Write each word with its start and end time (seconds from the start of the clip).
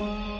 Ladies 0.00 0.24
and 0.26 0.33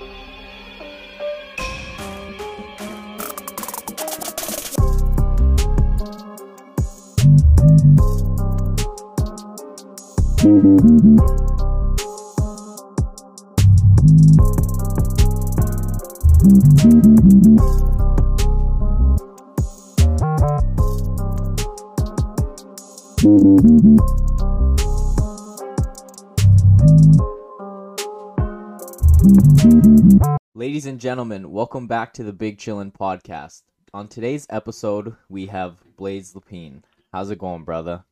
gentlemen, 31.05 31.51
welcome 31.51 31.87
back 31.87 32.15
to 32.15 32.25
the 32.25 32.33
Big 32.33 32.57
Chillin' 32.57 32.91
Podcast. 32.91 33.65
On 33.93 34.09
today's 34.09 34.47
episode, 34.49 35.15
we 35.29 35.45
have 35.45 35.77
Blaise 35.99 36.33
Lepine. 36.33 36.83
How's 37.13 37.31
it 37.31 37.39
going, 37.39 37.63
brother? 37.63 38.03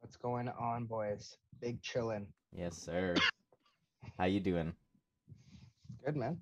What's 0.00 0.16
going 0.16 0.48
on, 0.48 0.86
boys? 0.86 1.36
Big 1.60 1.82
chillin'. 1.82 2.24
Yes, 2.54 2.78
sir. 2.78 3.16
How 4.18 4.24
you 4.24 4.40
doing? 4.40 4.72
Good, 6.06 6.16
man. 6.16 6.38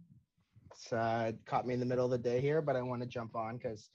It's 0.71 0.93
uh, 0.93 1.33
caught 1.45 1.67
me 1.67 1.75
in 1.75 1.81
the 1.81 1.87
middle 1.87 2.05
of 2.05 2.13
the 2.13 2.19
day 2.19 2.41
here, 2.41 2.63
but 2.63 2.77
I 2.77 2.83
want 2.83 3.03
to 3.03 3.09
jump 3.09 3.35
on 3.35 3.57
because 3.57 3.91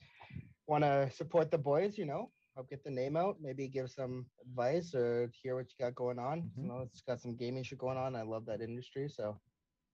want 0.66 0.84
to 0.84 1.10
support 1.16 1.50
the 1.50 1.56
boys. 1.56 1.96
You 1.96 2.04
know, 2.04 2.30
help 2.56 2.68
get 2.68 2.84
the 2.84 2.90
name 2.90 3.16
out. 3.16 3.38
Maybe 3.40 3.68
give 3.68 3.90
some 3.90 4.26
advice 4.42 4.94
or 4.94 5.32
hear 5.42 5.56
what 5.56 5.68
you 5.70 5.82
got 5.82 5.94
going 5.94 6.18
on. 6.18 6.42
Mhm. 6.42 6.62
You 6.62 6.68
know, 6.68 6.80
it's 6.80 7.00
got 7.00 7.22
some 7.22 7.36
gaming 7.36 7.62
shit 7.62 7.78
going 7.78 7.96
on. 7.96 8.16
I 8.16 8.22
love 8.22 8.44
that 8.44 8.60
industry, 8.60 9.08
so 9.08 9.40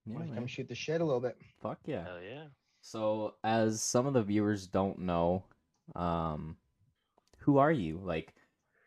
Yeah, 0.06 0.14
want 0.14 0.28
to 0.28 0.34
come 0.34 0.46
shoot 0.46 0.68
the 0.68 0.74
shit 0.74 1.00
a 1.00 1.04
little 1.04 1.20
bit. 1.20 1.36
Fuck 1.62 1.78
yeah. 1.86 2.04
Hell 2.04 2.22
yeah. 2.22 2.44
So, 2.80 3.34
as 3.42 3.82
some 3.82 4.06
of 4.06 4.14
the 4.14 4.22
viewers 4.22 4.66
don't 4.66 5.00
know, 5.00 5.44
um, 5.94 6.56
who 7.38 7.58
are 7.58 7.72
you? 7.72 8.00
Like, 8.02 8.34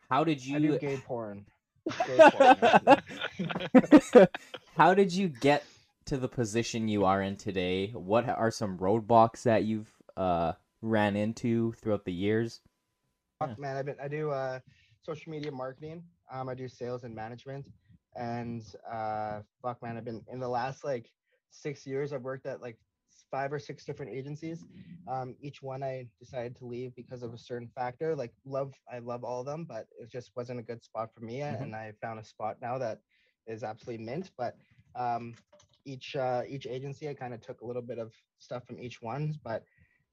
how 0.08 0.24
did 0.24 0.44
you? 0.44 0.56
I 0.56 0.58
do 0.58 0.66
you? 0.66 0.78
gay 0.78 0.96
porn. 1.06 1.44
Gay 2.06 2.30
porn. 2.30 4.26
how 4.76 4.94
did 4.94 5.12
you 5.12 5.28
get 5.28 5.64
to 6.06 6.16
the 6.16 6.28
position 6.28 6.88
you 6.88 7.04
are 7.04 7.22
in 7.22 7.36
today? 7.36 7.88
What 7.88 8.28
are 8.28 8.50
some 8.50 8.78
roadblocks 8.78 9.42
that 9.42 9.64
you've 9.64 9.90
uh 10.16 10.52
ran 10.82 11.16
into 11.16 11.72
throughout 11.74 12.04
the 12.04 12.12
years? 12.12 12.60
Fuck, 13.38 13.58
man, 13.58 13.76
I've 13.76 13.86
been 13.86 13.96
I 14.02 14.08
do 14.08 14.30
uh 14.30 14.60
social 15.02 15.30
media 15.30 15.52
marketing. 15.52 16.02
Um, 16.32 16.48
I 16.48 16.54
do 16.54 16.68
sales 16.68 17.04
and 17.04 17.14
management, 17.14 17.66
and 18.16 18.62
uh, 18.90 19.40
fuck, 19.62 19.82
man, 19.82 19.96
I've 19.96 20.04
been 20.04 20.22
in 20.28 20.40
the 20.40 20.48
last 20.48 20.84
like 20.84 21.10
six 21.50 21.86
years. 21.86 22.12
I've 22.12 22.22
worked 22.22 22.46
at 22.46 22.60
like 22.60 22.78
five 23.30 23.52
or 23.52 23.58
six 23.58 23.84
different 23.84 24.12
agencies. 24.12 24.64
Um, 25.08 25.36
each 25.40 25.62
one 25.62 25.82
I 25.82 26.06
decided 26.18 26.56
to 26.56 26.66
leave 26.66 26.94
because 26.94 27.22
of 27.22 27.32
a 27.34 27.38
certain 27.38 27.68
factor. 27.68 28.14
Like 28.14 28.32
love, 28.44 28.74
I 28.92 28.98
love 28.98 29.24
all 29.24 29.40
of 29.40 29.46
them, 29.46 29.64
but 29.64 29.86
it 29.98 30.10
just 30.10 30.32
wasn't 30.36 30.60
a 30.60 30.62
good 30.62 30.82
spot 30.82 31.12
for 31.14 31.20
me. 31.20 31.40
Mhm. 31.50 31.62
And 31.62 31.74
I 31.74 31.92
found 32.00 32.18
a 32.18 32.24
spot 32.24 32.56
now 32.60 32.78
that 32.78 33.00
is 33.46 33.62
absolutely 33.62 34.04
mint. 34.04 34.30
But 34.36 34.56
um, 34.94 35.36
each 35.84 36.16
uh, 36.16 36.42
each 36.48 36.66
agency, 36.66 37.08
I 37.08 37.14
kind 37.14 37.34
of 37.34 37.40
took 37.40 37.60
a 37.62 37.66
little 37.66 37.82
bit 37.82 37.98
of 37.98 38.12
stuff 38.38 38.66
from 38.66 38.78
each 38.80 39.02
one. 39.02 39.34
But 39.44 39.64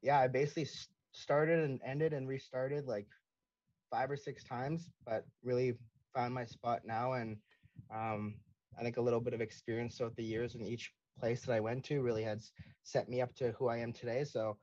yeah, 0.02 0.20
I 0.20 0.28
basically 0.28 0.68
started 1.12 1.60
and 1.64 1.82
ended 1.86 2.14
and 2.14 2.28
restarted 2.28 2.86
like 2.86 3.08
five 3.90 4.10
or 4.12 4.18
six 4.18 4.44
times, 4.44 4.90
but 5.06 5.26
really 5.44 5.78
found 6.14 6.34
my 6.34 6.46
spot 6.46 6.82
now. 6.86 7.14
And 7.14 7.38
um, 7.94 8.36
I 8.80 8.84
think 8.84 8.98
a 8.98 9.02
little 9.02 9.20
bit 9.22 9.34
of 9.34 9.42
experience 9.42 9.98
throughout 9.98 10.16
the 10.16 10.24
years 10.24 10.56
in 10.56 10.62
each 10.62 10.92
place 11.20 11.42
that 11.42 11.54
I 11.54 11.60
went 11.60 11.84
to 11.86 12.02
really 12.02 12.24
has 12.24 12.52
set 12.84 13.10
me 13.10 13.22
up 13.22 13.34
to 13.36 13.52
who 13.54 13.68
I 13.68 13.78
am 13.78 13.92
today. 13.92 14.24
So 14.24 14.58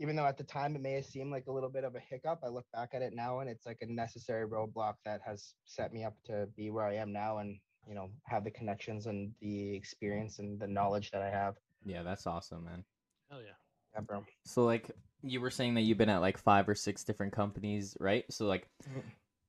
even 0.00 0.16
though 0.16 0.26
at 0.26 0.36
the 0.36 0.44
time 0.44 0.74
it 0.74 0.82
may 0.82 0.92
have 0.94 1.06
seemed 1.06 1.30
like 1.30 1.46
a 1.46 1.52
little 1.52 1.68
bit 1.70 1.84
of 1.84 1.94
a 1.94 2.00
hiccup, 2.00 2.40
I 2.44 2.48
look 2.48 2.66
back 2.72 2.90
at 2.94 3.02
it 3.02 3.14
now 3.14 3.40
and 3.40 3.48
it's 3.48 3.64
like 3.64 3.78
a 3.80 3.86
necessary 3.86 4.46
roadblock 4.46 4.94
that 5.04 5.20
has 5.24 5.54
set 5.64 5.92
me 5.92 6.04
up 6.04 6.16
to 6.26 6.48
be 6.56 6.70
where 6.70 6.84
I 6.84 6.94
am 6.96 7.12
now 7.12 7.38
and 7.38 7.58
you 7.86 7.94
know 7.94 8.10
have 8.24 8.44
the 8.44 8.50
connections 8.50 9.06
and 9.06 9.32
the 9.40 9.74
experience 9.74 10.38
and 10.38 10.58
the 10.60 10.66
knowledge 10.66 11.10
that 11.12 11.22
I 11.22 11.30
have. 11.30 11.56
Yeah, 11.84 12.02
that's 12.02 12.26
awesome, 12.26 12.64
man. 12.64 12.84
Hell 13.30 13.40
yeah. 13.40 13.52
Yeah, 13.94 14.00
bro. 14.00 14.24
So 14.44 14.64
like 14.64 14.90
you 15.22 15.40
were 15.40 15.50
saying 15.50 15.74
that 15.74 15.82
you've 15.82 15.98
been 15.98 16.08
at 16.10 16.20
like 16.20 16.38
five 16.38 16.68
or 16.68 16.74
six 16.74 17.04
different 17.04 17.32
companies, 17.32 17.96
right? 18.00 18.24
So 18.30 18.46
like 18.46 18.68
Mhm. 18.88 19.02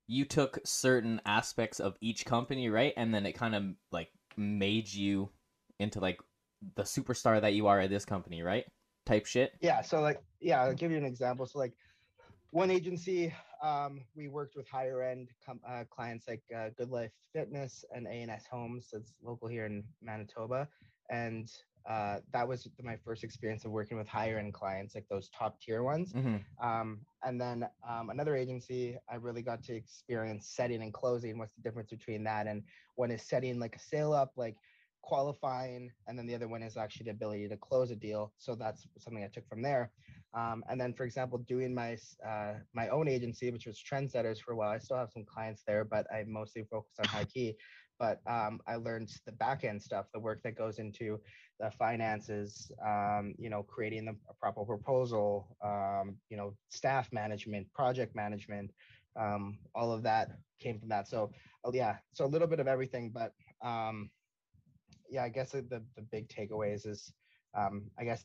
You 0.06 0.24
took 0.24 0.58
certain 0.64 1.20
aspects 1.24 1.80
of 1.80 1.96
each 2.00 2.24
company, 2.24 2.68
right? 2.68 2.92
And 2.96 3.14
then 3.14 3.26
it 3.26 3.32
kind 3.32 3.54
of 3.54 3.64
like 3.90 4.08
made 4.36 4.92
you 4.92 5.30
into 5.78 6.00
like 6.00 6.18
the 6.76 6.82
superstar 6.82 7.40
that 7.40 7.54
you 7.54 7.66
are 7.66 7.80
at 7.80 7.90
this 7.90 8.04
company, 8.04 8.42
right? 8.42 8.64
Type 9.04 9.26
shit. 9.26 9.52
Yeah. 9.60 9.82
So 9.82 10.00
like, 10.00 10.22
yeah, 10.40 10.62
I'll 10.62 10.74
give 10.74 10.90
you 10.90 10.96
an 10.96 11.04
example. 11.04 11.46
So 11.46 11.58
like, 11.58 11.72
one 12.50 12.70
agency, 12.70 13.34
um, 13.62 14.00
we 14.14 14.28
worked 14.28 14.56
with 14.56 14.66
higher 14.68 15.02
end 15.02 15.28
com- 15.44 15.60
uh, 15.68 15.84
clients 15.90 16.26
like 16.28 16.42
uh, 16.54 16.70
GoodLife 16.80 17.10
Fitness 17.32 17.84
and 17.94 18.06
A&S 18.06 18.44
Homes. 18.50 18.88
That's 18.92 19.12
local 19.22 19.48
here 19.48 19.66
in 19.66 19.84
Manitoba, 20.00 20.68
and 21.10 21.50
uh, 21.88 22.18
that 22.32 22.46
was 22.46 22.68
my 22.82 22.96
first 23.04 23.22
experience 23.22 23.64
of 23.64 23.70
working 23.70 23.96
with 23.96 24.08
higher 24.08 24.38
end 24.38 24.52
clients, 24.52 24.94
like 24.94 25.06
those 25.08 25.28
top 25.30 25.60
tier 25.60 25.82
ones. 25.82 26.12
Mm-hmm. 26.12 26.66
Um, 26.66 27.00
and 27.22 27.40
then 27.40 27.66
um, 27.88 28.10
another 28.10 28.34
agency, 28.34 28.96
I 29.08 29.16
really 29.16 29.42
got 29.42 29.62
to 29.64 29.74
experience 29.74 30.48
setting 30.48 30.82
and 30.82 30.92
closing. 30.92 31.38
What's 31.38 31.54
the 31.54 31.62
difference 31.62 31.90
between 31.90 32.24
that 32.24 32.46
and 32.46 32.62
one 32.96 33.10
is 33.10 33.22
setting 33.22 33.60
like 33.60 33.76
a 33.76 33.78
sale 33.78 34.12
up, 34.12 34.32
like 34.36 34.56
qualifying, 35.02 35.92
and 36.08 36.18
then 36.18 36.26
the 36.26 36.34
other 36.34 36.48
one 36.48 36.62
is 36.62 36.76
actually 36.76 37.04
the 37.04 37.12
ability 37.12 37.48
to 37.48 37.56
close 37.56 37.92
a 37.92 37.96
deal. 37.96 38.32
So 38.38 38.56
that's 38.56 38.88
something 38.98 39.22
I 39.22 39.28
took 39.28 39.48
from 39.48 39.62
there. 39.62 39.92
Um, 40.34 40.64
and 40.68 40.80
then, 40.80 40.92
for 40.92 41.04
example, 41.04 41.38
doing 41.38 41.72
my 41.72 41.96
uh, 42.26 42.54
my 42.74 42.88
own 42.88 43.08
agency, 43.08 43.50
which 43.50 43.66
was 43.66 43.80
Trendsetters 43.80 44.38
for 44.40 44.52
a 44.52 44.56
while. 44.56 44.70
I 44.70 44.78
still 44.78 44.98
have 44.98 45.12
some 45.12 45.24
clients 45.24 45.62
there, 45.66 45.84
but 45.84 46.06
I 46.12 46.24
mostly 46.26 46.64
focus 46.70 46.92
on 46.98 47.06
high 47.06 47.24
key. 47.24 47.56
But 47.98 48.20
um, 48.26 48.60
I 48.66 48.76
learned 48.76 49.10
the 49.26 49.32
back 49.32 49.64
end 49.64 49.82
stuff, 49.82 50.06
the 50.12 50.20
work 50.20 50.42
that 50.42 50.56
goes 50.56 50.78
into 50.78 51.20
the 51.58 51.70
finances, 51.70 52.70
um, 52.84 53.34
you 53.38 53.50
know, 53.50 53.62
creating 53.62 54.04
the 54.06 54.16
a 54.28 54.34
proper 54.34 54.64
proposal, 54.64 55.56
um, 55.62 56.16
you 56.28 56.36
know, 56.36 56.54
staff 56.68 57.12
management, 57.12 57.72
project 57.72 58.14
management, 58.14 58.72
um, 59.16 59.58
all 59.74 59.92
of 59.92 60.02
that 60.02 60.30
came 60.58 60.78
from 60.78 60.88
that. 60.88 61.08
So, 61.08 61.30
oh, 61.64 61.72
yeah, 61.72 61.98
so 62.12 62.24
a 62.24 62.26
little 62.26 62.48
bit 62.48 62.60
of 62.60 62.68
everything, 62.68 63.10
but 63.10 63.32
um, 63.62 64.10
yeah, 65.10 65.24
I 65.24 65.28
guess 65.28 65.52
the 65.52 65.62
the 65.62 65.84
the 65.96 66.02
big 66.02 66.28
takeaways 66.28 66.86
is, 66.86 67.12
um, 67.54 67.90
I 67.98 68.04
guess 68.04 68.24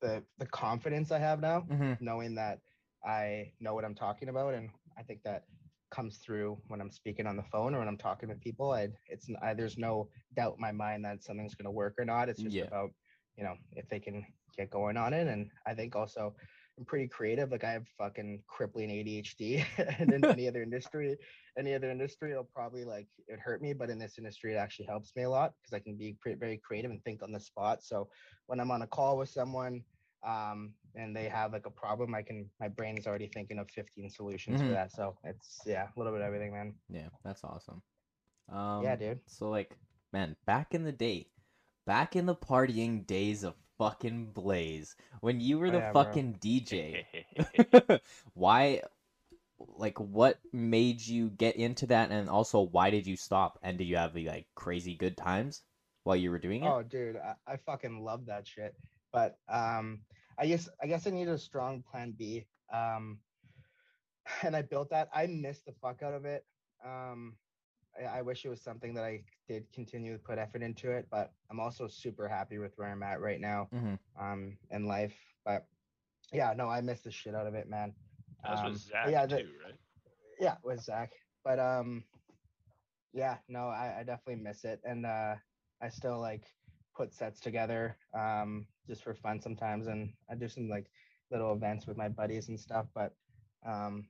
the 0.00 0.24
the 0.38 0.46
confidence 0.46 1.10
I 1.10 1.18
have 1.18 1.40
now, 1.40 1.68
Mm-hmm. 1.70 1.94
knowing 2.00 2.34
that 2.36 2.60
I 3.04 3.52
know 3.60 3.74
what 3.74 3.84
I'm 3.84 3.94
talking 3.94 4.28
about, 4.28 4.54
and 4.54 4.70
I 4.98 5.02
think 5.02 5.22
that 5.24 5.44
comes 5.90 6.18
through 6.18 6.58
when 6.68 6.80
I'm 6.80 6.90
speaking 6.90 7.26
on 7.26 7.36
the 7.36 7.42
phone 7.42 7.74
or 7.74 7.78
when 7.80 7.88
I'm 7.88 7.98
talking 7.98 8.28
with 8.28 8.40
people. 8.40 8.72
I 8.72 8.88
it's 9.08 9.28
I, 9.42 9.54
there's 9.54 9.78
no 9.78 10.08
doubt 10.34 10.54
in 10.56 10.60
my 10.60 10.72
mind 10.72 11.04
that 11.04 11.22
something's 11.22 11.54
going 11.54 11.66
to 11.66 11.70
work 11.70 11.94
or 11.98 12.04
not. 12.04 12.28
It's 12.28 12.42
just 12.42 12.56
Yeah. 12.56 12.64
about 12.64 12.90
you 13.36 13.44
know 13.44 13.54
if 13.76 13.88
they 13.88 14.00
can 14.00 14.26
get 14.56 14.70
going 14.70 14.96
on 14.96 15.12
it, 15.12 15.26
and 15.28 15.50
I 15.66 15.74
think 15.74 15.96
also 15.96 16.34
I'm 16.78 16.84
pretty 16.84 17.08
creative. 17.08 17.50
Like 17.50 17.64
I 17.64 17.72
have 17.72 17.86
fucking 17.98 18.42
crippling 18.46 18.88
ADHD, 18.90 19.64
and 19.98 20.12
in 20.12 20.24
any 20.24 20.48
other 20.48 20.62
industry, 20.62 21.16
any 21.58 21.74
other 21.74 21.90
industry, 21.90 22.30
it'll 22.30 22.44
probably 22.44 22.84
like 22.84 23.08
it 23.28 23.38
hurt 23.38 23.60
me, 23.62 23.72
but 23.72 23.90
in 23.90 23.98
this 23.98 24.18
industry, 24.18 24.54
it 24.54 24.56
actually 24.56 24.86
helps 24.86 25.14
me 25.16 25.24
a 25.24 25.30
lot 25.30 25.54
because 25.60 25.74
I 25.74 25.80
can 25.80 25.96
be 25.96 26.16
very 26.24 26.58
creative 26.58 26.90
and 26.90 27.02
think 27.04 27.22
on 27.22 27.32
the 27.32 27.40
spot. 27.40 27.82
So 27.82 28.08
when 28.46 28.60
I'm 28.60 28.70
on 28.70 28.82
a 28.82 28.86
call 28.86 29.18
with 29.18 29.28
someone 29.28 29.82
um 30.22 30.72
and 30.94 31.16
they 31.16 31.28
have 31.28 31.52
like 31.52 31.66
a 31.66 31.70
problem 31.70 32.14
i 32.14 32.22
can 32.22 32.48
my 32.60 32.68
brain 32.68 32.96
is 32.98 33.06
already 33.06 33.26
thinking 33.26 33.58
of 33.58 33.70
15 33.70 34.10
solutions 34.10 34.60
Mhm. 34.60 34.66
for 34.66 34.72
that 34.72 34.92
so 34.92 35.16
it's 35.24 35.62
yeah 35.66 35.88
a 35.94 35.98
little 35.98 36.12
bit 36.12 36.20
of 36.20 36.26
everything 36.26 36.52
man 36.52 36.74
Yeah, 36.88 37.08
that's 37.24 37.44
awesome. 37.44 37.82
Um, 38.50 38.82
yeah 38.84 38.96
dude 38.96 39.20
So 39.26 39.48
like, 39.50 39.76
man, 40.12 40.36
back 40.44 40.74
in 40.74 40.84
the 40.84 40.92
day, 40.92 41.28
back 41.86 42.16
in 42.16 42.26
the 42.26 42.34
partying 42.34 43.06
days 43.06 43.44
of 43.44 43.54
fucking 43.78 44.32
Blaise, 44.32 44.96
when 45.20 45.40
you 45.40 45.58
were 45.58 45.70
Oh, 45.70 45.72
the 45.72 45.78
yeah, 45.78 45.92
bro. 45.92 46.02
fucking 46.04 46.38
DJ, 46.40 47.06
why 48.34 48.82
like 49.76 49.98
what 50.00 50.38
made 50.52 51.00
you 51.06 51.30
get 51.30 51.56
into 51.56 51.86
that 51.86 52.10
and 52.10 52.28
also 52.28 52.60
why 52.60 52.90
did 52.90 53.06
you 53.06 53.16
stop 53.16 53.58
and 53.62 53.78
did 53.78 53.84
you 53.84 53.96
have 53.96 54.16
like 54.16 54.46
crazy 54.54 54.94
good 54.94 55.16
times 55.16 55.62
while 56.04 56.16
you 56.16 56.30
were 56.30 56.38
doing 56.38 56.64
it 56.64 56.66
oh 56.66 56.82
dude 56.82 57.16
I, 57.16 57.34
I 57.46 57.56
fucking 57.56 58.02
love 58.04 58.26
that 58.26 58.46
shit 58.46 58.74
but 59.12 59.38
um 59.48 60.00
i 60.38 60.46
guess 60.46 60.68
i 60.82 60.86
guess 60.86 61.06
i 61.06 61.10
needed 61.10 61.32
a 61.34 61.38
strong 61.38 61.82
plan 61.82 62.12
b 62.16 62.44
um 62.72 63.18
and 64.42 64.54
i 64.56 64.62
built 64.62 64.90
that 64.90 65.08
i 65.14 65.26
missed 65.26 65.64
the 65.66 65.72
fuck 65.72 66.02
out 66.02 66.14
of 66.14 66.24
it 66.24 66.44
um 66.84 67.36
I, 67.98 68.18
I 68.18 68.22
wish 68.22 68.44
it 68.44 68.48
was 68.48 68.60
something 68.62 68.94
that 68.94 69.04
i 69.04 69.22
did 69.48 69.64
continue 69.72 70.12
to 70.12 70.18
put 70.22 70.38
effort 70.38 70.62
into 70.62 70.90
it 70.90 71.06
but 71.10 71.32
i'm 71.50 71.60
also 71.60 71.88
super 71.88 72.28
happy 72.28 72.58
with 72.58 72.72
where 72.76 72.88
i'm 72.88 73.02
at 73.02 73.20
right 73.20 73.40
now 73.40 73.68
Mhm. 73.72 73.98
um 74.18 74.56
in 74.70 74.86
life 74.86 75.16
but 75.44 75.66
yeah 76.32 76.52
no 76.56 76.68
i 76.68 76.80
missed 76.80 77.04
the 77.04 77.10
shit 77.10 77.34
out 77.34 77.46
of 77.46 77.54
it 77.54 77.68
man 77.68 77.94
That 78.42 78.52
was 78.52 78.60
Um, 78.60 78.72
with 78.72 78.80
Zach 78.80 79.10
yeah, 79.10 79.26
the- 79.26 79.38
too, 79.38 79.50
right? 79.64 79.74
yeah 80.40 80.56
with 80.62 80.80
zach 80.80 81.10
but 81.44 81.58
um 81.58 82.04
yeah 83.12 83.36
no 83.48 83.68
I, 83.68 83.96
I 84.00 84.02
definitely 84.04 84.42
miss 84.42 84.64
it 84.64 84.80
and 84.84 85.04
uh 85.04 85.34
i 85.82 85.88
still 85.88 86.20
like 86.20 86.44
put 86.96 87.12
sets 87.14 87.40
together 87.40 87.96
um, 88.14 88.66
just 88.86 89.02
for 89.02 89.14
fun 89.14 89.40
sometimes, 89.40 89.86
and 89.86 90.12
I 90.30 90.34
do 90.34 90.48
some 90.48 90.68
like 90.68 90.90
little 91.30 91.52
events 91.52 91.86
with 91.86 91.96
my 91.96 92.08
buddies 92.08 92.48
and 92.48 92.58
stuff. 92.58 92.86
But 92.94 93.14
um, 93.66 94.08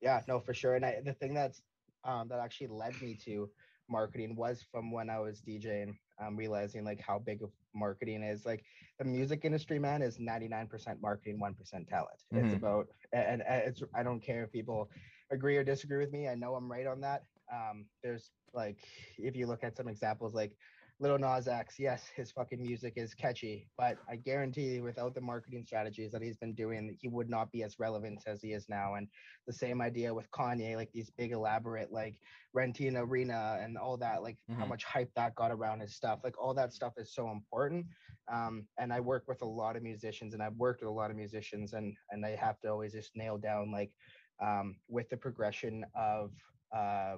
yeah, 0.00 0.22
no, 0.28 0.40
for 0.40 0.54
sure. 0.54 0.74
And 0.74 0.84
I, 0.84 1.00
the 1.04 1.14
thing 1.14 1.34
that's 1.34 1.62
um, 2.04 2.28
that 2.28 2.40
actually 2.40 2.68
led 2.68 3.00
me 3.00 3.14
to 3.24 3.50
marketing 3.88 4.34
was 4.36 4.62
from 4.62 4.90
when 4.90 5.10
I 5.10 5.18
was 5.18 5.42
DJing, 5.42 5.94
um, 6.20 6.36
realizing 6.36 6.84
like 6.84 7.00
how 7.00 7.18
big 7.18 7.42
of 7.42 7.50
marketing 7.74 8.22
is. 8.22 8.44
Like 8.46 8.64
the 8.98 9.04
music 9.04 9.44
industry, 9.44 9.78
man, 9.78 10.02
is 10.02 10.18
99% 10.18 11.00
marketing, 11.00 11.38
1% 11.40 11.88
talent. 11.88 12.22
It's 12.34 12.52
Mhm. 12.52 12.58
about, 12.58 12.88
and, 13.12 13.42
and 13.42 13.62
it's, 13.68 13.82
I 13.94 14.02
don't 14.02 14.20
care 14.20 14.44
if 14.44 14.52
people 14.52 14.90
agree 15.30 15.56
or 15.56 15.64
disagree 15.64 15.98
with 15.98 16.12
me. 16.12 16.28
I 16.28 16.34
know 16.34 16.54
I'm 16.54 16.70
right 16.70 16.86
on 16.86 17.00
that. 17.00 17.24
Um, 17.52 17.86
there's 18.02 18.32
like, 18.54 18.78
if 19.18 19.36
you 19.36 19.46
look 19.46 19.64
at 19.64 19.76
some 19.76 19.88
examples, 19.88 20.34
like 20.34 20.56
Lil 21.02 21.18
Nas 21.18 21.48
X, 21.48 21.80
yes, 21.80 22.06
his 22.06 22.30
fucking 22.30 22.62
music 22.62 22.94
is 22.96 23.12
catchy, 23.12 23.68
but 23.76 23.98
I 24.08 24.14
guarantee 24.16 24.80
without 24.80 25.14
the 25.14 25.20
marketing 25.20 25.64
strategies 25.64 26.12
that 26.12 26.22
he's 26.22 26.36
been 26.36 26.54
doing, 26.54 26.96
he 27.00 27.08
would 27.08 27.28
not 27.28 27.50
be 27.50 27.64
as 27.64 27.80
relevant 27.80 28.22
as 28.26 28.40
he 28.40 28.52
is 28.52 28.68
now. 28.68 28.94
And 28.94 29.08
the 29.48 29.52
same 29.52 29.82
idea 29.82 30.14
with 30.14 30.30
Kanye, 30.30 30.76
like 30.76 30.92
these 30.92 31.10
big 31.10 31.32
elaborate, 31.32 31.90
like 31.90 32.20
renting 32.54 32.96
arena 32.96 33.58
and 33.60 33.76
all 33.76 33.96
that, 33.98 34.22
like 34.22 34.38
how 34.50 34.64
Mhm. 34.64 34.68
much 34.68 34.84
hype 34.84 35.12
that 35.16 35.34
got 35.34 35.50
around 35.50 35.80
his 35.80 35.96
stuff. 35.96 36.20
Like 36.22 36.38
all 36.38 36.54
that 36.54 36.72
stuff 36.72 36.94
is 36.96 37.12
so 37.12 37.30
important. 37.32 37.86
Um, 38.28 38.68
and 38.78 38.92
I 38.92 39.00
work 39.00 39.26
with 39.26 39.42
a 39.42 39.46
lot 39.46 39.76
of 39.76 39.82
musicians, 39.82 40.34
and 40.34 40.42
I've 40.42 40.54
worked 40.56 40.82
with 40.82 40.88
a 40.88 40.92
lot 40.92 41.10
of 41.10 41.16
musicians, 41.16 41.72
and 41.72 41.96
and 42.10 42.24
I 42.24 42.36
have 42.36 42.60
to 42.60 42.68
always 42.68 42.92
just 42.92 43.16
nail 43.16 43.38
down 43.38 43.72
like 43.72 43.92
um, 44.40 44.80
with 44.88 45.08
the 45.10 45.16
progression 45.16 45.84
of 45.96 46.32
uh, 46.72 47.16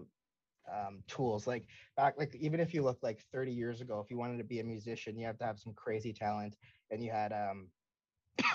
um, 0.72 1.02
tools. 1.06 1.46
Like 1.46 1.66
back, 1.96 2.14
like 2.18 2.34
even 2.36 2.60
if 2.60 2.74
you 2.74 2.82
look 2.82 3.02
like 3.02 3.20
30 3.32 3.52
years 3.52 3.80
ago, 3.80 4.00
if 4.00 4.10
you 4.10 4.18
wanted 4.18 4.38
to 4.38 4.44
be 4.44 4.60
a 4.60 4.64
musician, 4.64 5.16
you 5.18 5.26
have 5.26 5.38
to 5.38 5.44
have 5.44 5.58
some 5.58 5.74
crazy 5.74 6.12
talent, 6.12 6.56
and 6.90 7.02
you 7.02 7.10
had 7.10 7.32
um, 7.32 7.70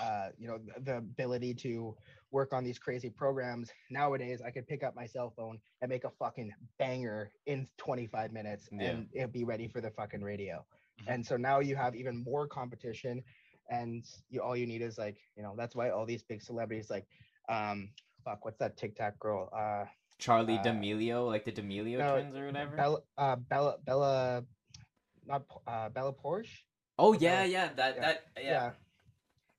uh, 0.00 0.30
you 0.38 0.46
know, 0.46 0.58
the 0.78 0.96
ability 0.98 1.54
to 1.54 1.96
work 2.30 2.52
on 2.52 2.64
these 2.64 2.78
crazy 2.78 3.10
programs. 3.10 3.70
Nowadays, 3.90 4.40
I 4.42 4.50
could 4.50 4.66
pick 4.66 4.82
up 4.82 4.94
my 4.94 5.06
cell 5.06 5.30
phone 5.30 5.60
and 5.80 5.88
make 5.88 6.04
a 6.04 6.10
fucking 6.10 6.52
banger 6.78 7.32
in 7.46 7.68
25 7.78 8.32
minutes 8.32 8.68
Yeah. 8.72 8.90
and 8.90 9.08
it'd 9.12 9.32
be 9.32 9.44
ready 9.44 9.68
for 9.68 9.80
the 9.80 9.90
fucking 9.90 10.22
radio. 10.22 10.66
Mhm. 11.02 11.08
And 11.08 11.26
so 11.26 11.36
now 11.36 11.60
you 11.60 11.76
have 11.76 11.94
even 11.96 12.16
more 12.16 12.46
competition 12.46 13.24
and 13.68 14.04
you 14.28 14.42
all 14.42 14.56
you 14.56 14.66
need 14.66 14.82
is 14.82 14.98
like, 14.98 15.18
you 15.36 15.42
know, 15.42 15.54
that's 15.56 15.74
why 15.74 15.90
all 15.90 16.06
these 16.06 16.22
big 16.22 16.42
celebrities 16.42 16.90
like 16.90 17.06
um 17.48 17.92
fuck, 18.24 18.44
what's 18.44 18.58
that 18.58 18.76
TikTok 18.76 19.18
girl? 19.18 19.48
Uh 19.52 19.86
Charlie 20.20 20.54
Uh, 20.58 20.62
D'Amelio, 20.62 21.26
like 21.26 21.44
the 21.44 21.52
D'Amelio 21.52 21.98
twins 22.10 22.36
or 22.36 22.46
whatever. 22.46 22.76
Bella 22.76 22.98
uh 23.18 23.36
Bella 23.36 23.76
Bella 23.84 24.44
not 25.26 25.42
uh 25.66 25.88
Bella 25.88 26.12
Poarch? 26.12 26.62
oh 26.98 27.12
yeah, 27.14 27.42
Bella- 27.42 27.46
yeah, 27.46 27.68
that 27.74 27.96
yeah, 27.96 28.00
that 28.02 28.22
yeah. 28.42 28.70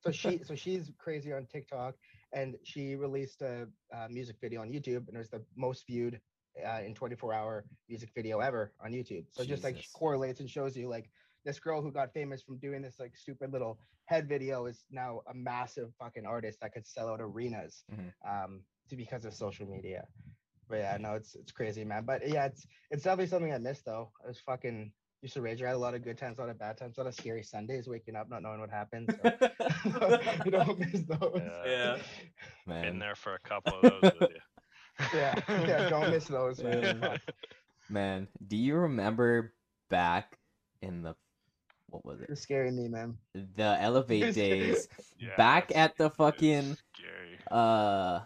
So 0.04 0.10
she 0.20 0.40
so 0.44 0.54
she's 0.54 0.90
crazy 0.98 1.32
on 1.32 1.46
TikTok 1.46 1.94
and 2.32 2.56
she 2.64 2.94
released 2.96 3.42
a, 3.42 3.68
uh 3.94 4.08
music 4.10 4.36
video 4.40 4.62
on 4.62 4.70
YouTube 4.70 5.06
and 5.08 5.14
it 5.16 5.18
was 5.18 5.30
the 5.30 5.42
most 5.56 5.86
viewed 5.86 6.20
uh, 6.66 6.80
in 6.84 6.94
24 6.94 7.32
hour 7.32 7.64
music 7.88 8.10
video 8.14 8.40
ever 8.40 8.72
on 8.84 8.92
YouTube. 8.92 9.24
So 9.32 9.44
just 9.44 9.64
like 9.64 9.76
correlates 9.92 10.40
and 10.40 10.48
shows 10.50 10.76
you 10.76 10.88
like 10.88 11.10
this 11.44 11.58
girl 11.58 11.82
who 11.82 11.90
got 11.90 12.12
famous 12.12 12.42
from 12.42 12.58
doing 12.58 12.82
this 12.82 12.98
like 13.00 13.16
stupid 13.16 13.52
little 13.52 13.78
head 14.06 14.28
video 14.28 14.66
is 14.66 14.84
now 14.90 15.22
a 15.28 15.34
massive 15.34 15.92
fucking 15.98 16.26
artist 16.26 16.60
that 16.60 16.72
could 16.72 16.86
sell 16.86 17.08
out 17.08 17.20
arenas 17.20 17.84
Mhm. 17.92 18.12
um 18.28 18.60
to 18.88 18.96
because 18.96 19.24
of 19.24 19.32
social 19.34 19.66
media. 19.66 20.04
But 20.72 20.78
yeah, 20.80 20.96
no, 20.98 21.12
it's 21.12 21.34
it's 21.34 21.52
crazy, 21.52 21.84
man. 21.84 22.04
But 22.06 22.26
yeah, 22.26 22.46
it's 22.46 22.66
it's 22.90 23.02
definitely 23.04 23.26
something 23.26 23.52
I 23.52 23.58
missed 23.58 23.84
though. 23.84 24.10
I 24.24 24.28
was 24.28 24.38
fucking 24.38 24.90
used 25.20 25.34
to 25.34 25.42
rage. 25.42 25.62
I 25.62 25.66
had 25.66 25.76
a 25.76 25.78
lot 25.78 25.94
of 25.94 26.02
good 26.02 26.16
times, 26.16 26.38
a 26.38 26.40
lot 26.40 26.48
of 26.48 26.58
bad 26.58 26.78
times, 26.78 26.96
a 26.96 27.00
lot 27.02 27.08
of 27.08 27.14
scary 27.14 27.42
Sundays, 27.42 27.88
waking 27.88 28.16
up 28.16 28.30
not 28.30 28.42
knowing 28.42 28.58
what 28.58 28.70
happened. 28.70 29.14
So 29.22 29.30
you 30.46 30.50
don't 30.50 30.78
miss 30.92 31.02
those. 31.02 31.42
Yeah. 31.44 31.64
Yeah. 31.66 31.96
Been 32.80 32.94
man, 32.94 32.98
there 32.98 33.14
for 33.14 33.34
a 33.34 33.38
couple 33.40 33.74
of 33.74 33.82
those 34.00 34.12
with 34.18 34.30
you. 34.30 34.40
yeah, 35.14 35.34
yeah, 35.48 35.90
don't 35.90 36.10
miss 36.10 36.24
those, 36.24 36.62
man. 36.62 37.00
Yeah. 37.02 37.16
Man. 37.90 38.28
Do 38.48 38.56
you 38.56 38.76
remember 38.76 39.52
back 39.90 40.38
in 40.80 41.02
the 41.02 41.14
what 41.90 42.04
was 42.06 42.20
You're 42.20 42.32
it? 42.32 42.38
scaring 42.38 42.76
me, 42.76 42.88
man. 42.88 43.18
The 43.34 43.76
Elevate 43.78 44.34
days. 44.34 44.88
Yeah, 45.18 45.36
Back 45.36 45.70
at 45.74 45.98
the 45.98 46.08
fucking 46.10 46.76
scary. 46.96 47.38
uh 47.50 48.20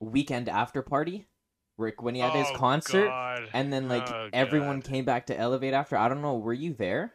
weekend 0.00 0.48
after 0.48 0.82
party, 0.82 1.26
Rick 1.76 2.02
when 2.02 2.14
he 2.14 2.20
had 2.20 2.32
his 2.32 2.46
Oh, 2.50 2.54
concert, 2.56 3.08
God. 3.08 3.48
and 3.52 3.72
then 3.72 3.88
like 3.88 4.08
Oh, 4.10 4.28
everyone 4.32 4.80
God. 4.80 4.88
came 4.90 5.04
back 5.04 5.26
to 5.26 5.38
Elevate 5.38 5.74
after. 5.74 5.96
I 5.96 6.08
don't 6.08 6.22
know. 6.22 6.36
Were 6.38 6.52
you 6.52 6.72
there? 6.74 7.12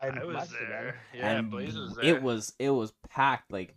I, 0.00 0.08
I 0.08 0.24
was 0.24 0.34
must 0.34 0.50
have 0.52 0.60
been. 0.60 0.68
there. 0.68 0.96
Yeah, 1.14 1.30
and 1.38 1.50
Blaise 1.50 1.76
was 1.78 1.94
there. 1.94 2.04
it 2.16 2.22
was 2.22 2.52
it 2.58 2.70
was 2.70 2.92
packed. 3.08 3.52
Like, 3.52 3.76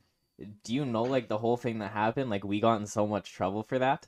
do 0.63 0.73
you 0.73 0.85
know 0.85 1.03
like 1.03 1.27
the 1.27 1.37
whole 1.37 1.55
thing 1.57 1.79
that 1.79 1.91
happened? 1.91 2.29
Like, 2.31 2.43
we 2.43 2.59
got 2.59 2.79
in 2.81 2.87
so 2.87 3.05
much 3.05 3.31
trouble 3.31 3.61
for 3.63 3.77
that. 3.79 4.07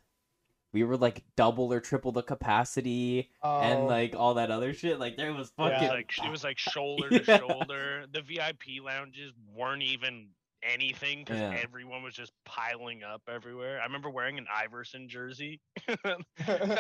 We 0.74 0.84
were 0.84 0.98
like 0.98 1.24
double 1.36 1.72
or 1.72 1.80
triple 1.80 2.12
the 2.12 2.22
capacity 2.24 3.30
Oh, 3.42 3.60
and 3.62 3.88
like 3.88 4.16
all 4.16 4.34
that 4.36 4.52
other 4.52 4.74
shit. 4.74 5.00
Like 5.00 5.16
there 5.16 5.32
was 5.34 5.50
It 5.58 5.62
was 5.62 5.72
fucking 5.72 5.88
like 5.90 6.12
it 6.24 6.30
was 6.32 6.44
like 6.44 6.58
shoulder 6.58 7.10
to 7.10 7.24
Yeah. 7.28 7.38
shoulder. 7.38 8.06
The 8.12 8.22
VIP 8.22 8.84
lounges 8.84 9.32
weren't 9.56 9.84
even 9.84 10.30
anything 10.64 11.20
because 11.24 11.40
Yeah. 11.40 11.58
everyone 11.62 12.04
was 12.04 12.14
just 12.16 12.34
piling 12.46 13.04
up 13.04 13.22
everywhere. 13.28 13.80
I 13.80 13.84
remember 13.86 14.10
wearing 14.10 14.38
an 14.38 14.48
Iverson 14.54 15.08
jersey. 15.10 15.62
that 15.88 16.26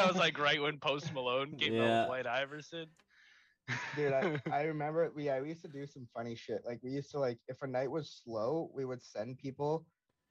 was 0.07 0.15
like 0.15 0.38
right 0.38 0.62
when 0.62 0.79
Post 0.79 1.13
Malone 1.13 1.57
came 1.57 1.74
out 1.74 1.75
Yeah. 1.75 2.01
with 2.01 2.09
White 2.09 2.27
Iverson. 2.27 2.95
Dude, 3.95 4.13
I, 4.13 4.41
I 4.51 4.63
remember 4.63 5.12
we 5.15 5.25
yeah, 5.25 5.39
we 5.41 5.50
used 5.50 5.62
to 5.63 5.68
do 5.68 5.85
some 5.85 6.07
funny 6.13 6.35
shit. 6.35 6.62
Like 6.65 6.79
we 6.83 6.91
used 6.91 7.12
to 7.12 7.19
like 7.19 7.39
if 7.47 7.62
a 7.62 7.68
night 7.68 7.91
was 7.91 8.09
slow, 8.24 8.69
we 8.74 8.85
would 8.85 9.01
send 9.01 9.38
people 9.38 9.85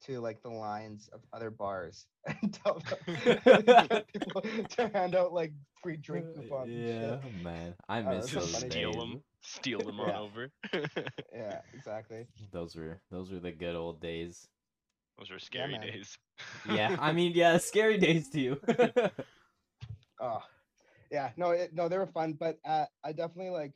to 0.04 0.20
like 0.20 0.43
the 0.43 0.50
lines 0.50 1.08
of 1.12 1.20
other 1.32 1.50
bars 1.50 2.06
and 2.43 2.52
tell 2.52 2.81
them 2.81 3.16
people 4.12 4.43
to 4.43 4.90
hand 4.94 5.14
out 5.14 5.32
like 5.32 5.52
free 5.82 5.96
drink 5.96 6.26
coupons. 6.34 6.70
and 6.70 6.84
Yeah, 6.87 7.16
shit. 7.22 7.43
man, 7.43 7.75
I 7.88 8.00
Oh, 8.00 8.10
miss 8.10 8.20
that's 8.20 8.32
so 8.32 8.40
those 8.40 8.52
funny. 8.54 8.70
steal 8.70 8.93
days. 8.93 9.00
them, 9.00 9.22
steal 9.43 9.78
them 9.81 10.00
on 10.00 10.08
Yeah. 10.08 10.20
over. 10.20 10.50
Yeah, 11.34 11.60
exactly. 11.75 12.26
Those 12.52 12.75
were 12.76 12.98
those 13.10 13.31
were 13.31 13.40
the 13.40 13.52
good 13.52 13.75
old 13.76 14.00
days. 14.00 14.48
Those 15.19 15.31
were 15.31 15.38
scary 15.38 15.72
man. 15.72 15.81
days. 15.82 16.19
Yeah, 16.70 16.96
I 16.99 17.12
mean, 17.12 17.32
yeah, 17.34 17.56
scary 17.58 17.96
days 17.99 18.28
too. 18.28 18.60
Oh, 20.20 20.42
yeah. 21.10 21.31
No, 21.37 21.50
it, 21.50 21.75
no, 21.75 21.88
they 21.88 21.99
were 21.99 22.06
fun, 22.06 22.34
but 22.38 22.58
uh, 22.64 22.87
I 23.04 23.12
definitely 23.12 23.50
like. 23.50 23.72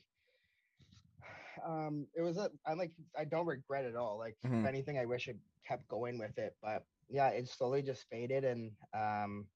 Um, 1.64 2.06
it 2.14 2.22
was 2.22 2.36
a 2.38 2.50
i'm 2.66 2.78
like. 2.78 2.92
I 3.18 3.24
don't 3.24 3.46
regret 3.46 3.84
it 3.84 3.96
all. 3.96 4.18
Like, 4.18 4.36
Mhm. 4.44 4.60
if 4.62 4.66
anything, 4.66 4.98
I 4.98 5.04
wish 5.06 5.28
I 5.28 5.34
kept 5.66 5.86
going 5.88 6.18
with 6.18 6.38
it, 6.38 6.56
but 6.62 6.84
yeah, 7.08 7.28
it 7.28 7.48
slowly 7.48 7.82
just 7.82 8.08
faded, 8.08 8.44
and 8.44 8.72
um, 8.94 9.46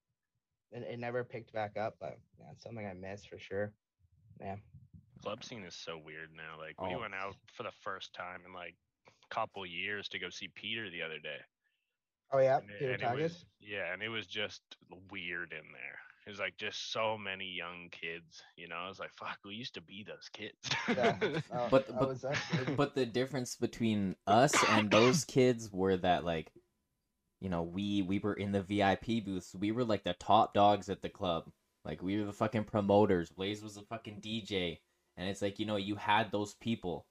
it, 0.73 0.83
it 0.83 0.99
never 0.99 1.25
picked 1.25 1.53
back 1.53 1.77
up. 1.77 1.97
But 2.01 2.19
yeah, 2.39 2.51
it's 2.53 2.63
something 2.65 2.87
I 2.87 2.95
miss 2.95 3.25
for 3.25 3.39
sure. 3.39 3.73
Yeah. 4.41 4.57
Club 5.23 5.43
scene 5.45 5.65
is 5.65 5.75
so 5.75 5.97
weird 5.99 6.31
now. 6.37 6.59
Like 6.59 6.81
we 6.81 6.95
Oh. 6.95 7.01
went 7.01 7.15
out 7.15 7.37
for 7.53 7.63
the 7.63 7.73
first 7.83 8.13
time 8.15 8.43
in 8.47 8.53
like 8.53 8.75
a 9.09 9.35
couple 9.35 9.65
years 9.65 10.09
to 10.11 10.19
go 10.19 10.29
see 10.29 10.49
Peter 10.49 10.91
the 10.91 11.03
other 11.03 11.19
day. 11.19 11.39
Oh 12.33 12.39
yeah, 12.39 12.59
and 12.59 12.71
it- 12.71 12.79
Peter 12.79 12.93
and 12.93 13.03
it 13.03 13.23
was- 13.23 13.47
yeah, 13.61 13.93
and 13.93 14.03
it 14.03 14.09
was 14.09 14.27
just 14.27 14.63
weird 15.11 15.53
in 15.53 15.73
there. 15.73 16.01
It 16.27 16.31
was 16.31 16.39
like 16.39 16.57
just 16.57 16.91
so 16.91 17.19
many 17.19 17.45
young 17.55 17.91
kids, 17.91 18.43
you 18.57 18.67
know. 18.67 18.77
I 18.77 18.89
was 18.89 18.99
like, 18.99 19.13
"Fuck, 19.15 19.39
we 19.45 19.55
used 19.55 19.75
to 19.75 19.83
be 19.83 20.05
those 20.07 20.29
kids." 20.33 20.57
Yeah. 20.89 21.17
But- 21.71 21.91
I 21.93 21.99
but- 21.99 22.25
actually- 22.25 22.75
but 22.75 22.95
the 22.95 23.05
difference 23.07 23.57
between 23.57 24.17
us 24.27 24.55
and 24.71 24.91
those 24.91 25.25
kids 25.25 25.71
were 25.73 25.97
that 25.99 26.25
like 26.25 26.51
you 27.41 27.51
know 27.51 27.63
we 27.63 28.01
we 28.03 28.19
were 28.21 28.33
in 28.33 28.53
the 28.53 28.63
vip 28.63 29.05
booths 29.25 29.55
we 29.55 29.71
were 29.71 29.85
like 29.85 30.05
the 30.05 30.15
top 30.15 30.55
dogs 30.55 30.89
at 30.89 31.03
the 31.03 31.11
club 31.11 31.51
like 31.85 32.03
we 32.03 32.19
were 32.19 32.25
the 32.25 32.33
fucking 32.33 32.65
promoters 32.65 33.31
Blaise 33.31 33.63
was 33.63 33.75
the 33.75 33.83
fucking 33.83 34.21
dj 34.23 34.79
and 35.19 35.29
it's 35.29 35.43
like 35.43 35.59
you 35.59 35.67
know 35.67 35.77
you 35.77 35.97
had 35.97 36.31
those 36.33 36.55
people 36.55 37.05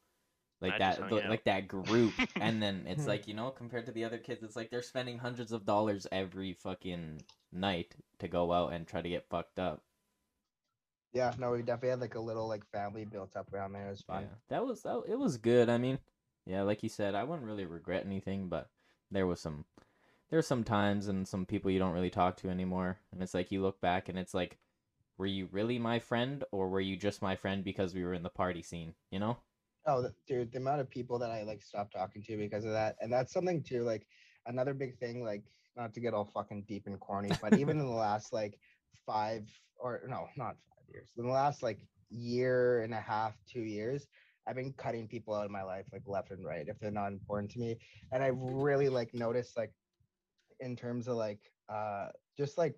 like 0.64 0.74
I 0.74 0.78
that 0.80 1.10
the- 1.10 1.30
like 1.30 1.44
that 1.44 1.68
group 1.68 2.14
and 2.36 2.62
then 2.62 2.86
it's 2.88 3.06
like 3.06 3.28
you 3.28 3.36
know 3.36 3.52
compared 3.52 3.86
to 3.86 3.92
the 3.92 4.06
other 4.06 4.18
kids 4.18 4.42
it's 4.42 4.56
like 4.56 4.72
they're 4.72 4.82
spending 4.82 5.20
hundreds 5.20 5.52
of 5.52 5.66
dollars 5.66 6.08
every 6.12 6.54
fucking 6.54 7.22
night 7.52 7.94
to 8.20 8.28
go 8.28 8.52
out 8.52 8.74
and 8.74 8.88
try 8.88 9.02
to 9.02 9.10
get 9.10 9.30
fucked 9.30 9.60
up 9.60 9.84
yeah, 11.14 11.32
no, 11.38 11.52
we 11.52 11.60
definitely 11.60 11.90
had 11.90 12.02
like 12.02 12.16
a 12.16 12.20
little 12.20 12.48
like 12.48 12.66
family 12.72 13.06
built 13.06 13.36
up 13.38 13.54
around 13.54 13.74
there. 13.74 13.88
It 13.88 13.92
was 13.92 14.02
fun. 14.02 14.24
Yeah, 14.24 14.36
that 14.50 14.66
was 14.66 14.82
that. 14.82 15.04
It 15.08 15.18
was 15.18 15.38
good. 15.38 15.70
I 15.70 15.78
mean, 15.78 16.00
yeah, 16.46 16.64
like 16.64 16.82
you 16.82 16.90
said, 16.90 17.14
I 17.14 17.24
wouldn't 17.24 17.48
really 17.48 17.66
regret 17.66 18.04
anything, 18.06 18.50
but 18.50 18.70
there 19.12 19.28
was 19.28 19.40
some, 19.40 19.66
there 20.30 20.40
were 20.40 20.44
some 20.44 20.64
times 20.64 21.08
and 21.08 21.28
some 21.28 21.46
people 21.46 21.70
you 21.70 21.78
don't 21.78 21.94
really 21.94 22.10
talk 22.10 22.38
to 22.38 22.50
anymore, 22.50 22.98
and 23.12 23.22
it's 23.22 23.36
like 23.36 23.52
you 23.52 23.62
look 23.62 23.80
back 23.80 24.10
and 24.10 24.18
it's 24.18 24.34
like, 24.34 24.58
were 25.20 25.28
you 25.28 25.48
really 25.52 25.78
my 25.78 26.00
friend 26.00 26.44
or 26.52 26.68
were 26.68 26.82
you 26.82 26.98
just 26.98 27.22
my 27.22 27.36
friend 27.36 27.64
because 27.64 27.94
we 27.94 28.04
were 28.04 28.16
in 28.16 28.24
the 28.24 28.30
party 28.30 28.64
scene? 28.64 28.96
You 29.12 29.20
know? 29.20 29.38
Oh, 29.86 30.10
dude, 30.28 30.52
the 30.52 30.58
amount 30.60 30.82
of 30.82 30.90
people 30.90 31.20
that 31.20 31.32
I 31.32 31.44
like 31.44 31.62
stopped 31.62 31.94
talking 31.94 32.22
to 32.24 32.38
because 32.38 32.66
of 32.66 32.72
that, 32.72 32.98
and 33.00 33.12
that's 33.12 33.32
something 33.34 33.64
too. 33.64 33.84
Like 33.84 34.08
another 34.46 34.74
big 34.74 34.98
thing, 34.98 35.24
like 35.24 35.46
not 35.76 35.94
to 35.94 36.00
get 36.02 36.14
all 36.14 36.26
fucking 36.26 36.64
deep 36.64 36.88
and 36.88 37.00
corny, 37.00 37.34
but 37.34 37.54
even 37.56 37.80
in 37.80 37.86
the 37.86 37.92
last 37.92 38.34
like 38.34 38.60
five 38.94 39.50
or 39.78 40.02
no, 40.08 40.28
not 40.36 40.58
five 40.70 40.86
years, 40.90 41.14
in 41.18 41.26
the 41.26 41.32
last 41.32 41.64
like 41.64 41.88
year 42.10 42.82
and 42.82 42.94
a 42.94 43.00
half, 43.02 43.44
two 43.46 43.62
years, 43.62 44.08
I've 44.48 44.56
been 44.56 44.74
cutting 44.74 45.08
people 45.08 45.34
out 45.34 45.46
of 45.46 45.52
my 45.52 45.64
life 45.64 45.88
like 45.92 46.08
left 46.08 46.32
and 46.32 46.46
right 46.46 46.68
if 46.68 46.80
they're 46.80 46.92
not 46.92 47.12
important 47.12 47.52
to 47.52 47.60
me. 47.60 47.78
And 48.12 48.24
I've 48.24 48.38
really 48.40 48.90
like 48.90 49.14
noticed 49.14 49.58
like 49.58 49.74
in 50.60 50.76
terms 50.76 51.08
of 51.08 51.16
like 51.18 51.52
uh 51.70 52.10
just 52.38 52.58
like 52.58 52.76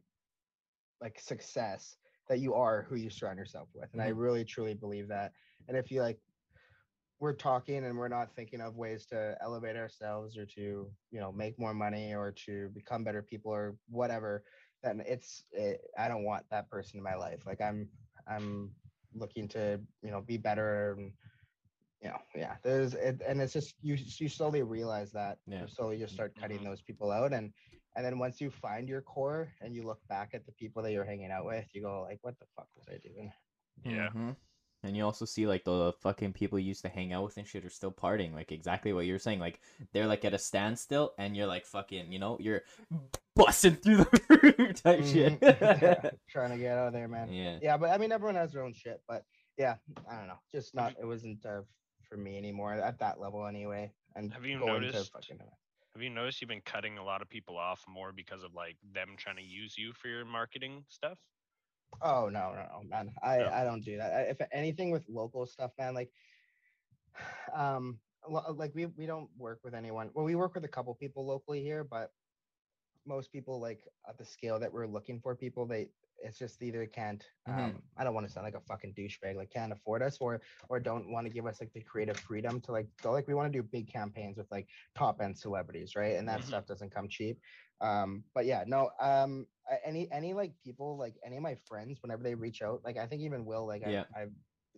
like 1.01 1.19
success 1.19 1.97
that 2.27 2.39
you 2.39 2.53
are 2.53 2.83
who 2.83 2.95
you 2.95 3.09
surround 3.09 3.38
yourself 3.39 3.69
with. 3.74 3.93
And 3.93 4.01
I 4.01 4.07
Mhm. 4.07 4.15
really 4.15 4.43
truly 4.45 4.74
believe 4.74 5.07
that. 5.09 5.33
And 5.67 5.77
if 5.77 5.91
you 5.91 6.01
like 6.01 6.19
we're 7.19 7.34
talking 7.34 7.86
and 7.86 7.98
we're 7.98 8.07
not 8.07 8.36
thinking 8.36 8.62
of 8.62 8.75
ways 8.75 9.05
to 9.07 9.38
elevate 9.41 9.75
ourselves 9.75 10.38
or 10.38 10.45
to 10.45 10.91
you 11.12 11.19
know 11.19 11.31
make 11.31 11.57
more 11.60 11.74
money 11.74 12.13
or 12.13 12.31
to 12.31 12.69
become 12.69 13.03
better 13.03 13.22
people 13.22 13.51
or 13.53 13.77
whatever 13.88 14.43
then 14.84 15.01
it's 15.05 15.43
it, 15.51 15.81
i 15.98 16.07
don't 16.07 16.24
want 16.24 16.45
that 16.50 16.69
person 16.69 16.98
in 16.98 17.03
my 17.03 17.15
life 17.15 17.45
like 17.45 17.62
i'm 17.62 17.89
i'm 18.27 18.75
looking 19.13 19.48
to 19.48 19.79
you 20.01 20.12
know 20.12 20.22
be 20.22 20.38
better 20.38 20.93
and 20.93 21.13
you 22.01 22.10
know 22.10 22.19
yeah 22.36 22.57
there's 22.63 22.93
it, 22.93 23.22
and 23.25 23.41
it's 23.41 23.53
just 23.53 23.75
you 23.81 23.95
you 23.95 24.27
slowly 24.29 24.62
realize 24.62 25.12
that 25.12 25.39
Yeah. 25.48 25.62
you 25.62 25.67
slowly 25.67 25.98
just 25.98 26.13
start 26.13 26.36
cutting 26.36 26.62
Mhm. 26.62 26.63
those 26.63 26.81
people 26.81 27.12
out 27.12 27.34
and 27.34 27.53
and 27.95 28.05
then 28.05 28.19
once 28.19 28.41
you 28.41 28.50
find 28.50 28.88
your 28.89 29.01
core 29.01 29.53
and 29.62 29.74
you 29.75 29.84
look 29.84 30.01
back 30.07 30.34
at 30.34 30.45
the 30.45 30.51
people 30.53 30.84
that 30.84 30.91
you're 30.91 31.05
hanging 31.05 31.31
out 31.31 31.45
with 31.45 31.74
you 31.74 31.81
go 31.81 32.01
like 32.03 32.19
what 32.24 32.38
the 32.39 32.45
fuck 32.55 32.69
was 32.75 32.88
i 32.89 32.98
doing 32.98 33.31
Yeah. 33.84 34.10
Mhm. 34.10 34.36
And 34.85 34.95
you 34.95 35.03
also 35.03 35.25
see 35.25 35.47
like 35.47 35.63
the 35.63 35.93
fucking 36.01 36.33
people 36.33 36.59
you 36.59 36.67
used 36.67 36.83
to 36.83 36.89
hang 36.89 37.11
out 37.13 37.23
with 37.25 37.37
and 37.37 37.47
shit 37.47 37.65
are 37.65 37.69
still 37.69 37.91
partying. 37.91 38.33
Like 38.33 38.51
exactly 38.51 38.93
what 38.93 39.05
you're 39.05 39.19
saying. 39.19 39.39
Like 39.39 39.59
they're 39.93 40.07
like 40.07 40.23
at 40.25 40.33
a 40.33 40.37
standstill 40.37 41.13
and 41.17 41.35
you're 41.35 41.47
like 41.47 41.65
fucking, 41.65 42.11
you 42.11 42.19
know, 42.19 42.37
you're 42.39 42.61
busting 43.35 43.75
through 43.75 43.97
the 43.97 44.53
roof 44.57 44.81
type 44.83 45.03
shit. 45.03 45.39
Mhm. 45.41 46.15
trying 46.29 46.51
to 46.51 46.57
get 46.57 46.77
out 46.77 46.87
of 46.87 46.93
there 46.93 47.07
man 47.07 47.31
yeah. 47.31 47.57
yeah 47.61 47.77
but 47.77 47.89
i 47.89 47.97
mean 47.97 48.11
everyone 48.11 48.35
has 48.35 48.51
their 48.53 48.63
own 48.63 48.73
shit 48.73 49.01
but 49.07 49.23
yeah 49.57 49.75
i 50.09 50.15
don't 50.17 50.27
know 50.27 50.39
just 50.51 50.73
not 50.75 50.93
it 50.99 51.05
wasn't 51.05 51.45
uh, 51.45 51.61
for 52.07 52.17
me 52.17 52.37
anymore 52.37 52.73
at 52.73 52.99
that 52.99 53.19
level 53.19 53.45
anyway 53.45 53.91
and 54.15 54.33
Have 54.33 54.45
you 54.45 54.59
going 54.59 54.81
to 54.81 54.87
noticed- 54.87 55.11
fucking 55.11 55.37
Have 55.93 56.01
you 56.03 56.09
noticed 56.09 56.41
you've 56.41 56.49
been 56.49 56.61
cutting 56.65 56.97
a 56.97 57.03
lot 57.03 57.21
of 57.21 57.29
people 57.29 57.57
off 57.57 57.83
more 57.87 58.11
because 58.13 58.43
of 58.43 58.53
like 58.53 58.77
them 58.93 59.09
trying 59.17 59.35
to 59.37 59.43
use 59.43 59.77
you 59.77 59.91
for 59.93 60.07
your 60.07 60.23
marketing 60.25 60.83
stuff? 60.89 61.17
Oh 62.01 62.29
no 62.29 62.53
no 62.53 62.65
no 62.71 62.83
man. 62.89 63.11
I 63.23 63.37
No. 63.37 63.49
i 63.53 63.63
don't 63.63 63.83
do 63.83 63.97
that. 63.97 64.13
I, 64.13 64.21
if 64.21 64.41
anything 64.51 64.91
with 64.91 65.07
local 65.09 65.45
stuff 65.45 65.71
man 65.77 65.93
like 65.93 66.11
um 67.55 67.99
like 68.27 68.73
we 68.73 68.87
we 68.87 69.05
don't 69.05 69.29
work 69.37 69.59
with 69.63 69.73
anyone. 69.73 70.09
Well 70.13 70.25
we 70.25 70.35
work 70.35 70.55
with 70.55 70.65
a 70.65 70.69
couple 70.69 70.93
people 70.95 71.25
locally 71.25 71.61
here 71.61 71.83
but 71.83 72.11
most 73.05 73.31
people 73.31 73.59
like 73.59 73.88
at 74.07 74.17
the 74.17 74.25
scale 74.25 74.59
that 74.59 74.71
we're 74.71 74.88
looking 74.88 75.19
for 75.19 75.35
people 75.35 75.65
they 75.65 75.89
it's 76.19 76.39
just 76.39 76.62
either 76.63 76.85
can't 76.85 77.29
um 77.47 77.75
Mhm. 77.75 77.81
i 77.97 78.03
don't 78.03 78.13
want 78.13 78.25
to 78.25 78.31
sound 78.31 78.45
like 78.45 78.55
a 78.55 78.62
fucking 78.62 78.93
douchebag 78.93 79.35
like 79.35 79.50
can't 79.51 79.74
afford 79.74 80.01
us 80.01 80.17
or 80.21 80.41
or 80.69 80.79
don't 80.79 81.12
want 81.12 81.25
to 81.27 81.33
give 81.33 81.45
us 81.45 81.59
like 81.59 81.71
the 81.74 81.81
creative 81.81 82.17
freedom 82.17 82.62
to 82.62 82.71
like 82.71 82.88
go 83.01 83.12
like 83.12 83.27
we 83.27 83.33
want 83.33 83.51
to 83.51 83.59
do 83.59 83.63
big 83.63 83.88
campaigns 83.91 84.38
with 84.38 84.50
like 84.50 84.69
top 84.95 85.21
end 85.21 85.38
celebrities 85.38 85.95
right 85.95 86.15
and 86.15 86.27
that 86.27 86.39
Mhm. 86.39 86.47
stuff 86.47 86.65
doesn't 86.65 86.89
come 86.93 87.07
cheap 87.09 87.41
um 87.81 88.24
but 88.33 88.45
yeah 88.45 88.63
no 88.65 88.89
um 89.00 89.45
any 89.83 90.09
any 90.12 90.33
like 90.33 90.53
people 90.63 90.97
like 90.97 91.15
any 91.25 91.35
of 91.38 91.43
my 91.43 91.55
friends 91.55 92.01
whenever 92.01 92.24
they 92.24 92.33
reach 92.35 92.62
out 92.62 92.83
like 92.83 92.97
i 92.97 93.05
think 93.05 93.21
even 93.21 93.45
will 93.45 93.65
like 93.67 93.81
Yeah. 93.81 94.05
I, 94.15 94.21
I've, 94.21 94.31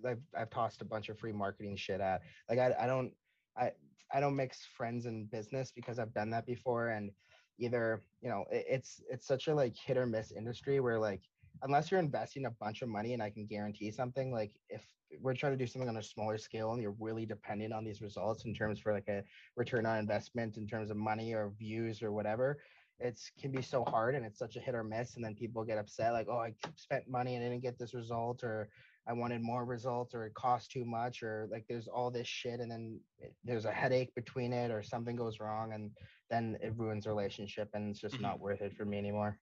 I've 0.06 0.22
i've 0.36 0.50
tossed 0.50 0.82
a 0.82 0.86
bunch 0.86 1.10
of 1.10 1.20
free 1.20 1.34
marketing 1.34 1.76
shit 1.78 2.02
at 2.02 2.22
like 2.50 2.60
i, 2.60 2.74
I 2.80 2.88
don't 2.88 3.14
i 3.56 3.72
i 4.12 4.20
don't 4.20 4.36
mix 4.36 4.66
friends 4.66 5.06
and 5.06 5.30
business 5.30 5.72
because 5.72 6.00
i've 6.00 6.14
done 6.14 6.30
that 6.32 6.46
before 6.46 6.90
and 6.90 7.12
either 7.60 8.02
you 8.22 8.30
know 8.30 8.46
it, 8.52 8.66
it's 8.70 9.02
it's 9.10 9.28
such 9.28 9.48
a 9.48 9.56
like 9.56 9.76
hit 9.76 9.98
or 9.98 10.06
miss 10.06 10.32
industry 10.32 10.80
where 10.80 11.00
like 11.00 11.22
unless 11.64 11.90
you're 11.90 12.00
investing 12.00 12.46
a 12.46 12.52
bunch 12.52 12.82
of 12.82 12.90
money 12.90 13.14
and 13.14 13.22
i 13.24 13.30
can 13.30 13.46
guarantee 13.46 13.92
something 13.92 14.32
like 14.32 14.52
if 14.70 14.84
we're 15.22 15.34
trying 15.34 15.54
to 15.54 15.58
do 15.58 15.66
something 15.68 15.90
on 15.90 15.98
a 15.98 16.04
smaller 16.04 16.38
scale 16.38 16.74
and 16.74 16.82
you're 16.82 16.96
really 17.00 17.26
dependent 17.26 17.74
on 17.74 17.84
these 17.84 18.02
results 18.02 18.46
in 18.46 18.54
terms 18.54 18.80
for 18.80 18.94
like 18.94 19.08
a 19.08 19.24
return 19.56 19.86
on 19.86 19.98
investment 19.98 20.58
in 20.58 20.68
terms 20.68 20.92
of 20.92 20.98
money 20.98 21.34
or 21.34 21.54
views 21.58 22.04
or 22.04 22.12
whatever 22.12 22.58
it's 23.00 23.32
can 23.40 23.52
be 23.52 23.62
so 23.62 23.84
hard 23.86 24.16
and 24.16 24.26
it's 24.26 24.40
such 24.40 24.56
a 24.56 24.60
hit 24.60 24.76
or 24.76 24.84
miss 24.84 25.16
and 25.16 25.24
then 25.24 25.36
people 25.36 25.64
get 25.64 25.78
upset 25.78 26.14
like 26.14 26.28
oh 26.30 26.40
i 26.40 26.54
spent 26.76 27.08
money 27.08 27.36
and 27.36 27.46
I 27.46 27.50
didn't 27.50 27.64
get 27.64 27.78
this 27.80 27.94
result 27.94 28.44
or 28.44 28.70
i 29.08 29.14
wanted 29.14 29.42
more 29.42 29.66
results 29.66 30.14
or 30.14 30.26
it 30.26 30.34
cost 30.34 30.72
too 30.72 30.84
much 30.84 31.24
or 31.24 31.48
like 31.52 31.66
there's 31.70 31.88
all 31.88 32.12
this 32.12 32.28
shit 32.28 32.60
and 32.60 32.70
then 32.70 33.00
it- 33.20 33.36
there's 33.44 33.66
a 33.66 33.72
headache 33.72 34.14
between 34.16 34.52
it 34.52 34.72
or 34.72 34.82
something 34.84 35.16
goes 35.16 35.40
wrong 35.40 35.74
and 35.74 35.92
then 36.30 36.58
it 36.62 36.74
ruins 36.78 37.08
relationship 37.08 37.70
and 37.74 37.90
it's 37.90 38.00
just 38.00 38.20
not 38.22 38.40
worth 38.40 38.62
it 38.62 38.74
for 38.76 38.86
me 38.86 38.98
anymore 38.98 39.38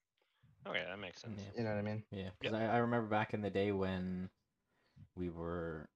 Okay, 0.68 0.84
that 0.88 1.00
makes 1.00 1.22
sense. 1.22 1.40
Yeah. 1.40 1.60
you 1.60 1.64
know 1.64 1.72
what 1.72 1.80
i 1.80 1.82
mean 1.82 2.04
Yeah, 2.12 2.30
because 2.40 2.54
I, 2.54 2.66
I 2.66 2.78
remember 2.78 3.08
back 3.08 3.34
in 3.34 3.42
the 3.42 3.50
day 3.50 3.72
when 3.72 4.30
we 5.16 5.30
were 5.30 5.90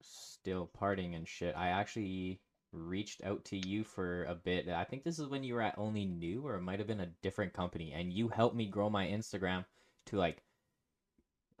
still 0.00 0.70
partying 0.78 1.16
and 1.16 1.26
shit. 1.26 1.54
I 1.56 1.68
actually 1.68 2.40
reached 2.72 3.22
out 3.24 3.44
to 3.46 3.68
you 3.68 3.84
for 3.84 4.24
a 4.24 4.34
bit. 4.34 4.68
I 4.68 4.84
think 4.84 5.04
this 5.04 5.18
is 5.18 5.28
when 5.28 5.44
you 5.44 5.54
were 5.54 5.62
at 5.62 5.78
Only 5.78 6.04
New, 6.04 6.46
or 6.46 6.56
it 6.56 6.62
might 6.62 6.78
have 6.78 6.88
been 6.88 7.00
a 7.00 7.12
different 7.22 7.52
company, 7.52 7.92
and 7.92 8.12
you 8.12 8.28
helped 8.28 8.56
me 8.56 8.66
grow 8.66 8.90
my 8.90 9.06
Instagram 9.06 9.64
to 10.06 10.16
like 10.16 10.42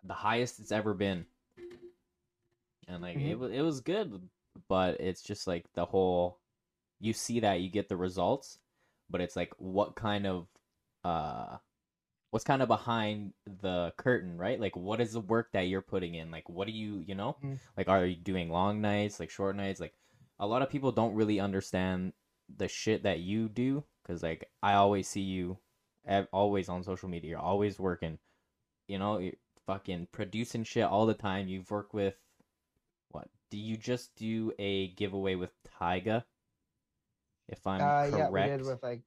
the 0.04 0.14
highest 0.14 0.60
it's 0.60 0.72
ever 0.72 0.94
been. 0.94 1.26
And 2.88 3.02
like 3.02 3.16
it 3.16 3.34
Mhm. 3.34 3.38
was 3.38 3.52
it 3.52 3.62
was 3.62 3.80
good, 3.80 4.28
but 4.68 5.00
it's 5.00 5.22
just 5.22 5.46
like 5.46 5.72
the 5.74 5.86
whole 5.86 6.38
you 7.00 7.12
see 7.12 7.40
that 7.40 7.60
you 7.60 7.70
get 7.70 7.88
the 7.88 7.96
results, 7.96 8.58
but 9.14 9.20
it's 9.20 9.36
like 9.36 9.52
what 9.58 9.94
kind 9.94 10.26
of 10.26 10.48
uh 11.04 11.56
what's 12.32 12.44
kind 12.44 12.62
of 12.62 12.66
behind 12.66 13.32
the 13.62 13.92
curtain, 13.96 14.36
right? 14.36 14.58
Like 14.58 14.74
what 14.74 15.00
is 15.00 15.12
the 15.12 15.20
work 15.20 15.52
that 15.52 15.68
you're 15.68 15.82
putting 15.82 16.16
in? 16.16 16.32
Like 16.32 16.48
what 16.48 16.66
do 16.66 16.72
you, 16.72 17.04
you 17.06 17.14
know? 17.14 17.36
Mhm. 17.40 17.60
Like 17.76 17.86
are 17.88 18.04
you 18.04 18.16
doing 18.16 18.50
long 18.50 18.80
nights, 18.80 19.20
like 19.20 19.30
short 19.30 19.54
nights? 19.54 19.78
Like 19.78 19.94
a 20.40 20.48
lot 20.48 20.62
of 20.62 20.68
people 20.68 20.90
don't 20.90 21.14
really 21.14 21.38
understand 21.38 22.12
the 22.56 22.66
shit 22.66 23.04
that 23.04 23.20
you 23.20 23.48
do 23.48 23.84
cuz 24.04 24.20
like 24.24 24.50
I 24.64 24.74
always 24.74 25.06
see 25.06 25.20
you 25.20 25.58
always 26.32 26.68
on 26.68 26.82
social 26.82 27.08
media. 27.08 27.30
You're 27.30 27.38
always 27.38 27.78
working. 27.78 28.18
You 28.88 28.98
know, 28.98 29.18
you're 29.18 29.34
fucking 29.64 30.08
producing 30.10 30.64
shit 30.64 30.86
all 30.86 31.06
the 31.06 31.14
time. 31.14 31.46
You've 31.46 31.70
worked 31.70 31.94
with 31.94 32.16
what? 33.12 33.28
Do 33.52 33.58
you 33.58 33.76
just 33.76 34.16
do 34.16 34.52
a 34.58 34.88
giveaway 34.88 35.36
with 35.36 35.52
Tyga? 35.62 36.24
If 37.48 37.66
I'm 37.66 37.80
uh 37.80 38.10
correct. 38.10 38.16
yeah 38.16 38.30
we 38.30 38.42
did 38.42 38.64
with 38.64 38.82
like 38.82 39.02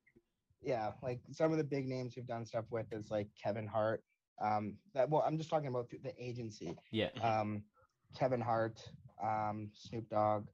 yeah 0.62 0.92
like 1.02 1.20
some 1.32 1.52
of 1.52 1.58
the 1.58 1.64
big 1.64 1.88
names 1.88 2.16
we've 2.16 2.28
done 2.28 2.46
stuff 2.46 2.66
with 2.72 2.92
is 2.92 3.10
like 3.12 3.28
kevin 3.42 3.68
hart 3.68 4.04
um 4.42 4.76
that 4.94 5.10
well 5.10 5.24
i'm 5.26 5.38
just 5.38 5.50
talking 5.50 5.68
about 5.68 5.90
through 5.90 6.00
the 6.04 6.14
agency 6.24 6.76
yeah. 6.92 7.10
um 7.22 7.64
kevin 8.18 8.42
hart 8.42 8.80
um 9.24 9.70
snoop 9.74 10.08
dogg 10.10 10.48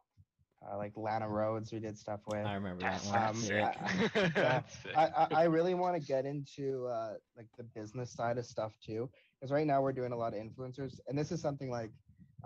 uh, 0.65 0.77
like 0.77 0.93
lana 0.95 1.25
rhoades 1.25 1.73
we 1.73 1.79
did 1.79 1.97
stuff 1.97 2.21
with 2.27 2.45
I 2.45 2.53
remember 2.53 2.83
that 2.83 3.03
one. 3.03 3.21
Um, 3.21 3.35
sick. 3.35 3.51
yeah. 3.51 3.73
yeah. 4.15 4.29
That's 4.35 4.79
sick. 4.79 4.93
I, 4.95 5.07
I, 5.07 5.27
I 5.31 5.43
really 5.43 5.73
want 5.73 5.95
to 5.95 6.07
get 6.07 6.25
into 6.25 6.87
uh, 6.87 7.15
like 7.35 7.47
the 7.57 7.63
business 7.63 8.13
side 8.13 8.37
of 8.37 8.45
stuff 8.45 8.77
too, 8.79 9.09
because 9.39 9.51
right 9.51 9.67
now 9.67 9.81
we're 9.81 9.91
doing 9.91 10.13
a 10.13 10.15
lot 10.15 10.33
of 10.33 10.39
influencers, 10.39 10.99
and 11.07 11.17
this 11.17 11.31
is 11.33 11.41
something 11.41 11.69
like 11.69 11.91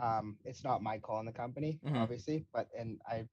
um, 0.01 0.37
it's 0.45 0.63
not 0.63 0.81
my 0.81 0.97
call 0.97 1.19
in 1.19 1.25
the 1.27 1.31
company, 1.31 1.79
Mhm. 1.85 1.95
obviously, 1.97 2.45
but 2.53 2.67
and 2.77 2.99
I, 3.07 3.27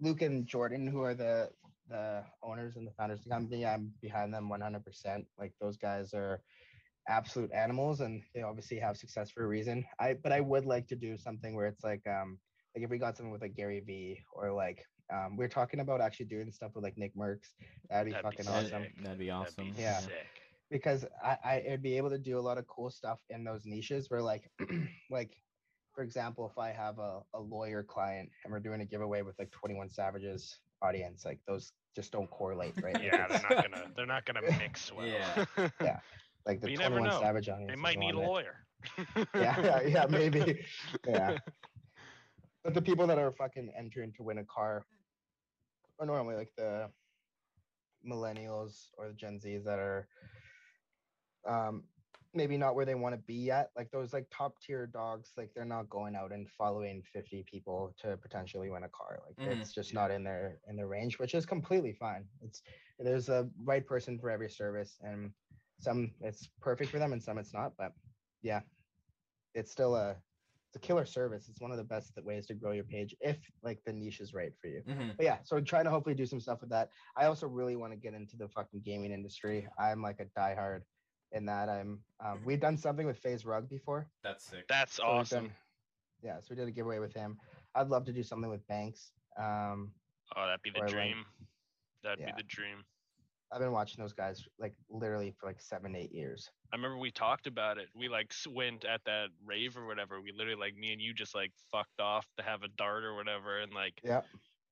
Luke 0.00 0.22
and 0.22 0.46
Jordan, 0.46 0.86
who 0.86 1.02
are 1.02 1.14
the 1.14 1.50
the 1.88 2.24
owners 2.42 2.76
and 2.76 2.86
the 2.86 2.92
founders 2.92 3.18
of 3.20 3.24
the 3.24 3.30
company, 3.30 3.66
I'm 3.66 3.92
behind 4.00 4.32
them 4.32 4.48
100%. 4.50 5.26
Like 5.38 5.52
those 5.60 5.76
guys 5.76 6.14
are 6.14 6.40
absolute 7.08 7.52
animals, 7.52 8.00
and 8.00 8.22
they 8.34 8.42
obviously 8.42 8.78
have 8.78 8.96
success 8.96 9.30
for 9.30 9.44
a 9.44 9.46
reason. 9.46 9.84
I 10.00 10.14
but 10.14 10.32
I 10.32 10.40
would 10.40 10.64
like 10.66 10.88
to 10.88 10.96
do 10.96 11.16
something 11.18 11.54
where 11.54 11.66
it's 11.66 11.84
like 11.84 12.02
um 12.06 12.38
like 12.74 12.84
if 12.84 12.90
we 12.90 12.98
got 12.98 13.16
something 13.16 13.30
with 13.32 13.42
like 13.42 13.54
Gary 13.54 13.80
Vee 13.86 14.20
or 14.32 14.50
like 14.52 14.84
um, 15.12 15.36
we're 15.36 15.48
talking 15.48 15.80
about 15.80 16.00
actually 16.00 16.26
doing 16.26 16.50
stuff 16.50 16.72
with 16.74 16.82
like 16.82 16.96
Nick 16.96 17.14
Mercs. 17.14 17.52
That'd 17.90 18.06
be 18.06 18.12
That'd 18.12 18.24
fucking 18.24 18.46
That'd- 18.46 18.66
awesome. 18.72 18.82
That'd 18.82 18.96
be 18.96 19.02
That'd 19.04 19.18
be 19.18 19.30
awesome. 19.30 19.72
Yeah. 19.78 19.98
sick. 19.98 20.12
because 20.70 21.04
I, 21.22 21.36
I 21.44 21.64
would 21.68 21.82
be 21.82 21.98
able 21.98 22.08
to 22.10 22.18
do 22.18 22.38
a 22.38 22.40
lot 22.40 22.56
of 22.56 22.66
cool 22.66 22.90
stuff 22.90 23.20
in 23.28 23.44
those 23.44 23.66
niches 23.66 24.08
where 24.08 24.22
like 24.22 24.50
like 25.10 25.36
for 25.94 26.02
example 26.02 26.48
if 26.50 26.58
I 26.58 26.70
have 26.70 26.98
a, 26.98 27.20
a 27.34 27.40
lawyer 27.40 27.82
client 27.82 28.28
and 28.44 28.52
we're 28.52 28.60
doing 28.60 28.80
a 28.80 28.84
giveaway 28.84 29.22
with 29.22 29.38
like 29.38 29.50
21 29.50 29.90
Savages 29.90 30.58
audience 30.82 31.24
like 31.24 31.40
those 31.46 31.72
just 31.96 32.12
don't 32.12 32.28
correlate 32.30 32.74
right 32.82 33.00
Yeah, 33.02 33.26
they're 33.28 33.42
not 33.42 33.62
gonna 33.62 33.92
they're 33.96 34.06
not 34.06 34.26
gonna 34.26 34.42
mix 34.58 34.92
well. 34.92 35.06
Yeah. 35.06 35.44
Yeah. 35.80 36.00
like 36.46 36.60
the 36.60 36.66
But 36.66 36.70
you 36.72 36.78
never 36.78 36.96
21 36.96 37.08
know. 37.10 37.20
Savage 37.20 37.48
audience 37.48 37.68
they 37.70 37.74
is 37.74 37.80
might 37.80 37.98
need 37.98 38.14
a 38.14 38.18
one 38.18 38.26
lawyer. 38.26 38.66
yeah, 39.34 39.58
yeah 39.60 39.82
yeah 39.82 40.06
maybe 40.10 40.60
yeah 41.06 41.38
but 42.64 42.74
the 42.74 42.82
people 42.82 43.06
that 43.06 43.18
are 43.18 43.32
fucking 43.32 43.72
entering 43.78 44.12
to 44.16 44.22
win 44.22 44.38
a 44.38 44.44
car 44.44 44.84
are 46.00 46.06
normally 46.06 46.34
like 46.34 46.50
the 46.56 46.90
millennials 48.06 48.88
or 48.98 49.08
the 49.08 49.14
Gen 49.14 49.38
Zs 49.38 49.64
that 49.64 49.78
are 49.78 50.06
um 51.48 51.84
maybe 52.34 52.56
not 52.56 52.74
where 52.74 52.84
they 52.84 52.94
want 52.94 53.14
to 53.14 53.20
be 53.22 53.34
yet. 53.34 53.70
Like 53.76 53.90
those 53.90 54.12
like 54.12 54.28
top 54.30 54.60
tier 54.60 54.86
dogs, 54.86 55.32
like 55.36 55.52
they're 55.54 55.64
not 55.64 55.88
going 55.88 56.14
out 56.16 56.32
and 56.32 56.48
following 56.50 57.02
50 57.02 57.44
people 57.44 57.94
to 57.98 58.16
potentially 58.18 58.70
win 58.70 58.84
a 58.84 58.88
car. 58.88 59.20
Like 59.26 59.38
Mhm. 59.38 59.62
it's 59.62 59.72
just 59.72 59.94
not 59.94 60.10
in 60.10 60.24
their 60.24 60.60
in 60.68 60.76
their 60.76 60.88
range, 60.88 61.18
which 61.18 61.34
is 61.34 61.46
completely 61.46 61.92
fine. 61.94 62.28
It's 62.40 62.62
there's 62.98 63.28
a 63.28 63.50
right 63.64 63.86
person 63.86 64.18
for 64.18 64.30
every 64.30 64.50
service 64.50 64.98
and 65.00 65.34
some 65.78 66.14
it's 66.20 66.48
perfect 66.60 66.90
for 66.90 66.98
them 66.98 67.12
and 67.12 67.22
some 67.22 67.38
it's 67.38 67.54
not. 67.54 67.76
But 67.76 67.92
yeah, 68.42 68.62
it's 69.54 69.70
still 69.70 69.94
a 69.96 70.22
it's 70.68 70.76
a 70.76 70.80
killer 70.80 71.04
service. 71.04 71.48
It's 71.48 71.60
one 71.60 71.70
of 71.70 71.76
the 71.76 71.84
best 71.84 72.18
ways 72.22 72.46
to 72.48 72.54
grow 72.54 72.72
your 72.72 72.84
page 72.84 73.14
if 73.20 73.38
like 73.62 73.84
the 73.84 73.92
niche 73.92 74.20
is 74.20 74.34
right 74.34 74.52
for 74.60 74.66
you. 74.68 74.82
hmm 74.86 75.10
But 75.16 75.24
yeah, 75.24 75.42
so 75.44 75.60
trying 75.60 75.84
to 75.84 75.90
hopefully 75.90 76.14
do 76.16 76.26
some 76.26 76.40
stuff 76.40 76.60
with 76.60 76.70
that. 76.70 76.90
I 77.16 77.26
also 77.26 77.46
really 77.46 77.76
want 77.76 77.92
to 77.92 77.96
get 77.96 78.14
into 78.14 78.36
the 78.36 78.48
fucking 78.48 78.80
gaming 78.82 79.12
industry. 79.12 79.68
I'm 79.78 80.02
like 80.02 80.20
a 80.20 80.26
diehard 80.26 80.82
in 81.34 81.44
that. 81.46 81.68
I'm 81.68 82.00
um, 82.24 82.40
we've 82.44 82.60
done 82.60 82.76
something 82.78 83.06
with 83.06 83.18
FaZe 83.18 83.44
Rug 83.44 83.68
before. 83.68 84.06
That's 84.22 84.44
sick. 84.44 84.64
That's 84.68 84.94
So 84.94 85.02
awesome. 85.04 85.44
done- 85.44 85.52
yeah, 86.22 86.38
so 86.40 86.46
we 86.50 86.56
did 86.56 86.68
a 86.68 86.70
giveaway 86.70 87.00
with 87.00 87.12
him. 87.12 87.36
I'd 87.74 87.88
love 87.88 88.06
to 88.06 88.12
do 88.12 88.22
something 88.22 88.48
with 88.50 88.66
Banks. 88.66 89.12
Um, 89.38 89.92
Oh, 90.36 90.46
that'd 90.46 90.62
be 90.62 90.70
the 90.70 90.78
or, 90.78 90.86
like- 90.86 90.90
dream. 90.94 91.26
That'd 92.02 92.20
Yeah. 92.20 92.26
be 92.34 92.42
the 92.42 92.48
dream. 92.48 92.84
I've 93.52 93.60
been 93.60 93.72
watching 93.72 94.02
those 94.02 94.12
guys 94.14 94.42
like 94.58 94.74
literally 94.88 95.30
for 95.32 95.46
like 95.46 95.60
seven, 95.60 95.94
eight 95.94 96.12
years. 96.12 96.50
I 96.72 96.76
remember 96.76 96.96
we 96.98 97.10
talked 97.10 97.46
about 97.46 97.78
it. 97.78 97.88
We 97.94 98.08
like 98.08 98.28
s- 98.32 98.46
went 98.48 98.84
at 98.84 99.04
that 99.04 99.28
rave 99.44 99.76
or 99.76 99.86
whatever. 99.86 100.20
We 100.20 100.32
literally 100.32 100.58
like 100.58 100.74
me 100.76 100.92
and 100.92 101.00
you 101.00 101.12
just 101.14 101.34
like 101.34 101.52
fucked 101.70 102.00
off 102.00 102.26
to 102.38 102.42
have 102.42 102.62
a 102.62 102.68
dart 102.68 103.04
or 103.04 103.14
whatever, 103.14 103.60
and 103.60 103.72
like 103.72 104.00
yeah, 104.02 104.22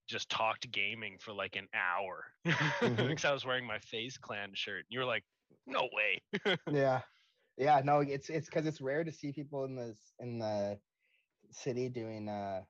just 0.09 0.29
talked 0.31 0.69
gaming 0.73 1.19
for 1.19 1.33
like 1.33 1.55
an 1.55 1.69
hour 1.75 2.25
because 2.97 3.25
I 3.25 3.33
was 3.33 3.45
wearing 3.45 3.67
my 3.67 3.79
FaZe 3.79 4.17
Clan 4.19 4.51
shirt. 4.55 4.79
And 4.81 4.87
You 4.89 4.99
were 5.01 5.05
like, 5.07 5.25
"No 5.67 5.89
way." 5.93 6.21
yeah 6.71 7.03
yeah 7.57 7.81
no 7.85 8.01
it's 8.01 8.31
it's 8.31 8.47
because 8.47 8.67
it's 8.67 8.81
rare 8.81 9.05
to 9.05 9.13
see 9.13 9.33
people 9.33 9.65
in 9.65 9.77
this 9.77 10.15
in 10.21 10.39
the 10.39 10.79
city 11.51 11.89
doing 11.89 12.29
uh 12.29 12.63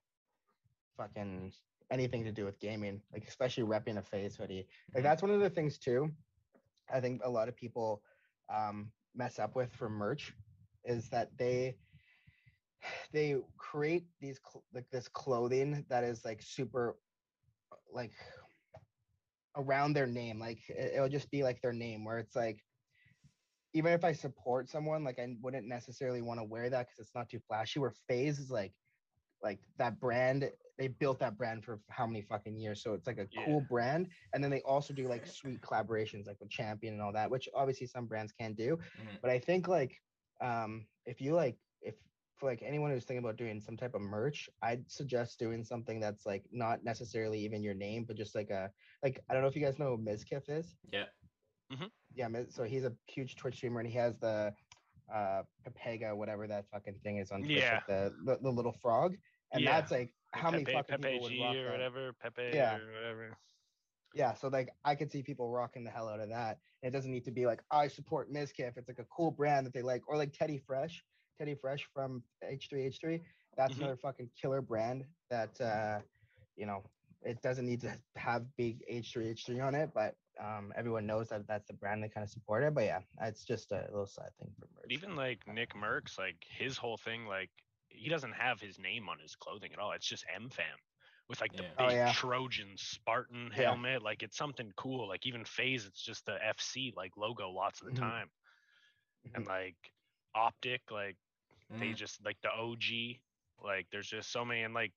fucking 0.97 1.53
anything 1.91 2.25
to 2.25 2.33
do 2.33 2.45
with 2.45 2.59
gaming 2.61 3.03
like 3.13 3.27
especially 3.27 3.65
repping 3.65 3.99
a 3.99 4.03
FaZe 4.03 4.37
hoodie 4.37 4.69
like 4.95 5.03
Mhm. 5.03 5.05
that's 5.05 5.23
one 5.23 5.31
of 5.31 5.41
the 5.41 5.51
things 5.51 5.79
too 5.79 6.11
i 6.91 7.01
think 7.01 7.23
a 7.25 7.31
lot 7.31 7.49
of 7.49 7.57
people 7.57 8.03
um 8.53 8.93
mess 9.15 9.39
up 9.39 9.55
with 9.57 9.73
for 9.73 9.89
merch 9.89 10.33
is 10.85 11.09
that 11.11 11.37
they 11.37 11.77
they 13.13 13.37
create 13.57 14.05
these 14.21 14.41
cl- 14.45 14.65
like 14.73 14.89
this 14.91 15.09
clothing 15.09 15.85
that 15.89 16.05
is 16.05 16.25
like 16.25 16.43
super 16.43 16.97
like 17.93 18.13
around 19.57 19.93
their 19.93 20.07
name 20.07 20.39
like 20.39 20.59
it, 20.69 20.95
it'll 20.95 21.09
just 21.09 21.31
be 21.31 21.43
like 21.43 21.61
their 21.61 21.73
name 21.73 22.05
where 22.05 22.19
it's 22.19 22.35
like 22.37 22.65
even 23.75 23.93
if 23.93 24.05
I 24.05 24.13
support 24.13 24.69
someone, 24.69 25.05
like 25.05 25.19
I 25.19 25.35
wouldn't 25.41 25.67
necessarily 25.67 26.23
want 26.23 26.41
to 26.41 26.45
wear 26.45 26.69
that 26.71 26.87
because 26.87 26.99
it's 26.99 27.15
not 27.15 27.29
too 27.29 27.41
flashy. 27.41 27.79
Where 27.81 27.95
FaZe 28.09 28.39
is 28.39 28.51
like, 28.51 28.75
like 29.43 29.61
that 29.79 29.99
brand, 29.99 30.51
they 30.79 30.89
built 30.89 31.19
that 31.21 31.37
brand 31.37 31.65
for 31.65 31.81
how 31.89 32.07
many 32.07 32.23
fucking 32.23 32.57
years, 32.57 32.83
so 32.83 32.95
it's 32.95 33.07
like 33.07 33.19
a 33.19 33.27
cool 33.45 33.61
brand. 33.61 34.09
And 34.35 34.43
then 34.43 34.51
they 34.51 34.61
also 34.63 34.93
do 34.95 35.09
like 35.09 35.27
sweet 35.27 35.61
collaborations, 35.61 36.27
like 36.27 36.39
with 36.41 36.51
Champion 36.51 36.95
and 36.95 37.03
all 37.03 37.13
that, 37.13 37.31
which 37.31 37.49
obviously 37.55 37.87
some 37.87 38.07
brands 38.07 38.33
can 38.33 38.55
do. 38.55 38.77
Mhm. 38.77 39.21
But 39.21 39.31
I 39.31 39.39
think 39.39 39.69
like, 39.69 40.01
um, 40.41 40.87
if 41.07 41.21
you 41.21 41.35
like, 41.35 41.59
if 41.81 41.95
for 42.37 42.49
like 42.49 42.63
anyone 42.63 42.91
who's 42.91 43.05
thinking 43.05 43.25
about 43.25 43.37
doing 43.37 43.61
some 43.61 43.77
type 43.77 43.95
of 43.95 44.01
merch, 44.01 44.51
I'd 44.63 44.91
suggest 44.91 45.39
doing 45.39 45.65
something 45.65 46.01
that's 46.01 46.27
like 46.27 46.45
not 46.51 46.85
necessarily 46.85 47.39
even 47.41 47.63
your 47.63 47.75
name, 47.75 48.05
but 48.05 48.17
just 48.17 48.35
like 48.35 48.51
a 48.51 48.71
like 49.03 49.21
I 49.29 49.33
don't 49.33 49.43
know 49.43 49.49
if 49.49 49.57
you 49.57 49.63
guys 49.63 49.79
know 49.79 49.97
who 49.97 50.03
Mizkif 50.03 50.49
is 50.49 50.77
Yeah. 50.93 51.07
Yeah, 52.15 52.29
so 52.51 52.65
he's 52.65 52.85
a 52.85 52.93
huge 53.07 53.37
Twitch 53.37 53.57
streamer 53.57 53.81
and 53.81 53.89
he 53.89 53.97
has 53.97 54.17
the 54.19 54.53
uh 55.13 55.43
Pepega, 55.67 56.17
whatever 56.17 56.47
that 56.47 56.65
fucking 56.71 56.95
thing 57.03 57.19
is 57.19 57.31
on 57.31 57.41
Twitch, 57.43 57.59
Yeah. 57.59 57.75
like 57.75 57.87
the, 57.87 58.15
the 58.25 58.39
the 58.43 58.51
little 58.51 58.73
frog, 58.73 59.17
and 59.53 59.63
Yeah. 59.63 59.73
that's 59.81 59.91
like 59.91 60.13
how 60.33 60.51
many 60.51 60.65
Pepe, 60.65 60.77
fucking 60.77 60.97
Pepe 60.99 61.09
people 61.15 61.23
would 61.25 61.33
G 61.33 61.43
rock 61.43 61.57
or 61.57 61.63
that? 61.65 61.71
whatever, 61.73 62.13
Pepe 62.23 62.51
Yeah. 62.55 62.77
or 62.79 62.93
whatever. 62.93 63.37
Yeah, 64.15 64.35
so 64.35 64.49
like 64.49 64.71
I 64.85 64.95
could 64.95 65.11
see 65.11 65.23
people 65.23 65.51
rocking 65.51 65.85
the 65.85 65.91
hell 65.91 66.09
out 66.09 66.21
of 66.21 66.29
that. 66.31 66.59
It 66.83 66.91
doesn't 66.91 67.11
need 67.11 67.25
to 67.25 67.31
be 67.31 67.47
like 67.47 67.63
I 67.71 67.89
support 67.89 68.31
Mizkif. 68.33 68.77
It's 68.77 68.89
like 68.89 68.99
a 68.99 69.07
cool 69.07 69.31
brand 69.31 69.67
that 69.67 69.73
they 69.73 69.83
like, 69.83 70.03
or 70.07 70.17
like 70.17 70.33
Teddy 70.33 70.59
Fresh, 70.59 71.03
Teddy 71.39 71.55
Fresh 71.55 71.87
from 71.95 72.23
H3H3. 72.45 73.21
That's 73.57 73.75
Mhm. 73.75 73.79
another 73.79 73.97
fucking 73.97 74.31
killer 74.41 74.61
brand 74.63 75.05
that 75.31 75.59
uh 75.61 76.01
you 76.57 76.67
know 76.67 76.83
it 77.23 77.41
doesn't 77.43 77.67
need 77.67 77.81
to 77.83 77.97
have 78.17 78.45
big 78.57 78.83
H3H3 78.91 79.61
on 79.67 79.75
it, 79.75 79.91
but 79.95 80.15
um 80.41 80.73
everyone 80.77 81.07
knows 81.07 81.29
that 81.31 81.47
that's 81.47 81.69
the 81.69 81.75
brand 81.75 82.03
they 82.03 82.09
kind 82.09 82.25
of 82.25 82.31
support 82.31 82.63
it. 82.65 82.75
But 82.75 82.85
yeah, 82.85 83.01
it's 83.21 83.45
just 83.45 83.73
a 83.73 83.87
little 83.91 84.07
side 84.07 84.33
thing 84.39 84.55
for 84.59 84.69
merch. 84.75 84.87
Even 84.91 85.17
like 85.17 85.47
Nick 85.47 85.75
Mercs, 85.75 86.19
like 86.19 86.45
his 86.49 86.77
whole 86.79 86.97
thing, 86.97 87.27
like 87.27 87.51
he 87.89 88.09
doesn't 88.09 88.33
have 88.33 88.61
his 88.61 88.79
name 88.79 89.09
on 89.09 89.19
his 89.19 89.37
clothing 89.37 89.73
at 89.73 89.79
all. 89.79 89.93
It's 89.93 90.07
just 90.09 90.25
MFAM 90.35 90.79
with 91.29 91.41
like 91.41 91.55
the 91.57 91.63
Yeah. 91.63 91.69
big 91.77 91.89
Oh, 91.89 91.91
yeah. 91.91 92.15
Trojan 92.15 92.77
Spartan 92.77 93.51
Yeah. 93.55 93.77
helmet. 93.77 94.03
Like 94.03 94.23
it's 94.23 94.37
something 94.37 94.73
cool. 94.77 95.09
Like 95.09 95.27
even 95.27 95.45
FaZe, 95.45 95.87
it's 95.87 96.03
just 96.03 96.27
the 96.27 96.39
FC 96.45 96.93
like 96.97 97.17
logo 97.17 97.51
lots 97.51 97.81
of 97.81 97.87
the 97.87 97.93
Mhm. 97.93 98.01
time. 98.01 98.31
And 99.35 99.47
Mhm. 99.47 99.47
like 99.47 99.77
Optic, 100.35 100.91
like 100.91 101.17
they 101.79 101.93
Mhm. 101.93 101.95
just 101.95 102.25
like 102.25 102.41
the 102.43 102.51
OG. 102.51 103.21
Like 103.63 103.89
there's 103.91 104.09
just 104.09 104.31
so 104.31 104.45
many 104.45 104.63
and 104.63 104.75
like 104.75 104.93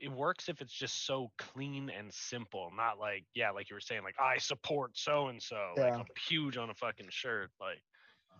it 0.00 0.08
works 0.10 0.48
if 0.48 0.60
it's 0.60 0.72
just 0.72 1.06
so 1.06 1.30
clean 1.38 1.90
and 1.90 2.12
simple, 2.12 2.70
not 2.76 2.98
like 2.98 3.24
yeah, 3.34 3.50
like 3.50 3.70
you 3.70 3.76
were 3.76 3.80
saying, 3.80 4.02
like 4.04 4.16
I 4.20 4.38
support 4.38 4.96
so 4.96 5.28
and 5.28 5.42
so, 5.42 5.76
like 5.78 5.94
Yeah. 5.94 6.00
a 6.00 6.04
huge 6.28 6.56
on 6.56 6.70
a 6.70 6.74
fucking 6.74 7.08
shirt, 7.10 7.50
like 7.60 7.82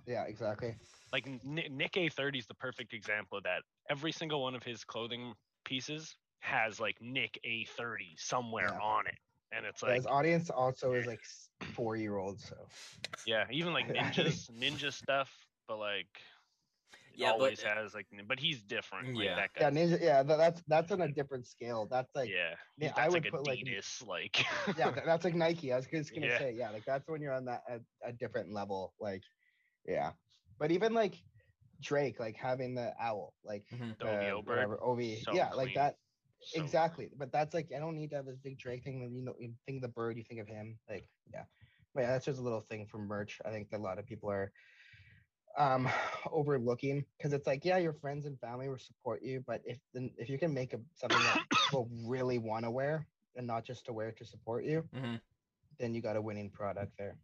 Yeah, 0.07 0.25
exactly. 0.25 0.75
like 1.13 1.27
Nick, 1.45 1.71
Nick 1.71 1.93
A30 1.93 2.39
is 2.39 2.47
the 2.47 2.55
perfect 2.55 2.93
example 2.93 3.39
of 3.39 3.45
that. 3.45 3.63
Every 3.91 4.13
single 4.13 4.43
one 4.43 4.55
of 4.55 4.63
his 4.63 4.85
clothing 4.85 5.35
pieces 5.65 6.17
has 6.41 6.81
like 6.81 6.97
Nick 7.01 7.39
A30 7.45 8.17
somewhere 8.17 8.73
Yeah. 8.73 8.81
on 8.81 9.07
it, 9.07 9.19
and 9.53 9.67
it's 9.67 9.83
Yeah, 9.83 9.89
like 9.91 9.97
his 9.97 10.07
audience 10.07 10.51
also 10.51 10.95
is 10.95 11.07
like 11.07 11.21
four 11.75 11.97
year 11.97 12.17
olds, 12.17 12.45
so 12.45 12.57
yeah, 13.27 13.45
even 13.51 13.73
like 13.73 13.87
ninjas, 13.95 14.51
ninja 14.51 14.93
stuff, 14.93 15.31
but 15.67 15.79
like 15.79 16.09
it 17.19 17.23
Yeah, 17.23 17.33
but- 17.33 17.41
always 17.41 17.63
has 17.63 17.95
like, 17.95 18.07
but 18.27 18.39
he's 18.39 18.63
different. 18.63 19.17
Like 19.17 19.25
Yeah. 19.27 19.37
that 19.37 19.51
yeah, 19.61 19.71
ninja. 19.71 20.01
Yeah, 20.01 20.23
that's 20.23 20.63
that's 20.69 20.93
on 20.93 21.01
a 21.03 21.09
different 21.09 21.47
scale. 21.47 21.87
That's 21.91 22.15
like 22.15 22.31
yeah, 22.31 22.55
yeah, 22.79 22.89
he's- 22.89 22.93
I 22.97 23.03
that's 23.03 23.15
would 23.15 23.25
like 23.25 23.33
put, 23.33 23.47
like, 23.47 23.59
Adidas, 23.61 24.07
like 24.07 24.45
yeah, 24.79 24.91
that's 25.05 25.25
like 25.25 25.35
Nike. 25.35 25.73
I 25.73 25.77
was 25.77 25.87
just 25.87 26.15
gonna 26.15 26.29
Yeah. 26.29 26.39
say 26.39 26.53
yeah, 26.57 26.71
like 26.71 26.85
that's 26.85 27.09
when 27.09 27.21
you're 27.21 27.35
on 27.35 27.45
that 27.47 27.63
a, 27.69 27.81
a 28.09 28.13
different 28.13 28.53
level. 28.53 28.95
Like 29.01 29.23
yeah, 29.87 30.13
but 30.59 30.71
even 30.71 30.95
like 30.95 31.15
Drake, 31.81 32.19
like 32.21 32.37
having 32.37 32.75
the 32.75 32.93
owl, 33.01 33.35
like 33.45 33.65
Mhm. 33.73 33.99
The 33.99 34.09
OVO 34.09 34.39
uh, 34.39 34.43
whatever, 34.43 34.83
OV, 34.83 35.19
so 35.23 35.33
yeah, 35.33 35.51
like 35.55 35.75
that. 35.75 35.97
so- 36.41 36.61
exactly. 36.63 37.11
But 37.17 37.33
that's 37.33 37.55
like 37.55 37.69
I 37.75 37.79
don't 37.79 37.97
need 37.97 38.11
to 38.11 38.17
have 38.17 38.27
this 38.27 38.37
big 38.39 38.59
Drake 38.59 38.85
thing. 38.85 39.01
That 39.01 39.11
you 39.11 39.23
know, 39.25 39.35
you 39.39 39.55
think 39.67 39.77
of 39.79 39.83
the 39.83 39.89
bird, 39.95 40.17
you 40.17 40.25
think 40.25 40.41
of 40.41 40.49
him. 40.49 40.79
Like 40.89 41.09
yeah, 41.33 41.45
but 41.95 42.03
yeah, 42.03 42.13
that's 42.13 42.27
just 42.27 42.39
a 42.41 42.43
little 42.43 42.61
thing 42.63 42.87
from 42.87 43.07
merch. 43.07 43.41
I 43.45 43.51
think 43.51 43.71
that 43.71 43.79
a 43.81 43.83
lot 43.83 43.99
of 43.99 44.07
people 44.07 44.31
are 44.31 44.53
um 45.57 45.89
overlooking 46.31 47.05
because 47.17 47.33
it's 47.33 47.47
like 47.47 47.65
yeah 47.65 47.77
your 47.79 47.93
friends 47.93 48.27
and 48.27 48.39
family 48.41 48.69
will 48.69 48.79
support 48.79 49.23
you 49.23 49.41
but 49.47 49.61
if 49.65 49.79
then 49.93 50.13
if 50.17 50.29
you 50.29 50.39
can 50.39 50.53
make 50.53 50.73
a, 50.73 50.81
something 50.95 51.19
that 51.25 51.39
people 51.51 51.89
really 52.07 52.39
want 52.39 52.65
to 52.65 52.71
wear 52.71 53.07
and 53.37 53.47
not 53.47 53.65
just 53.65 53.85
to 53.87 53.93
wear 53.93 54.11
to 54.13 54.25
support 54.25 54.65
you 54.65 54.89
Mhm. 54.95 55.21
then 55.79 55.95
you 55.95 56.01
got 56.01 56.17
a 56.17 56.21
winning 56.23 56.51
product 56.51 56.97
there 56.99 57.17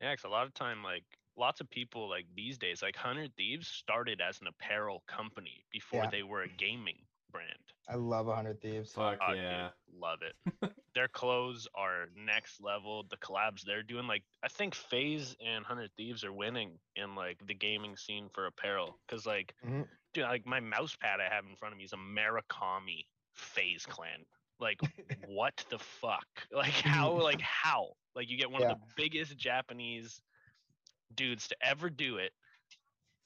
Yeah, 0.00 0.12
because 0.12 0.24
a 0.24 0.28
lot 0.28 0.46
of 0.46 0.54
time, 0.54 0.82
like 0.82 1.04
lots 1.36 1.60
of 1.60 1.68
people, 1.70 2.08
like 2.08 2.26
these 2.34 2.58
days, 2.58 2.82
like 2.82 2.96
Hundred 2.96 3.34
Thieves 3.36 3.68
started 3.68 4.20
as 4.20 4.40
an 4.40 4.46
apparel 4.46 5.02
company 5.06 5.64
before 5.70 6.04
Yeah. 6.04 6.10
they 6.10 6.22
were 6.22 6.42
a 6.42 6.48
gaming 6.48 7.06
brand. 7.30 7.74
i 7.88 7.94
love 7.94 8.26
100 8.26 8.60
thieves 8.60 8.92
Fuck 8.92 9.18
Oh, 9.22 9.34
dude, 9.34 9.44
yeah. 9.44 9.70
love 9.92 10.22
it. 10.22 10.36
Their 11.00 11.08
clothes 11.08 11.66
are 11.74 12.10
next 12.14 12.60
level. 12.60 13.04
The 13.08 13.16
collabs 13.16 13.62
they're 13.62 13.82
doing, 13.82 14.06
like 14.06 14.24
I 14.42 14.48
think 14.48 14.74
FaZe 14.74 15.36
and 15.40 15.64
Hundred 15.64 15.96
Thieves 15.96 16.24
are 16.24 16.32
winning 16.32 16.82
in 16.96 17.16
like 17.16 17.46
the 17.46 17.54
gaming 17.54 17.96
scene 17.96 18.28
for 18.34 18.46
apparel. 18.46 19.00
Cause 19.08 19.26
like, 19.26 19.54
Mhm. 19.64 19.98
dude, 20.14 20.24
like 20.24 20.46
my 20.46 20.60
mouse 20.60 20.96
pad 20.96 21.20
I 21.20 21.34
have 21.34 21.46
in 21.46 21.56
front 21.56 21.72
of 21.72 21.78
me 21.78 21.84
is 21.84 21.94
a 21.94 21.96
Murakami 21.96 23.08
FaZe 23.34 23.86
Clan. 23.86 24.26
Like, 24.60 24.82
what 25.26 25.64
the 25.70 25.78
fuck? 25.78 26.26
Like 26.52 26.74
how? 26.74 27.22
Like 27.22 27.40
how? 27.40 27.96
Like 28.14 28.28
you 28.30 28.38
get 28.38 28.50
one 28.50 28.62
Yeah. 28.62 28.72
of 28.72 28.78
the 28.78 28.80
biggest 28.96 29.38
Japanese 29.38 30.22
dudes 31.14 31.48
to 31.48 31.56
ever 31.62 31.90
do 31.90 32.18
it, 32.18 32.34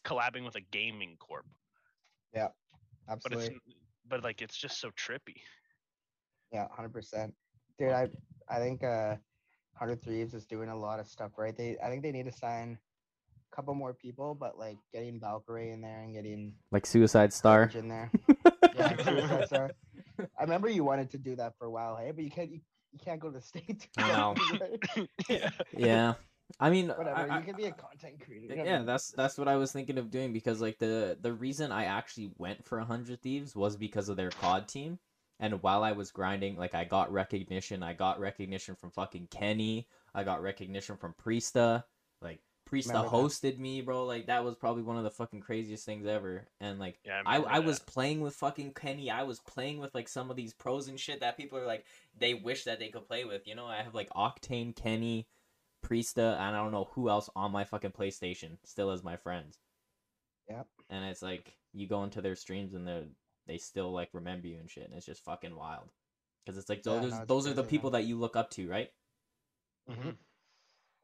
collabing 0.05 0.45
with 0.45 0.57
a 0.57 0.61
gaming 0.61 1.17
corp. 1.19 1.47
But 3.25 3.33
absolutely 3.33 3.49
it's 3.49 3.51
but 4.07 4.23
like 4.23 4.43
it's 4.43 4.57
just 4.57 4.79
so 4.81 4.91
trippy. 4.93 5.43
yeah 6.53 6.67
100% 6.69 7.35
dude 7.79 7.91
i 7.93 8.09
i 8.49 8.59
think 8.59 8.83
uh 8.85 9.17
100 9.79 10.03
thieves 10.03 10.35
is 10.35 10.45
doing 10.47 10.69
a 10.69 10.77
lot 10.77 11.01
of 11.01 11.07
stuff 11.07 11.33
right 11.37 11.57
they 11.57 11.77
i 11.85 11.89
think 11.91 12.03
they 12.03 12.13
need 12.13 12.27
to 12.27 12.33
sign 12.33 12.79
a 13.53 13.57
couple 13.57 13.75
more 13.75 13.93
people 13.95 14.35
but 14.35 14.59
like 14.59 14.79
getting 14.93 15.19
Valkyrae 15.21 15.73
in 15.73 15.81
there 15.81 16.01
and 16.03 16.15
getting 16.15 16.55
Like 16.73 16.87
Suicide 16.87 17.33
Star. 17.33 17.67
Surge 17.71 17.77
in 17.83 17.89
there 17.89 18.11
yeah 18.77 18.97
Suicide 19.03 19.47
Star. 19.47 19.71
i 20.39 20.43
remember 20.43 20.69
you 20.69 20.85
wanted 20.85 21.11
to 21.11 21.19
do 21.19 21.35
that 21.37 21.55
for 21.59 21.67
a 21.67 21.71
while 21.71 21.97
hey 21.97 22.11
but 22.13 22.23
you 22.25 22.31
can't 22.31 22.51
you, 22.51 22.61
you 22.93 22.99
can't 23.05 23.21
go 23.21 23.29
to 23.31 23.35
the 23.39 23.43
states 23.43 23.89
I 23.97 24.09
know. 24.09 24.35
yeah. 25.29 25.51
Yeah. 25.77 26.15
I 26.61 26.71
mean, 26.71 26.89
whatever 26.91 27.17
I- 27.19 27.27
I- 27.37 27.39
you 27.39 27.45
can 27.45 27.57
be 27.57 27.65
a 27.65 27.73
content 27.73 28.21
creator 28.25 28.55
you 28.55 28.63
yeah 28.65 28.79
need- 28.79 28.87
that's 28.87 29.11
that's 29.11 29.37
what 29.39 29.49
i 29.49 29.57
was 29.57 29.73
thinking 29.73 29.99
of 29.99 30.11
doing 30.11 30.33
because 30.33 30.61
like 30.61 30.79
the 30.79 31.17
the 31.21 31.33
reason 31.33 31.73
i 31.73 31.85
actually 31.87 32.31
went 32.39 32.65
for 32.65 32.79
100 32.79 33.21
thieves 33.23 33.57
was 33.57 33.77
because 33.77 34.09
of 34.09 34.17
their 34.17 34.31
cod 34.31 34.69
team 34.69 34.99
and 35.41 35.63
while 35.63 35.83
i 35.83 35.93
was 35.93 36.11
grinding 36.11 36.57
like 36.57 36.75
i 36.75 36.85
got 36.85 37.13
recognition 37.13 37.83
i 37.83 37.93
got 37.93 38.21
recognition 38.21 38.75
from 38.75 38.91
fucking 38.91 39.27
kenny 39.31 39.89
i 40.15 40.23
got 40.23 40.43
recognition 40.43 40.97
from 40.97 41.15
Priestahh 41.23 41.83
like 42.21 42.41
Priestahh 42.71 42.89
Remember 42.89 43.11
that? 43.11 43.17
hosted 43.17 43.59
me, 43.59 43.83
bro. 43.83 44.05
Like 44.05 44.27
that 44.27 44.45
was 44.45 44.55
probably 44.55 44.83
one 44.83 44.97
of 44.97 45.05
the 45.05 45.11
fucking 45.11 45.41
craziest 45.41 45.85
things 45.85 46.07
ever. 46.07 46.49
And 46.61 46.79
like 46.79 46.99
Yeah, 47.05 47.21
I, 47.27 47.37
remember 47.37 47.55
I 47.55 47.59
was 47.61 47.79
playing 47.79 48.21
with 48.21 48.35
fucking 48.35 48.73
Kenny. 48.73 49.11
I 49.11 49.23
was 49.25 49.41
playing 49.41 49.79
with 49.79 49.95
like 49.95 50.09
some 50.09 50.31
of 50.31 50.37
these 50.37 50.55
pros 50.55 50.89
and 50.89 50.99
shit 50.99 51.21
that 51.21 51.37
people 51.37 51.59
are 51.59 51.67
like 51.67 51.85
they 52.19 52.35
wish 52.35 52.65
that 52.65 52.79
they 52.79 52.89
could 52.89 53.07
play 53.07 53.25
with. 53.25 53.47
You 53.47 53.55
know, 53.55 53.67
I 53.67 53.83
have 53.83 53.95
like 53.95 54.09
Octane, 54.11 54.75
Kenny, 54.75 55.29
Priestahh, 55.85 56.35
and 56.35 56.57
I 56.57 56.63
don't 56.63 56.73
know 56.73 56.89
who 56.93 57.11
else 57.11 57.29
on 57.37 57.53
my 57.53 57.65
fucking 57.65 57.93
PlayStation 57.93 58.57
still 58.65 58.91
as 58.91 59.05
my 59.05 59.17
friends. 59.17 59.59
Yep. 60.49 60.67
And 60.91 61.05
it's 61.05 61.23
like 61.23 61.57
you 61.73 61.87
go 61.87 62.03
into 62.05 62.23
their 62.23 62.37
streams 62.37 62.75
and 62.75 62.87
they 62.87 63.05
they 63.47 63.59
still 63.59 63.93
like 63.93 64.11
remember 64.13 64.47
you 64.49 64.59
and 64.59 64.71
shit, 64.71 64.85
and 64.85 64.95
it's 64.95 65.07
just 65.07 65.25
fucking 65.25 65.57
wild. 65.57 65.91
Because 66.45 66.59
it's 66.59 66.69
like 66.69 66.83
Yeah, 66.85 67.01
those 67.01 67.11
no, 67.11 67.23
it's 67.23 67.29
those 67.29 67.47
are 67.47 67.55
the 67.55 67.63
crazy, 67.63 67.71
people 67.71 67.91
that 67.91 68.05
you 68.05 68.19
look 68.19 68.37
up 68.37 68.51
to, 68.51 68.69
right? 68.69 68.91
Mhm. 69.89 70.17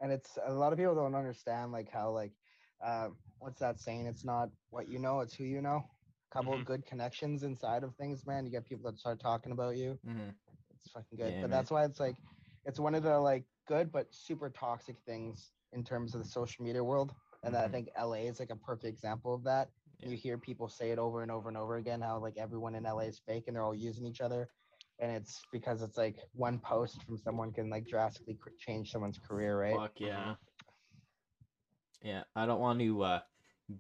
and 0.01 0.13
it's 0.13 0.39
a 0.47 0.53
lot 0.53 0.73
of 0.73 0.79
people 0.79 0.95
don't 0.95 1.15
understand 1.15 1.73
like 1.73 1.91
how 1.91 2.11
like 2.11 2.33
uh, 2.85 3.09
what's 3.39 3.61
that 3.61 3.79
saying 3.79 4.07
it's 4.07 4.25
not 4.25 4.49
what 4.71 4.89
you 4.89 4.99
know 4.99 5.21
it's 5.21 5.35
who 5.35 5.45
you 5.45 5.61
know 5.61 5.83
a 6.31 6.35
couple 6.35 6.55
Mhm. 6.55 6.61
of 6.61 6.65
good 6.65 6.87
connections 6.87 7.43
inside 7.43 7.85
of 7.85 7.95
things 7.97 8.27
man 8.27 8.45
you 8.47 8.51
get 8.51 8.65
people 8.65 8.91
that 8.91 8.99
start 8.99 9.21
talking 9.21 9.53
about 9.53 9.77
you 9.77 9.99
Mm-hmm. 10.07 10.31
it's 10.75 10.91
fucking 10.91 11.19
good 11.19 11.35
Yeah, 11.35 11.43
but 11.43 11.51
man. 11.51 11.51
that's 11.51 11.71
why 11.71 11.85
it's 11.85 12.01
like 12.01 12.17
it's 12.65 12.81
one 12.81 12.95
of 12.95 13.03
the 13.03 13.19
like 13.19 13.45
good 13.67 13.93
but 13.93 14.07
super 14.15 14.49
toxic 14.51 14.97
things 15.05 15.53
in 15.73 15.85
terms 15.85 16.15
of 16.15 16.23
the 16.23 16.29
social 16.29 16.65
media 16.65 16.83
world 16.83 17.15
and 17.45 17.55
I 17.57 17.69
Mhm. 17.69 17.73
think 17.73 17.89
LA 17.99 18.27
is 18.29 18.41
like 18.41 18.51
a 18.51 18.57
perfect 18.57 18.87
example 18.87 19.35
of 19.35 19.45
that. 19.45 19.69
Yeah. 20.01 20.11
You 20.11 20.17
hear 20.17 20.39
people 20.39 20.69
say 20.69 20.91
it 20.91 20.99
over 20.99 21.23
and 21.23 21.31
over 21.31 21.49
and 21.49 21.59
over 21.59 21.77
again 21.77 22.01
how 22.01 22.19
like 22.19 22.37
everyone 22.37 22.75
in 22.75 22.85
LA 22.85 23.01
is 23.01 23.21
fake 23.27 23.45
and 23.47 23.57
they're 23.57 23.65
all 23.65 23.75
using 23.75 24.07
each 24.07 24.21
other, 24.21 24.49
and 24.99 25.11
it's 25.13 25.43
because 25.53 25.83
it's 25.83 25.97
like 25.97 26.17
one 26.33 26.59
post 26.59 27.03
from 27.05 27.19
someone 27.19 27.53
can 27.53 27.71
like 27.71 27.87
drastically 27.87 28.39
change 28.59 28.91
someone's 28.91 29.19
career, 29.19 29.61
right? 29.61 29.77
Fuck 29.77 30.01
yeah. 30.01 30.35
Yeah, 32.03 32.23
I 32.35 32.47
don't 32.47 32.61
want 32.61 32.81
to 32.81 33.03
uh, 33.03 33.21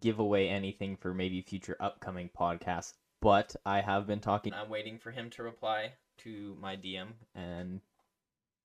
give 0.00 0.18
away 0.18 0.48
anything 0.48 0.96
for 0.96 1.14
maybe 1.14 1.40
future 1.40 1.76
upcoming 1.80 2.28
podcasts, 2.38 2.92
but 3.22 3.56
I 3.64 3.80
have 3.80 4.06
been 4.06 4.20
talking. 4.20 4.52
I'm 4.52 4.68
waiting 4.68 4.98
for 4.98 5.10
him 5.10 5.30
to 5.30 5.42
reply 5.42 5.92
to 6.18 6.56
my 6.60 6.76
DM 6.76 7.08
and 7.34 7.80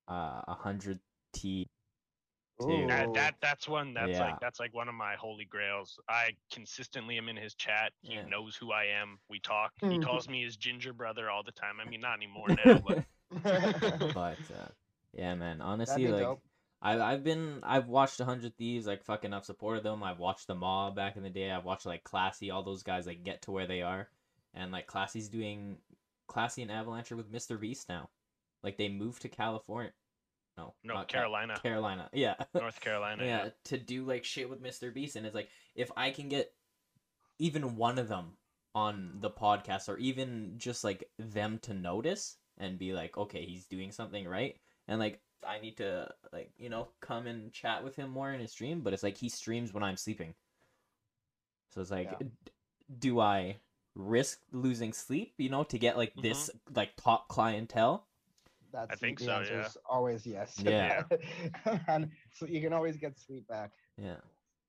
uh, 0.10 0.42
a 0.48 0.56
hundred 0.60 1.00
T. 1.34 1.68
Dude. 2.60 2.90
That, 2.90 3.14
that 3.16 3.36
that's 3.42 3.68
one 3.68 3.94
that's 3.94 4.12
Yeah. 4.12 4.22
like 4.28 4.40
that's 4.40 4.60
like 4.62 4.74
one 4.74 4.88
of 4.88 4.96
my 4.96 5.16
holy 5.16 5.44
grails. 5.46 6.00
I 6.08 6.32
consistently 6.52 7.18
am 7.18 7.28
in 7.28 7.36
his 7.36 7.54
chat. 7.54 7.92
He 8.02 8.14
Yeah. 8.14 8.26
knows 8.28 8.56
who 8.56 8.72
I 8.72 8.86
am. 8.86 9.20
We 9.30 9.40
talk. 9.40 9.74
He 9.82 9.88
Mhm. 9.88 10.04
calls 10.04 10.30
me 10.30 10.44
his 10.44 10.56
ginger 10.56 10.94
brother 10.94 11.30
all 11.30 11.44
the 11.44 11.52
time. 11.52 11.82
I 11.82 11.90
mean, 11.90 12.00
not 12.00 12.16
anymore 12.16 12.48
now, 12.66 12.80
but 12.80 13.06
but 14.14 14.38
uh, 14.54 14.70
yeah, 15.14 15.36
man. 15.36 15.60
Honestly, 15.60 16.08
like 16.08 16.22
dope. 16.24 16.44
I've 16.82 17.02
I've 17.02 17.24
been 17.24 17.60
I've 17.64 17.88
watched 17.90 18.20
a 18.22 18.26
hundred 18.26 18.56
thieves 18.58 18.88
like 18.88 19.04
fucking 19.04 19.34
I've 19.34 19.46
supported 19.46 19.84
them. 19.84 20.02
I've 20.04 20.20
watched 20.20 20.48
the 20.48 20.56
mob 20.56 20.96
back 20.96 21.18
in 21.18 21.24
the 21.24 21.30
day. 21.30 21.52
I've 21.52 21.66
watched 21.66 21.86
like 21.86 22.04
Classy, 22.06 22.52
all 22.52 22.64
those 22.64 22.84
guys 22.84 23.06
like 23.06 23.24
get 23.24 23.42
to 23.44 23.52
where 23.52 23.68
they 23.68 23.82
are, 23.82 24.10
and 24.54 24.72
like 24.72 24.88
Classy's 24.88 25.28
doing 25.28 25.78
Classy 26.28 26.62
and 26.62 26.72
Avalanche 26.72 27.12
are 27.12 27.18
with 27.18 27.32
Mr. 27.32 27.60
Beast 27.60 27.90
now. 27.90 28.10
Like 28.64 28.78
they 28.78 28.88
moved 28.88 29.22
to 29.24 29.30
California. 29.30 29.92
No, 30.58 30.74
no, 30.84 30.94
not 30.94 31.08
Cal- 31.08 31.22
Carolina, 31.22 31.60
Carolina. 31.62 32.10
Yeah. 32.14 32.36
North 32.54 32.80
Carolina. 32.80 33.26
yeah, 33.26 33.50
to 33.66 33.78
do 33.78 34.06
like 34.06 34.24
shit 34.24 34.50
with 34.50 34.64
Mr. 34.64 34.94
Beast, 34.94 35.16
and 35.16 35.26
it's 35.26 35.36
like 35.36 35.50
if 35.76 35.92
I 35.98 36.12
can 36.12 36.30
get 36.30 36.54
even 37.40 37.76
one 37.76 38.00
of 38.00 38.08
them 38.08 38.38
on 38.74 39.18
the 39.20 39.30
podcast, 39.30 39.90
or 39.90 39.98
even 39.98 40.54
just 40.58 40.84
like 40.84 41.10
them 41.20 41.60
to 41.64 41.74
notice 41.74 42.38
and 42.58 42.80
be 42.80 42.94
like, 42.94 43.18
okay, 43.18 43.46
he's 43.46 43.66
doing 43.66 43.92
something 43.92 44.28
right, 44.28 44.56
and 44.88 45.00
like 45.00 45.20
I 45.46 45.60
need 45.60 45.78
to 45.78 46.10
like 46.32 46.52
you 46.58 46.70
know 46.70 46.88
come 47.02 47.28
and 47.28 47.52
chat 47.52 47.84
with 47.84 47.96
him 47.96 48.10
more 48.10 48.32
in 48.32 48.40
his 48.40 48.52
stream, 48.52 48.82
but 48.82 48.94
it's 48.94 49.04
like 49.04 49.18
he 49.18 49.30
streams 49.30 49.74
when 49.74 49.84
I'm 49.84 49.98
sleeping, 49.98 50.36
so 51.76 51.82
it's 51.82 51.92
like, 51.92 52.10
Yeah. 52.12 52.28
d- 52.28 52.52
do 53.00 53.20
I 53.20 53.58
risk 53.96 54.40
losing 54.52 54.94
sleep, 54.94 55.34
you 55.38 55.50
know, 55.50 55.64
to 55.66 55.78
get 55.78 55.98
like 55.98 56.14
this 56.16 56.50
mm-hmm. 56.50 56.76
like 56.76 56.96
top 56.96 57.28
clientele? 57.28 58.08
That's 58.76 59.00
think 59.00 59.20
the 59.20 59.26
so, 59.26 59.32
answer 59.32 59.54
yeah. 59.54 59.66
is 59.66 59.78
always 59.90 60.26
yes. 60.26 60.60
Yeah. 60.64 61.04
and 61.88 62.10
so 62.34 62.46
you 62.46 62.62
can 62.62 62.74
always 62.74 62.98
get 62.98 63.18
sweet 63.20 63.48
back. 63.48 63.72
Yeah, 63.98 64.18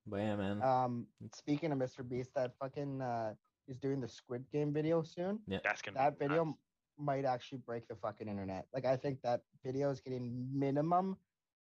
but 0.07 0.19
yeah, 0.19 0.37
man. 0.37 0.63
Um, 0.63 1.07
speaking 1.35 1.73
of 1.73 1.79
Mr. 1.79 2.09
Beast, 2.09 2.31
that 2.35 2.53
fucking 2.61 3.01
uh, 3.03 3.35
is 3.69 3.77
doing 3.79 4.01
the 4.01 4.09
Squid 4.09 4.45
Game 4.53 4.73
video 4.73 5.03
soon. 5.03 5.41
Yeah. 5.47 5.59
That's 5.65 5.83
gonna 5.83 5.99
That 5.99 6.19
video 6.19 6.45
nuts. 6.45 6.59
might 6.99 7.25
actually 7.25 7.59
break 7.59 7.89
the 7.89 7.97
fucking 7.97 8.29
internet. 8.29 8.67
Like 8.73 8.85
I 8.85 8.97
think 8.97 9.21
that 9.23 9.43
video 9.65 9.91
is 9.91 10.01
getting 10.01 10.47
minimum 10.53 11.17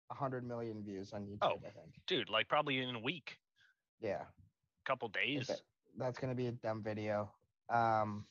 100 0.07 0.47
million 0.47 0.83
views 0.83 1.11
on 1.13 1.23
YouTube. 1.23 1.37
Oh. 1.41 1.59
I 1.65 1.69
think. 1.71 1.93
dude, 2.07 2.29
like 2.29 2.47
probably 2.47 2.79
in 2.79 2.95
a 2.95 2.99
week, 2.99 3.37
Yeah, 4.01 4.21
A 4.23 4.85
couple 4.85 5.07
days. 5.09 5.49
that's 5.97 6.17
gonna 6.19 6.35
be 6.35 6.47
a 6.47 6.51
dumb 6.51 6.81
video. 6.83 7.31
Um, 7.69 8.25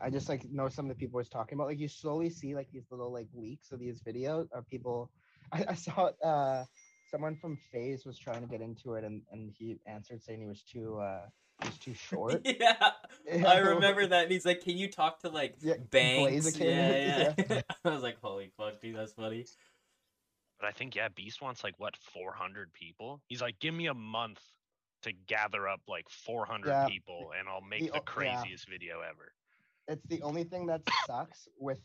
I 0.00 0.10
just 0.10 0.28
like 0.28 0.44
know 0.50 0.68
some 0.68 0.84
of 0.86 0.90
the 0.96 1.00
people 1.00 1.18
was 1.18 1.28
talking 1.28 1.56
about. 1.56 1.68
Like 1.68 1.78
you 1.80 1.88
slowly 1.88 2.30
see 2.30 2.54
like 2.54 2.70
these 2.72 2.86
little 2.90 3.12
like 3.12 3.28
leaks 3.34 3.72
of 3.72 3.80
these 3.80 4.00
videos 4.02 4.50
of 4.52 4.66
people. 4.68 5.10
I, 5.52 5.64
I 5.70 5.74
saw 5.74 6.10
uh 6.24 6.64
someone 7.10 7.36
from 7.36 7.56
FaZe 7.72 8.04
was 8.04 8.18
trying 8.18 8.42
to 8.42 8.46
get 8.48 8.60
into 8.60 8.94
it 8.94 9.04
and 9.04 9.22
and 9.32 9.50
he 9.58 9.78
answered 9.86 10.22
saying 10.22 10.40
he 10.40 10.46
was 10.46 10.62
too 10.62 10.98
uh 10.98 11.26
he 11.62 11.68
was 11.68 11.78
too 11.78 11.94
short. 11.94 12.42
yeah, 12.44 12.92
Yeah. 13.26 13.48
I 13.48 13.58
remember 13.74 14.06
that. 14.06 14.24
And 14.24 14.32
he's 14.32 14.44
like, 14.46 14.60
"Can 14.62 14.76
you 14.76 14.88
talk 14.88 15.20
to 15.20 15.28
like 15.30 15.56
Yeah, 15.60 15.74
Banks?" 15.90 16.46
Blaziken, 16.46 16.60
Yeah, 16.60 17.34
yeah. 17.50 17.60
I 17.84 17.90
was 17.90 18.02
like, 18.02 18.20
"Holy 18.20 18.52
fuck, 18.56 18.80
dude, 18.80 18.96
that's 18.96 19.12
funny." 19.12 19.46
But 20.60 20.68
I 20.68 20.72
think 20.72 20.94
yeah, 20.96 21.08
Beast 21.08 21.40
wants 21.40 21.64
like 21.64 21.78
what 21.78 21.96
400 21.96 22.72
people. 22.72 23.22
He's 23.28 23.40
like, 23.40 23.58
give 23.60 23.74
me 23.74 23.86
a 23.86 23.94
month 23.94 24.40
to 25.02 25.12
gather 25.12 25.68
up 25.68 25.80
like 25.88 26.08
400 26.08 26.68
Yeah. 26.68 26.86
people, 26.88 27.32
and 27.38 27.48
I'll 27.48 27.60
make 27.60 27.84
The 27.84 27.90
the 27.92 27.98
o- 27.98 28.02
yeah. 28.20 28.42
craziest 28.42 28.68
video 28.68 29.00
ever. 29.00 29.32
It's 29.88 30.06
the 30.06 30.22
only 30.22 30.44
thing 30.44 30.66
that 30.66 30.82
sucks 31.06 31.48
with 31.58 31.80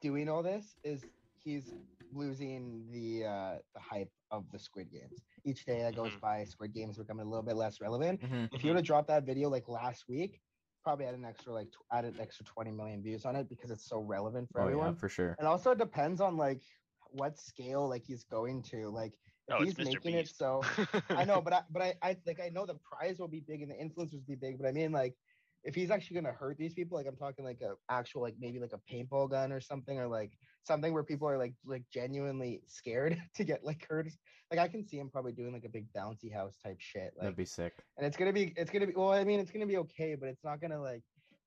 doing 0.00 0.28
all 0.28 0.42
this 0.42 0.78
is 0.84 1.04
he's 1.36 1.72
losing 2.12 2.88
the 2.92 3.24
uh 3.26 3.58
the 3.74 3.80
hype 3.80 4.12
of 4.30 4.50
the 4.52 4.58
Squid 4.58 4.90
Games. 4.90 5.24
Each 5.44 5.64
day 5.64 5.82
that 5.82 5.94
goes 5.96 6.14
Mhm. 6.14 6.20
by, 6.20 6.44
Squid 6.44 6.72
Games 6.72 6.98
becoming 6.98 7.26
a 7.26 7.30
little 7.30 7.42
bit 7.44 7.56
less 7.56 7.80
relevant. 7.80 8.20
Mhm. 8.22 8.48
If 8.54 8.64
you 8.64 8.70
would 8.70 8.76
have 8.76 8.84
dropped 8.86 9.08
that 9.08 9.24
video 9.24 9.48
like 9.48 9.68
last 9.68 10.08
week, 10.08 10.42
probably 10.82 11.06
had 11.06 11.14
an 11.14 11.24
extra 11.24 11.52
like 11.52 11.70
tw- 11.72 11.84
added 11.92 12.20
extra 12.20 12.44
20 12.44 12.70
million 12.70 13.02
views 13.02 13.24
on 13.24 13.36
it 13.36 13.48
because 13.48 13.70
it's 13.70 13.86
so 13.88 14.00
relevant 14.00 14.50
for 14.50 14.60
Oh 14.60 14.64
everyone. 14.64 14.92
yeah, 14.94 14.98
for 14.98 15.08
sure. 15.08 15.34
And 15.38 15.48
also 15.48 15.72
it 15.72 15.78
depends 15.78 16.20
on 16.20 16.36
like 16.36 16.62
what 17.10 17.38
scale 17.38 17.88
like 17.88 18.04
he's 18.04 18.24
going 18.24 18.62
to. 18.64 18.88
Like 18.90 19.14
if 19.48 19.58
Oh, 19.58 19.62
it's 19.62 19.74
he's 19.74 19.78
Mr. 19.78 19.94
making 19.94 20.14
it 20.14 20.28
so 20.28 20.62
I 21.10 21.24
know, 21.24 21.40
but 21.42 21.52
I 21.52 21.62
but 21.70 21.82
I, 21.82 21.94
I 22.02 22.16
like 22.26 22.40
I 22.40 22.48
know 22.50 22.66
the 22.66 22.76
prize 22.76 23.18
will 23.18 23.28
be 23.28 23.40
big 23.40 23.62
and 23.62 23.70
the 23.70 23.74
influencers 23.76 24.14
will 24.14 24.34
be 24.36 24.36
big, 24.36 24.58
but 24.58 24.66
I 24.66 24.72
mean 24.72 24.92
like 24.92 25.16
if 25.64 25.74
he's 25.74 25.90
actually 25.90 26.14
gonna 26.16 26.32
hurt 26.32 26.58
these 26.58 26.74
people, 26.74 26.96
like 26.98 27.06
I'm 27.06 27.16
talking 27.16 27.44
like 27.44 27.60
a 27.62 27.74
actual 27.90 28.22
like 28.22 28.34
maybe 28.38 28.58
like 28.58 28.72
a 28.72 28.92
paintball 28.92 29.30
gun 29.30 29.50
or 29.52 29.60
something, 29.60 29.98
or 29.98 30.06
like 30.06 30.32
something 30.62 30.92
where 30.92 31.02
people 31.02 31.28
are 31.28 31.38
like 31.38 31.54
like 31.64 31.82
genuinely 31.92 32.60
scared 32.66 33.20
to 33.34 33.44
get 33.44 33.64
like 33.64 33.86
hurt. 33.88 34.08
Like 34.50 34.60
I 34.60 34.68
can 34.68 34.86
see 34.86 34.98
him 34.98 35.08
probably 35.08 35.32
doing 35.32 35.52
like 35.52 35.64
a 35.64 35.68
big 35.70 35.86
bouncy 35.96 36.32
house 36.32 36.56
type 36.62 36.76
shit. 36.80 37.12
Like 37.16 37.22
That'd 37.22 37.36
be 37.36 37.44
sick. 37.46 37.72
and 37.96 38.06
it's 38.06 38.16
gonna 38.16 38.32
be 38.32 38.52
it's 38.56 38.70
gonna 38.70 38.86
be 38.86 38.92
well, 38.94 39.12
I 39.12 39.24
mean 39.24 39.40
it's 39.40 39.50
gonna 39.50 39.66
be 39.66 39.78
okay, 39.78 40.14
but 40.14 40.28
it's 40.28 40.44
not 40.44 40.60
gonna 40.60 40.80
like 40.80 41.02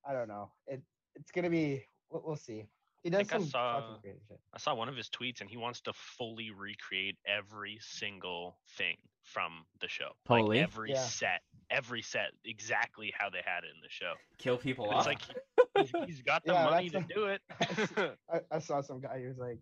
I 0.08 0.14
don't 0.14 0.28
know. 0.28 0.52
It 0.68 0.82
it's 1.16 1.32
gonna 1.32 1.50
be 1.50 1.86
we'll, 2.10 2.24
we'll 2.26 2.36
see. 2.36 2.66
He 3.04 3.12
does 3.12 3.20
think 3.20 3.34
I 3.34 3.38
some 3.38 3.48
saw- 3.48 3.98
shit. 4.04 4.20
I 4.54 4.58
saw 4.58 4.74
one 4.74 4.90
of 4.90 4.98
his 4.98 5.08
tweets, 5.08 5.40
and 5.40 5.50
he 5.50 5.56
wants 5.56 5.80
to 5.82 5.94
fully 5.94 6.50
recreate 6.50 7.16
every 7.26 7.78
single 7.80 8.58
thing 8.78 8.98
from 9.24 9.66
the 9.80 9.88
show. 9.88 10.10
Totally. 10.28 10.58
Like 10.58 10.64
every 10.64 10.92
Yeah. 10.92 11.04
set, 11.06 11.42
every 11.70 12.02
set, 12.02 12.32
exactly 12.46 13.14
how 13.18 13.30
they 13.30 13.42
had 13.46 13.64
it 13.64 13.72
in 13.76 13.82
the 13.82 13.90
show. 13.90 14.14
Kill 14.38 14.58
people 14.58 14.86
And 14.86 14.94
off. 15.00 15.08
it's 15.10 15.26
like 15.28 15.68
he's, 15.78 15.92
he's 16.08 16.22
got 16.22 16.44
the 16.46 16.54
Yeah, 16.54 16.66
money 16.66 16.90
to 16.90 17.00
that's 17.00 17.12
a- 17.12 17.14
do 17.14 17.26
it. 17.26 18.18
I, 18.32 18.42
I 18.56 18.60
saw 18.60 18.82
some 18.82 19.00
guy 19.00 19.20
who 19.22 19.28
was 19.28 19.38
like, 19.38 19.60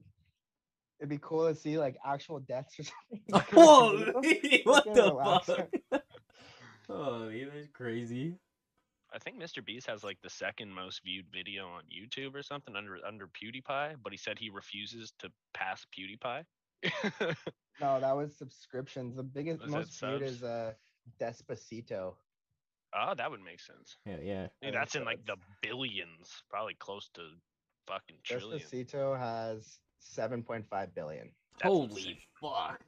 it'd 0.99 1.09
be 1.09 1.19
cool 1.21 1.47
to 1.47 1.55
see 1.55 1.77
like 1.77 1.97
actual 2.05 2.39
deaths 2.39 2.79
or 2.79 2.83
something. 3.31 3.51
Whoa! 3.53 4.11
what 4.63 4.85
the 4.85 5.41
fuck? 5.49 6.01
oh, 6.89 7.29
that's 7.29 7.67
crazy. 7.73 8.35
I 9.13 9.19
think 9.19 9.41
Mr. 9.41 9.63
Beast 9.65 9.87
has 9.87 10.03
like 10.03 10.17
the 10.21 10.29
second 10.29 10.73
most 10.73 11.01
viewed 11.03 11.25
video 11.31 11.67
on 11.67 11.83
YouTube 11.83 12.35
or 12.35 12.43
something 12.43 12.75
under 12.75 12.97
under 13.07 13.27
PewDiePie, 13.27 13.95
but 14.03 14.11
he 14.11 14.17
said 14.17 14.37
he 14.37 14.49
refuses 14.49 15.13
to 15.19 15.29
pass 15.53 15.85
PewDiePie. 15.97 16.43
No, 17.81 17.99
that 17.99 18.15
was 18.15 18.35
subscriptions. 18.37 19.15
The 19.15 19.23
biggest, 19.23 19.61
Was 19.61 19.71
most 19.71 19.99
viewed 19.99 20.21
is 20.21 20.43
uh, 20.43 20.73
Despacito. 21.19 22.15
oh, 22.93 23.13
that 23.15 23.29
would 23.29 23.43
make 23.43 23.59
sense. 23.59 23.97
Yeah, 24.05 24.17
yeah. 24.23 24.41
Dude, 24.43 24.51
think 24.61 24.73
that's 24.75 24.95
in 24.95 25.03
like 25.05 25.25
the 25.25 25.37
billions, 25.61 26.43
probably 26.49 26.75
close 26.75 27.09
to 27.15 27.21
fucking 27.87 28.17
trillion. 28.23 28.59
Despacito 28.59 29.17
has 29.17 29.79
7.5 30.17 30.93
billion. 30.95 31.29
That's 31.59 31.63
Holy 31.73 31.87
insane. 31.87 32.17
fuck. 32.41 32.81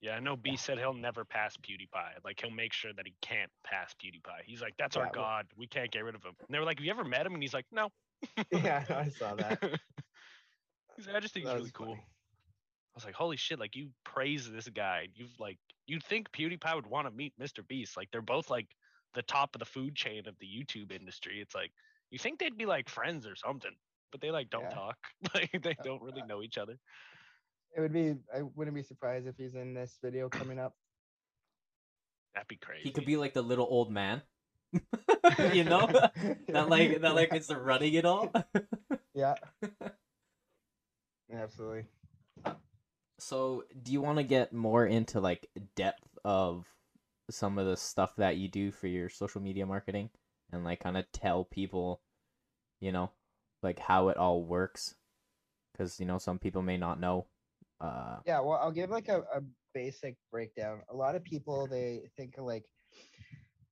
Yeah, 0.00 0.16
I 0.16 0.20
know 0.20 0.34
Beast 0.36 0.64
said 0.64 0.78
he'll 0.78 0.92
never 0.94 1.24
pass 1.24 1.56
PewDiePie. 1.58 2.24
Like 2.24 2.40
he'll 2.40 2.50
make 2.50 2.72
sure 2.72 2.92
that 2.92 3.06
he 3.06 3.14
can't 3.22 3.50
pass 3.64 3.94
PewDiePie. 4.04 4.42
He's 4.46 4.60
like, 4.60 4.74
that's 4.76 4.96
Yeah, 4.96 5.02
our 5.02 5.10
well- 5.14 5.24
god. 5.24 5.46
We 5.56 5.68
can't 5.68 5.90
get 5.92 6.00
rid 6.04 6.14
of 6.16 6.24
him. 6.24 6.32
And 6.40 6.48
they 6.50 6.58
were 6.58 6.64
like, 6.64 6.78
have 6.78 6.84
you 6.84 6.90
ever 6.90 7.04
met 7.04 7.24
him? 7.24 7.34
And 7.34 7.42
he's 7.42 7.54
like, 7.54 7.66
no. 7.70 7.88
yeah, 8.50 8.84
I 8.90 9.08
saw 9.10 9.34
that. 9.36 9.58
he's 10.96 11.06
like, 11.06 11.16
I 11.16 11.20
just 11.20 11.34
think 11.34 11.44
he's 11.46 11.52
really 11.52 11.62
was 11.62 11.70
cool. 11.72 11.96
Funny. 12.92 12.94
I 12.94 12.98
was 12.98 13.04
like, 13.04 13.14
holy 13.14 13.36
shit! 13.36 13.58
Like 13.58 13.76
you 13.76 13.88
praise 14.04 14.50
this 14.50 14.68
guy. 14.68 15.08
You've 15.14 15.38
like 15.38 15.58
you'd 15.86 16.04
think 16.04 16.30
PewDiePie 16.32 16.74
would 16.74 16.86
want 16.86 17.06
to 17.06 17.14
meet 17.14 17.32
Mr. 17.40 17.66
Beast. 17.66 17.96
Like 17.96 18.08
they're 18.10 18.22
both 18.22 18.50
like 18.50 18.68
the 19.14 19.22
top 19.22 19.54
of 19.54 19.58
the 19.58 19.64
food 19.64 19.94
chain 19.94 20.26
of 20.26 20.34
the 20.40 20.46
YouTube 20.46 20.92
industry. 20.92 21.40
It's 21.40 21.54
like 21.54 21.72
you 22.10 22.18
think 22.18 22.38
they'd 22.38 22.56
be 22.56 22.66
like 22.66 22.88
friends 22.88 23.26
or 23.26 23.36
something, 23.36 23.74
but 24.10 24.20
they 24.20 24.30
like 24.30 24.50
don't 24.50 24.62
Yeah. 24.62 24.70
talk. 24.70 24.96
Like 25.34 25.62
they 25.62 25.76
don't 25.82 26.02
really 26.02 26.22
know 26.22 26.42
each 26.42 26.58
other. 26.58 26.78
It 27.76 27.80
would 27.80 27.92
be. 27.92 28.14
I 28.34 28.42
wouldn't 28.42 28.76
be 28.76 28.82
surprised 28.82 29.26
if 29.26 29.36
he's 29.36 29.54
in 29.54 29.74
this 29.74 29.98
video 30.02 30.28
coming 30.28 30.58
up. 30.58 30.74
That'd 32.34 32.48
be 32.48 32.56
crazy. 32.56 32.84
He 32.84 32.90
could 32.90 33.04
be 33.04 33.16
like 33.16 33.34
the 33.34 33.42
little 33.42 33.66
old 33.68 33.90
man. 33.90 34.22
you 35.52 35.64
know? 35.64 35.86
that 36.48 36.68
like 36.68 37.00
that 37.00 37.14
like 37.14 37.34
is 37.34 37.52
running 37.52 37.94
it 37.94 38.04
all. 38.04 38.32
Yeah. 39.14 39.34
Absolutely. 41.32 41.84
So, 43.22 43.62
do 43.80 43.92
you 43.92 44.00
want 44.00 44.18
to 44.18 44.24
get 44.24 44.52
more 44.52 44.84
into 44.84 45.20
like 45.20 45.48
depth 45.76 46.18
of 46.24 46.66
some 47.30 47.56
of 47.56 47.66
the 47.66 47.76
stuff 47.76 48.16
that 48.16 48.36
you 48.36 48.48
do 48.48 48.72
for 48.72 48.88
your 48.88 49.08
social 49.08 49.40
media 49.40 49.64
marketing 49.64 50.10
and 50.50 50.64
like 50.64 50.80
kind 50.80 50.96
of 50.96 51.10
tell 51.12 51.44
people, 51.44 52.00
you 52.80 52.90
know, 52.90 53.12
like 53.62 53.78
how 53.78 54.08
it 54.08 54.16
all 54.16 54.42
works? 54.42 54.96
Because 55.72 56.00
you 56.00 56.06
know 56.06 56.18
some 56.18 56.40
people 56.40 56.62
may 56.62 56.76
not 56.76 56.98
know. 56.98 57.26
Uh, 57.80 58.16
Yeah, 58.26 58.40
well, 58.40 58.58
I'll 58.60 58.72
give 58.72 58.90
like 58.90 59.08
a, 59.08 59.20
a 59.34 59.40
basic 59.72 60.16
breakdown. 60.32 60.82
A 60.90 60.96
lot 60.96 61.14
of 61.14 61.22
people 61.22 61.68
they 61.68 62.02
think 62.16 62.34
like 62.38 62.64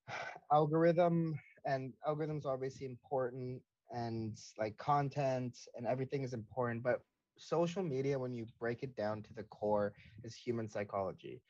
algorithm 0.53 1.39
and 1.65 1.93
algorithms 2.09 2.47
obviously 2.47 2.87
important 2.87 3.61
and 3.91 4.39
like 4.59 4.77
content 4.77 5.59
and 5.75 5.89
everything 5.89 6.23
is 6.23 6.35
important, 6.35 6.85
but 6.85 7.01
social 7.41 7.83
media 7.83 8.19
when 8.19 8.35
you 8.35 8.47
break 8.59 8.83
it 8.83 8.97
down 8.97 9.23
to 9.23 9.35
the 9.35 9.45
core 9.45 9.95
is 10.25 10.35
human 10.35 10.69
psychology. 10.69 11.43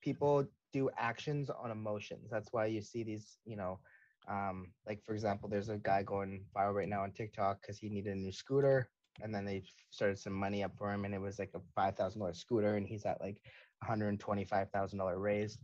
People 0.00 0.46
do 0.72 0.90
actions 0.96 1.50
on 1.50 1.70
emotions. 1.70 2.30
That's 2.30 2.52
why 2.52 2.66
you 2.66 2.80
see 2.80 3.02
these, 3.02 3.38
you 3.44 3.56
know, 3.56 3.80
um, 4.28 4.72
like 4.86 5.02
for 5.04 5.14
example, 5.14 5.48
there's 5.48 5.68
a 5.68 5.78
guy 5.78 6.02
going 6.02 6.44
viral 6.56 6.74
right 6.74 6.88
now 6.88 7.02
on 7.02 7.12
TikTok 7.12 7.60
because 7.62 7.78
he 7.78 7.88
needed 7.88 8.14
a 8.14 8.18
new 8.18 8.32
scooter 8.32 8.90
and 9.22 9.34
then 9.34 9.44
they 9.44 9.62
started 9.90 10.18
some 10.18 10.32
money 10.32 10.64
up 10.64 10.72
for 10.76 10.92
him 10.92 11.04
and 11.04 11.14
it 11.14 11.20
was 11.20 11.38
like 11.38 11.52
a 11.54 11.60
five 11.74 11.96
thousand 11.96 12.20
dollar 12.20 12.34
scooter 12.34 12.76
and 12.76 12.86
he's 12.86 13.04
at 13.04 13.20
like 13.20 13.40
$125,000 13.86 15.14
raised. 15.16 15.60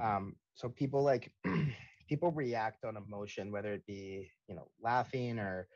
Um, 0.00 0.36
so 0.54 0.68
people 0.68 1.02
like 1.02 1.32
people 2.08 2.30
react 2.30 2.84
on 2.84 2.96
emotion, 2.96 3.50
whether 3.50 3.72
it 3.72 3.86
be, 3.86 4.30
you 4.48 4.54
know, 4.54 4.68
laughing 4.82 5.38
or 5.38 5.68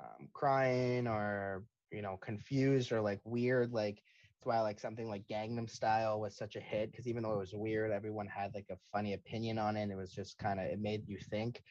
um, 0.00 0.28
crying 0.32 1.06
or, 1.06 1.64
you 1.92 2.02
know, 2.02 2.18
confused 2.20 2.92
or 2.92 3.00
like 3.00 3.20
weird. 3.24 3.72
Like 3.72 4.02
that's 4.38 4.46
why 4.46 4.60
like 4.60 4.78
something 4.80 5.08
like 5.08 5.26
Gangnam 5.28 5.68
Style 5.68 6.20
was 6.20 6.36
such 6.36 6.56
a 6.56 6.60
hit 6.60 6.90
because 6.90 7.06
even 7.06 7.22
though 7.22 7.32
it 7.32 7.38
was 7.38 7.54
weird, 7.54 7.90
everyone 7.90 8.26
had 8.26 8.54
like 8.54 8.66
a 8.70 8.76
funny 8.92 9.14
opinion 9.14 9.58
on 9.58 9.76
it. 9.76 9.90
It 9.90 9.96
was 9.96 10.12
just 10.12 10.38
kind 10.38 10.60
of, 10.60 10.66
it 10.66 10.80
made 10.80 11.08
you 11.08 11.18
think. 11.30 11.62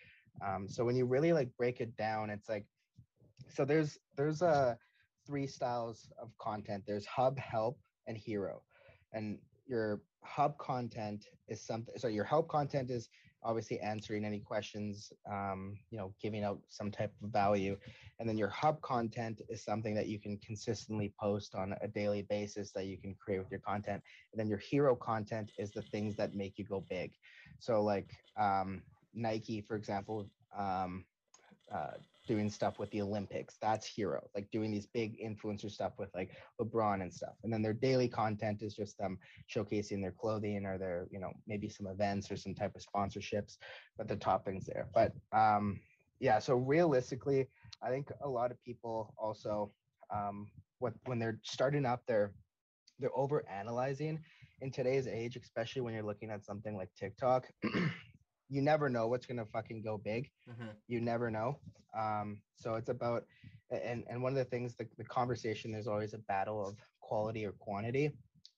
Um, 0.45 0.67
so 0.67 0.84
when 0.84 0.95
you 0.95 1.06
really 1.06 1.34
like 1.34 1.49
break 1.58 1.82
it 1.82 1.95
down, 1.97 2.30
it's 2.30 2.49
like, 2.49 2.65
so 3.49 3.65
there's, 3.65 3.97
there's 4.15 4.41
uh, 4.41 4.75
three 5.25 5.47
styles 5.47 6.10
of 6.21 6.30
content. 6.38 6.84
There's 6.86 7.06
hub, 7.06 7.39
help, 7.39 7.80
and 8.08 8.17
hero. 8.17 8.62
And 9.13 9.39
your 9.67 10.01
hub 10.23 10.58
content 10.58 11.25
is 11.47 11.62
something 11.62 11.93
so 11.97 12.08
your 12.08 12.23
help 12.23 12.47
content 12.49 12.89
is 12.89 13.10
obviously 13.47 13.79
answering 13.79 14.25
any 14.25 14.39
questions 14.39 15.12
um, 15.31 15.77
you 15.89 15.97
know 15.97 16.13
giving 16.21 16.43
out 16.43 16.60
some 16.67 16.91
type 16.91 17.13
of 17.23 17.29
value. 17.29 17.77
And 18.19 18.27
then 18.27 18.38
your 18.38 18.49
hub 18.49 18.81
content 18.81 19.41
is 19.49 19.63
something 19.63 19.95
that 19.95 20.07
you 20.07 20.19
can 20.19 20.38
consistently 20.38 21.13
post 21.19 21.55
on 21.55 21.75
a 21.81 21.88
daily 21.88 22.23
basis 22.23 22.71
that 22.73 22.86
you 22.86 22.97
can 22.97 23.15
create 23.15 23.39
with 23.39 23.51
your 23.51 23.62
content. 23.62 24.03
And 24.31 24.39
then 24.39 24.49
your 24.49 24.57
hero 24.60 24.95
content 24.95 25.51
is 25.57 25.71
the 25.71 25.83
things 25.83 26.15
that 26.17 26.36
make 26.36 26.57
you 26.57 26.65
go 26.65 26.83
big. 26.89 27.12
So 27.60 27.81
like 27.81 28.12
um, 28.38 28.81
nike 29.13 29.62
for 29.62 29.75
example 29.75 30.29
um, 30.57 31.05
uh, 31.73 31.97
doing 32.27 32.49
stuff 32.49 32.77
with 32.79 32.91
the 32.91 33.01
Olympics. 33.01 33.57
That's 33.61 33.87
hero, 33.87 34.27
like 34.35 34.49
doing 34.51 34.71
these 34.71 34.85
big 34.85 35.17
influencer 35.19 35.71
stuff 35.71 35.93
with 35.97 36.09
like 36.13 36.31
LeBron 36.61 37.01
and 37.01 37.13
stuff. 37.13 37.35
And 37.43 37.51
then 37.51 37.61
their 37.61 37.73
daily 37.73 38.07
content 38.07 38.61
is 38.61 38.75
just 38.75 38.97
them 38.97 39.17
showcasing 39.53 40.01
their 40.01 40.11
clothing 40.11 40.65
or 40.65 40.77
their, 40.77 41.07
you 41.09 41.19
know, 41.19 41.31
maybe 41.47 41.69
some 41.69 41.87
events 41.87 42.29
or 42.29 42.37
some 42.37 42.53
type 42.53 42.75
of 42.75 42.83
sponsorships, 42.83 43.57
but 43.97 44.07
the 44.07 44.15
top 44.15 44.45
things 44.45 44.65
there. 44.65 44.87
But 44.93 45.13
um, 45.31 45.79
yeah, 46.19 46.39
so 46.39 46.55
realistically, 46.55 47.47
I 47.81 47.89
think 47.89 48.11
a 48.21 48.29
lot 48.29 48.51
of 48.51 48.61
people 48.63 49.13
also, 49.17 49.71
um, 50.13 50.47
what 50.79 50.93
when 51.05 51.19
they're 51.19 51.39
starting 51.43 51.85
up, 51.85 52.01
they're 52.07 52.33
they're 52.99 53.15
over 53.15 53.47
analyzing 53.49 54.19
in 54.61 54.71
today's 54.71 55.07
age, 55.07 55.35
especially 55.35 55.81
when 55.81 55.93
you're 55.93 56.03
looking 56.03 56.31
at 56.31 56.43
something 56.45 56.75
like 56.75 56.89
TikTok. 56.97 57.47
you 58.49 58.62
never 58.62 58.89
know 58.89 59.07
what's 59.07 59.25
gonna 59.25 59.45
fucking 59.45 59.81
go 59.81 59.97
big. 59.97 60.29
You 60.88 61.01
never 61.01 61.29
know. 61.31 61.60
Um 61.97 62.41
so 62.55 62.75
it's 62.75 62.89
about 62.89 63.23
and 63.71 64.03
and 64.10 64.21
one 64.21 64.31
of 64.33 64.38
the 64.38 64.45
things 64.45 64.75
the, 64.75 64.88
the 64.97 65.03
conversation 65.05 65.71
there's 65.71 65.88
always 65.88 66.13
a 66.13 66.19
battle 66.19 66.65
of 66.67 66.77
quality 67.01 67.45
or 67.45 67.51
quantity. 67.53 68.12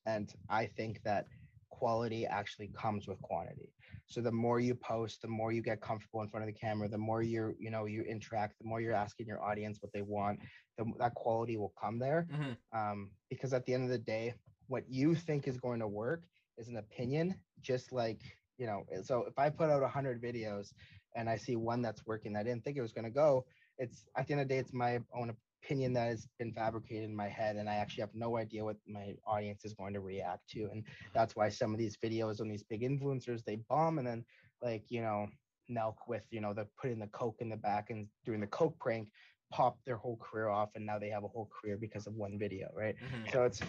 And 0.06 0.32
i 0.48 0.66
think 0.66 1.02
that 1.04 1.26
quality 1.70 2.26
actually 2.26 2.68
comes 2.68 3.06
with 3.08 3.20
quantity. 3.22 3.72
So 4.06 4.20
the 4.20 4.32
more 4.32 4.60
you 4.60 4.74
post 4.74 5.22
the 5.22 5.28
more 5.28 5.52
you 5.52 5.62
get 5.62 5.80
comfortable 5.80 6.20
in 6.22 6.28
front 6.28 6.44
of 6.44 6.52
the 6.54 6.60
camera 6.60 6.88
the 6.88 6.98
more 6.98 7.22
you're 7.22 7.54
you 7.58 7.70
know 7.70 7.86
you 7.86 8.02
interact 8.02 8.58
the 8.58 8.66
more 8.66 8.80
you're 8.80 8.94
asking 9.06 9.26
your 9.26 9.42
audience 9.42 9.80
what 9.82 9.92
they 9.92 10.02
want 10.02 10.40
the, 10.76 10.84
that 10.98 11.14
quality 11.14 11.56
will 11.56 11.72
come 11.80 11.98
there. 11.98 12.26
Mhm. 12.30 12.56
um, 12.72 13.10
because 13.28 13.52
at 13.52 13.64
the 13.64 13.74
end 13.74 13.84
of 13.84 13.90
the 13.90 13.98
day 13.98 14.34
what 14.68 14.84
you 14.88 15.14
think 15.14 15.46
is 15.48 15.56
going 15.58 15.80
to 15.80 15.88
work 15.88 16.22
is 16.58 16.68
an 16.68 16.76
opinion 16.76 17.34
just 17.60 17.92
like 17.92 18.22
you 18.60 18.66
know 18.66 18.84
so 19.02 19.24
if 19.26 19.36
i 19.38 19.48
put 19.48 19.70
out 19.70 19.80
100 19.80 20.22
videos 20.22 20.72
and 21.16 21.28
i 21.28 21.36
see 21.36 21.56
one 21.56 21.80
that's 21.82 22.06
working 22.06 22.36
i 22.36 22.42
didn't 22.42 22.62
think 22.62 22.76
it 22.76 22.82
was 22.82 22.92
going 22.92 23.04
to 23.04 23.10
go 23.10 23.44
it's 23.78 24.04
at 24.16 24.26
the 24.26 24.34
end 24.34 24.42
of 24.42 24.48
the 24.48 24.54
day 24.54 24.60
it's 24.60 24.74
my 24.74 25.00
own 25.18 25.34
opinion 25.64 25.92
that 25.94 26.08
has 26.08 26.28
been 26.38 26.52
fabricated 26.52 27.04
in 27.04 27.16
my 27.16 27.28
head 27.28 27.56
and 27.56 27.68
i 27.68 27.74
actually 27.76 28.02
have 28.02 28.14
no 28.14 28.36
idea 28.36 28.64
what 28.64 28.76
my 28.86 29.14
audience 29.26 29.64
is 29.64 29.72
going 29.74 29.94
to 29.94 30.00
react 30.00 30.46
to 30.48 30.68
and 30.72 30.84
that's 31.14 31.34
why 31.34 31.48
some 31.48 31.72
of 31.72 31.78
these 31.78 31.96
videos 32.04 32.40
on 32.40 32.48
these 32.48 32.62
big 32.62 32.82
influencers 32.82 33.42
they 33.44 33.56
bomb 33.68 33.98
and 33.98 34.06
then 34.06 34.24
like 34.62 34.84
you 34.90 35.00
know 35.00 35.26
nelk 35.70 35.96
with 36.06 36.24
you 36.30 36.40
know 36.40 36.52
the 36.52 36.66
putting 36.80 36.98
the 36.98 37.06
coke 37.08 37.36
in 37.40 37.48
the 37.48 37.56
back 37.56 37.90
and 37.90 38.06
doing 38.26 38.40
the 38.40 38.46
coke 38.46 38.78
prank 38.78 39.08
pop 39.52 39.78
their 39.84 39.96
whole 39.96 40.16
career 40.18 40.48
off 40.48 40.70
and 40.76 40.86
now 40.86 40.98
they 40.98 41.08
have 41.08 41.24
a 41.24 41.28
whole 41.28 41.48
career 41.50 41.76
because 41.76 42.06
of 42.06 42.14
one 42.14 42.38
video 42.38 42.68
right 42.74 42.94
Mhm. 43.00 43.32
so 43.32 43.44
it's 43.44 43.60
it, 43.60 43.68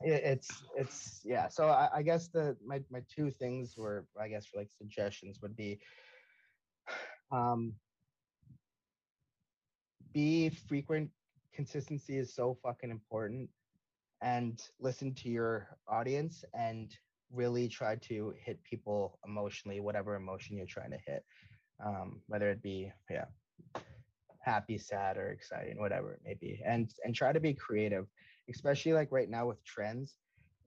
it's 0.00 0.64
it's 0.76 1.20
yeah 1.24 1.48
so 1.48 1.68
I, 1.68 1.88
I 1.96 2.02
guess 2.02 2.28
the 2.28 2.56
my, 2.64 2.80
my 2.90 3.00
two 3.14 3.30
things 3.30 3.76
were 3.76 4.06
i 4.20 4.28
guess 4.28 4.46
like 4.54 4.68
suggestions 4.70 5.40
would 5.40 5.56
be 5.56 5.78
um 7.32 7.74
be 10.12 10.50
frequent 10.50 11.10
consistency 11.54 12.18
is 12.18 12.34
so 12.34 12.56
fucking 12.62 12.90
important 12.90 13.48
and 14.22 14.60
listen 14.80 15.14
to 15.14 15.28
your 15.28 15.76
audience 15.88 16.44
and 16.54 16.96
really 17.32 17.68
try 17.68 17.96
to 17.96 18.32
hit 18.38 18.62
people 18.62 19.18
emotionally 19.26 19.80
whatever 19.80 20.14
emotion 20.16 20.56
you're 20.56 20.66
trying 20.66 20.90
to 20.90 20.98
hit 21.06 21.24
um 21.84 22.20
whether 22.26 22.50
it 22.50 22.62
be 22.62 22.90
yeah 23.10 23.24
happy 24.44 24.76
sad 24.76 25.16
or 25.16 25.28
exciting 25.30 25.78
whatever 25.78 26.12
it 26.12 26.20
may 26.24 26.34
be 26.34 26.60
and 26.66 26.90
and 27.04 27.14
try 27.14 27.32
to 27.32 27.40
be 27.40 27.54
creative 27.54 28.06
especially 28.48 28.92
like 28.92 29.10
right 29.10 29.28
now 29.30 29.46
with 29.46 29.62
trends 29.64 30.18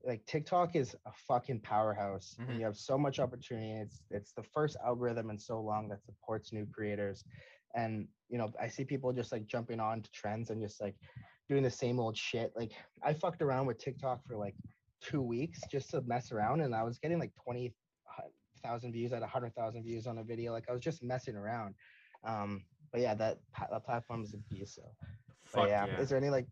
like 0.04 0.24
tiktok 0.26 0.76
is 0.76 0.94
a 1.06 1.12
fucking 1.26 1.60
powerhouse 1.60 2.36
Mhm. 2.40 2.48
and 2.48 2.58
you 2.58 2.64
have 2.64 2.76
so 2.76 2.96
much 2.96 3.18
opportunity 3.18 3.72
it's 3.72 4.02
it's 4.10 4.32
the 4.32 4.42
first 4.42 4.76
algorithm 4.84 5.30
in 5.30 5.38
so 5.38 5.60
long 5.60 5.88
that 5.88 6.04
supports 6.04 6.52
new 6.52 6.66
creators 6.66 7.24
and 7.74 8.08
you 8.28 8.38
know 8.38 8.52
i 8.60 8.68
see 8.68 8.84
people 8.84 9.12
just 9.12 9.32
like 9.32 9.46
jumping 9.46 9.80
on 9.80 10.02
to 10.02 10.10
trends 10.12 10.50
and 10.50 10.62
just 10.62 10.80
like 10.80 10.94
doing 11.48 11.62
the 11.62 11.70
same 11.70 11.98
old 11.98 12.16
shit 12.16 12.52
like 12.56 12.72
i 13.02 13.12
fucked 13.12 13.42
around 13.42 13.66
with 13.66 13.78
tiktok 13.78 14.24
for 14.26 14.36
like 14.36 14.54
two 15.00 15.22
weeks 15.22 15.60
just 15.70 15.90
to 15.90 16.00
mess 16.02 16.32
around 16.32 16.60
and 16.60 16.74
i 16.74 16.82
was 16.82 16.98
getting 16.98 17.18
like 17.18 17.32
20,000 17.44 18.92
views 18.92 19.12
at 19.12 19.20
100,000 19.20 19.82
views 19.82 20.06
on 20.06 20.18
a 20.18 20.24
video 20.24 20.52
like 20.52 20.64
i 20.68 20.72
was 20.72 20.80
just 20.80 21.02
messing 21.02 21.36
around 21.36 21.74
um 22.24 22.62
but 22.92 23.00
yeah 23.00 23.14
that, 23.14 23.38
that 23.70 23.84
platform 23.84 24.22
is 24.22 24.34
a 24.34 24.38
beast 24.48 24.76
so 24.76 24.82
but 25.54 25.68
yeah. 25.68 25.86
yeah. 25.86 26.00
is 26.00 26.08
there 26.08 26.18
any 26.18 26.30
like 26.30 26.46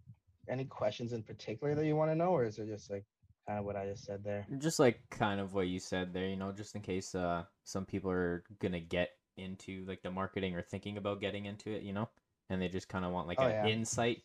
any 0.48 0.64
questions 0.64 1.12
in 1.12 1.22
particular 1.22 1.74
that 1.74 1.86
you 1.86 1.96
want 1.96 2.10
to 2.10 2.14
know 2.14 2.30
or 2.30 2.44
is 2.44 2.58
it 2.58 2.66
just 2.66 2.90
like 2.90 3.04
kind 3.46 3.58
of 3.58 3.64
what 3.64 3.76
i 3.76 3.86
just 3.86 4.04
said 4.04 4.22
there? 4.24 4.46
Just 4.58 4.78
like 4.78 5.00
kind 5.10 5.40
of 5.40 5.54
what 5.54 5.68
you 5.68 5.78
said 5.80 6.12
there 6.12 6.26
you 6.28 6.36
know 6.36 6.52
just 6.52 6.74
in 6.76 6.82
case 6.82 7.14
uh 7.14 7.44
some 7.64 7.84
people 7.84 8.10
are 8.10 8.44
gonna 8.60 8.80
get 8.80 9.10
into 9.36 9.84
like 9.86 10.02
the 10.02 10.10
marketing 10.10 10.54
or 10.54 10.62
thinking 10.62 10.96
about 10.96 11.20
getting 11.20 11.46
into 11.46 11.70
it 11.70 11.82
you 11.82 11.92
know? 11.92 12.08
And 12.48 12.62
they 12.62 12.68
just 12.68 12.88
kind 12.88 13.04
of 13.04 13.12
want 13.12 13.26
like 13.26 13.38
Oh, 13.40 13.48
an 13.48 13.50
yeah. 13.50 13.68
insight 13.68 14.22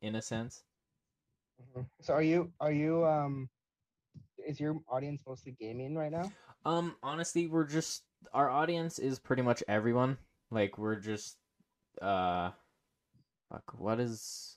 in 0.00 0.14
a 0.14 0.22
sense. 0.22 0.62
Mhm. 1.76 1.86
so 2.00 2.14
are 2.14 2.22
you 2.22 2.52
are 2.60 2.72
you 2.72 3.04
um 3.06 3.48
is 4.46 4.60
your 4.60 4.80
audience 4.88 5.22
mostly 5.26 5.52
gaming 5.52 5.94
right 5.96 6.12
now? 6.12 6.30
Um 6.64 6.96
honestly 7.02 7.46
we're 7.46 7.66
just 7.66 8.02
our 8.32 8.48
audience 8.48 8.98
is 8.98 9.18
pretty 9.18 9.42
much 9.42 9.62
everyone. 9.68 10.18
Like 10.50 10.78
we're 10.78 10.96
just 11.00 11.36
uh 12.00 12.50
fuck 13.50 13.74
what 13.78 14.00
is 14.00 14.56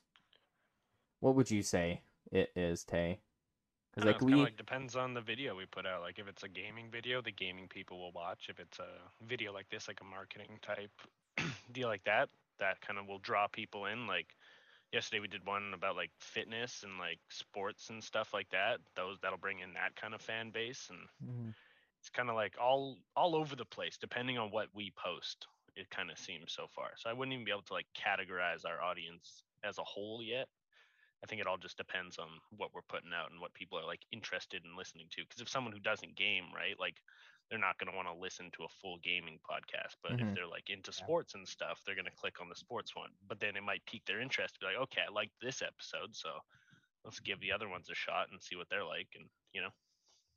what 1.20 1.36
would 1.36 1.52
you 1.52 1.64
say 1.64 2.04
it 2.32 2.52
is 2.56 2.84
tay 2.84 3.22
because 3.92 4.06
like 4.06 4.22
we 4.22 4.36
like 4.36 4.56
depends 4.58 4.96
on 4.96 5.14
the 5.14 5.22
video 5.22 5.56
we 5.56 5.66
put 5.66 5.86
out. 5.86 6.02
Like 6.02 6.20
if 6.20 6.28
it's 6.28 6.44
a 6.44 6.48
gaming 6.50 6.90
video, 6.92 7.22
the 7.22 7.32
gaming 7.32 7.68
people 7.68 8.00
will 8.00 8.12
watch. 8.12 8.48
If 8.50 8.60
it's 8.60 8.80
a 8.80 8.90
video 9.26 9.52
like 9.54 9.70
this, 9.70 9.88
like 9.88 10.02
a 10.02 10.06
marketing 10.06 10.60
type 10.62 10.92
deal 11.72 11.88
like 11.88 12.04
that, 12.06 12.30
that 12.60 12.82
kind 12.82 13.00
of 13.00 13.08
will 13.08 13.20
draw 13.20 13.48
people 13.48 13.86
in. 13.86 14.08
Like 14.08 14.36
yesterday 14.94 15.22
we 15.22 15.28
did 15.28 15.46
one 15.46 15.74
about 15.74 15.96
like 15.96 16.12
fitness 16.20 16.84
and 16.84 16.98
like 17.00 17.20
sports 17.30 17.90
and 17.90 18.04
stuff 18.04 18.34
like 18.34 18.50
that. 18.52 18.80
Those 18.96 19.20
that'll 19.22 19.38
bring 19.40 19.60
in 19.60 19.74
that 19.74 19.96
kind 19.96 20.14
of 20.14 20.22
fan 20.22 20.52
base 20.52 20.90
and 20.90 21.00
Mhm. 21.20 21.56
it's 22.00 22.10
kind 22.10 22.30
of 22.30 22.36
like 22.36 22.56
all 22.62 22.98
all 23.16 23.36
over 23.36 23.56
the 23.56 23.66
place 23.66 23.98
depending 23.98 24.38
on 24.38 24.52
what 24.52 24.70
we 24.74 24.92
post. 24.92 25.48
It 25.76 25.90
kind 25.90 26.10
of 26.12 26.18
seems 26.18 26.54
so 26.54 26.68
far. 26.68 26.92
So 26.98 27.10
I 27.10 27.14
wouldn't 27.14 27.34
even 27.34 27.46
be 27.46 27.52
able 27.52 27.64
to 27.64 27.74
like 27.74 27.88
categorize 27.96 28.66
our 28.66 28.82
audience 28.82 29.44
as 29.64 29.78
a 29.78 29.84
whole 29.84 30.22
yet. 30.24 30.48
I 31.24 31.28
think 31.28 31.42
it 31.42 31.48
all 31.48 31.58
just 31.58 31.78
depends 31.78 32.18
on 32.18 32.30
what 32.50 32.74
we're 32.74 32.82
putting 32.88 33.14
out 33.14 33.32
and 33.32 33.40
what 33.42 33.54
people 33.54 33.80
are 33.80 33.86
like 33.86 34.06
interested 34.12 34.64
in 34.66 34.76
listening 34.78 35.08
to. 35.12 35.24
Because 35.24 35.42
if 35.42 35.50
someone 35.50 35.74
who 35.74 35.80
doesn't 35.80 36.16
game, 36.16 36.46
right, 36.54 36.80
like 36.80 37.02
they're 37.50 37.60
not 37.60 37.78
going 37.78 37.92
to 37.92 37.96
want 37.96 38.08
to 38.08 38.14
listen 38.14 38.52
to 38.52 38.64
a 38.64 38.70
full 38.82 38.98
gaming 39.00 39.40
podcast. 39.50 39.96
But 40.04 40.16
Mhm. 40.16 40.30
if 40.32 40.32
they're 40.34 40.48
like 40.48 40.70
into 40.70 40.92
Yeah. 40.98 41.10
sports 41.10 41.36
and 41.36 41.48
stuff, 41.48 41.82
they're 41.86 41.96
going 41.96 42.06
to 42.06 42.12
click 42.12 42.42
on 42.42 42.50
the 42.50 42.56
sports 42.56 42.96
one. 42.96 43.12
But 43.28 43.40
then 43.40 43.56
it 43.56 43.64
might 43.64 43.86
pique 43.86 44.06
their 44.06 44.22
interest. 44.22 44.56
To 44.56 44.60
be 44.60 44.66
like, 44.68 44.84
okay, 44.84 45.02
I 45.08 45.12
like 45.12 45.32
this 45.42 45.62
episode, 45.62 46.16
so 46.16 46.40
let's 47.04 47.20
give 47.20 47.40
the 47.40 47.52
other 47.52 47.70
ones 47.70 47.90
a 47.90 47.96
shot 47.96 48.30
and 48.32 48.42
see 48.42 48.56
what 48.56 48.70
they're 48.70 48.86
like. 48.86 49.10
And 49.16 49.30
you 49.54 49.62
know, 49.62 49.72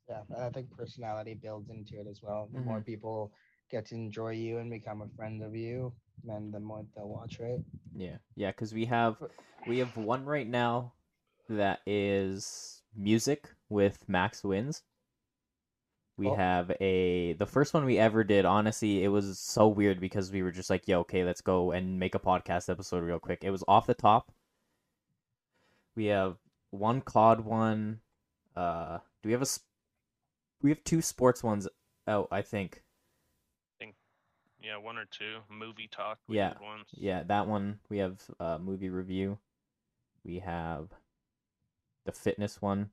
Yeah, 0.09 0.23
I 0.37 0.49
think 0.49 0.71
personality 0.75 1.33
builds 1.35 1.69
into 1.69 1.99
it 1.99 2.07
as 2.07 2.21
well. 2.21 2.47
The 2.51 2.59
Mm-hmm. 2.59 2.75
more 2.75 2.81
people 2.81 3.33
get 3.69 3.85
to 3.87 3.95
enjoy 3.95 4.31
you 4.33 4.57
and 4.59 4.69
become 4.69 5.01
a 5.01 5.09
friend 5.09 5.41
of 5.43 5.55
you, 5.55 5.93
then 6.23 6.51
the 6.51 6.59
more 6.59 6.85
they'll 6.95 7.07
watch, 7.07 7.39
right? 7.39 7.59
Yeah, 7.95 8.17
yeah, 8.35 8.51
because 8.51 8.73
we 8.73 8.85
have 8.85 9.17
we 9.67 9.79
have 9.79 9.95
one 9.97 10.25
right 10.25 10.47
now 10.47 10.93
that 11.49 11.79
is 11.85 12.81
music 12.95 13.49
with 13.69 14.07
Max 14.07 14.43
Wins. 14.43 14.83
We 16.17 16.27
Oh. 16.27 16.35
have 16.35 16.71
a 16.79 17.33
the 17.33 17.45
first 17.45 17.73
one 17.73 17.85
we 17.85 17.97
ever 17.97 18.23
did. 18.23 18.45
Honestly, 18.45 19.03
it 19.03 19.07
was 19.07 19.39
so 19.39 19.67
weird 19.67 19.99
because 19.99 20.31
we 20.31 20.43
were 20.43 20.51
just 20.51 20.69
like, 20.69 20.87
"Yo, 20.87 20.99
okay, 20.99 21.23
let's 21.23 21.41
go 21.41 21.71
and 21.71 21.97
make 21.99 22.15
a 22.15 22.19
podcast 22.19 22.69
episode 22.69 23.03
real 23.03 23.19
quick." 23.19 23.43
It 23.43 23.49
was 23.51 23.63
off 23.67 23.87
the 23.87 23.93
top. 23.93 24.31
We 25.95 26.05
have 26.05 26.37
one 26.69 27.01
COD 27.01 27.41
one. 27.41 28.01
Uh, 28.55 28.99
do 29.23 29.29
we 29.29 29.33
have 29.33 29.41
a? 29.41 29.47
We 30.61 30.69
have 30.69 30.83
two 30.83 31.01
sports 31.01 31.43
ones 31.43 31.67
out, 32.07 32.27
I 32.31 32.41
think. 32.43 32.83
Yeah, 34.61 34.77
one 34.77 34.97
or 34.97 35.05
two 35.05 35.39
movie 35.49 35.89
talk. 35.91 36.19
We 36.27 36.37
Yeah, 36.37 36.53
once. 36.61 36.89
Yeah, 36.93 37.23
that 37.23 37.47
one. 37.47 37.79
We 37.89 37.97
have 37.99 38.21
uh, 38.39 38.57
movie 38.59 38.89
review. 38.89 39.37
We 40.23 40.39
have 40.39 40.89
the 42.05 42.11
fitness 42.11 42.61
one. 42.61 42.89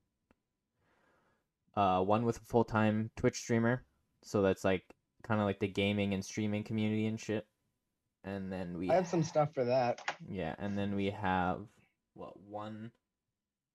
Uh, 1.77 2.03
one 2.03 2.25
with 2.25 2.39
a 2.39 2.41
full 2.41 2.65
time 2.65 3.11
Twitch 3.17 3.37
streamer, 3.37 3.85
so 4.23 4.43
that's 4.43 4.65
like 4.65 4.83
kind 5.23 5.41
of 5.41 5.47
like 5.47 5.61
the 5.61 5.69
gaming 5.69 6.15
and 6.15 6.25
streaming 6.25 6.65
community 6.65 7.07
and 7.07 7.21
shit. 7.21 7.47
And 8.25 8.51
then 8.51 8.79
we 8.79 8.91
I 8.91 8.95
have 8.95 9.07
some 9.07 9.23
stuff 9.23 9.55
for 9.55 9.65
that. 9.65 10.01
yeah, 10.29 10.55
and 10.59 10.77
then 10.77 10.97
we 10.97 11.11
have 11.11 11.61
what 12.15 12.41
one, 12.41 12.91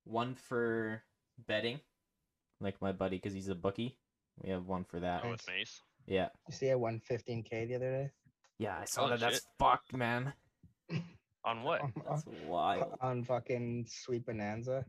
one 0.04 0.36
for 0.36 1.02
betting, 1.48 1.80
like 2.60 2.82
my 2.82 2.92
buddy 2.92 3.18
because 3.18 3.34
he's 3.34 3.48
a 3.48 3.56
bookie. 3.56 3.98
We 4.44 4.50
have 4.50 4.68
one 4.68 4.84
for 4.84 5.00
that. 5.00 5.22
Oh, 5.24 5.32
with 5.32 5.48
Mace. 5.48 5.82
Yeah, 6.06 6.30
You 6.48 6.54
see, 6.54 6.70
I 6.72 6.76
won 6.76 7.02
15k 7.10 7.68
the 7.68 7.76
other 7.76 7.92
day. 7.92 8.10
yeah, 8.60 8.78
I 8.80 8.86
saw 8.86 9.06
Oh, 9.06 9.10
that. 9.10 9.20
That's 9.20 9.36
shit. 9.36 9.44
fucked, 9.58 9.94
man. 9.94 10.34
On 11.46 11.64
what? 11.64 11.82
On, 11.82 11.94
That's 12.10 12.24
wild. 12.48 12.94
on 13.02 13.24
fucking 13.24 13.86
Sweet 13.90 14.26
Bonanza. 14.26 14.86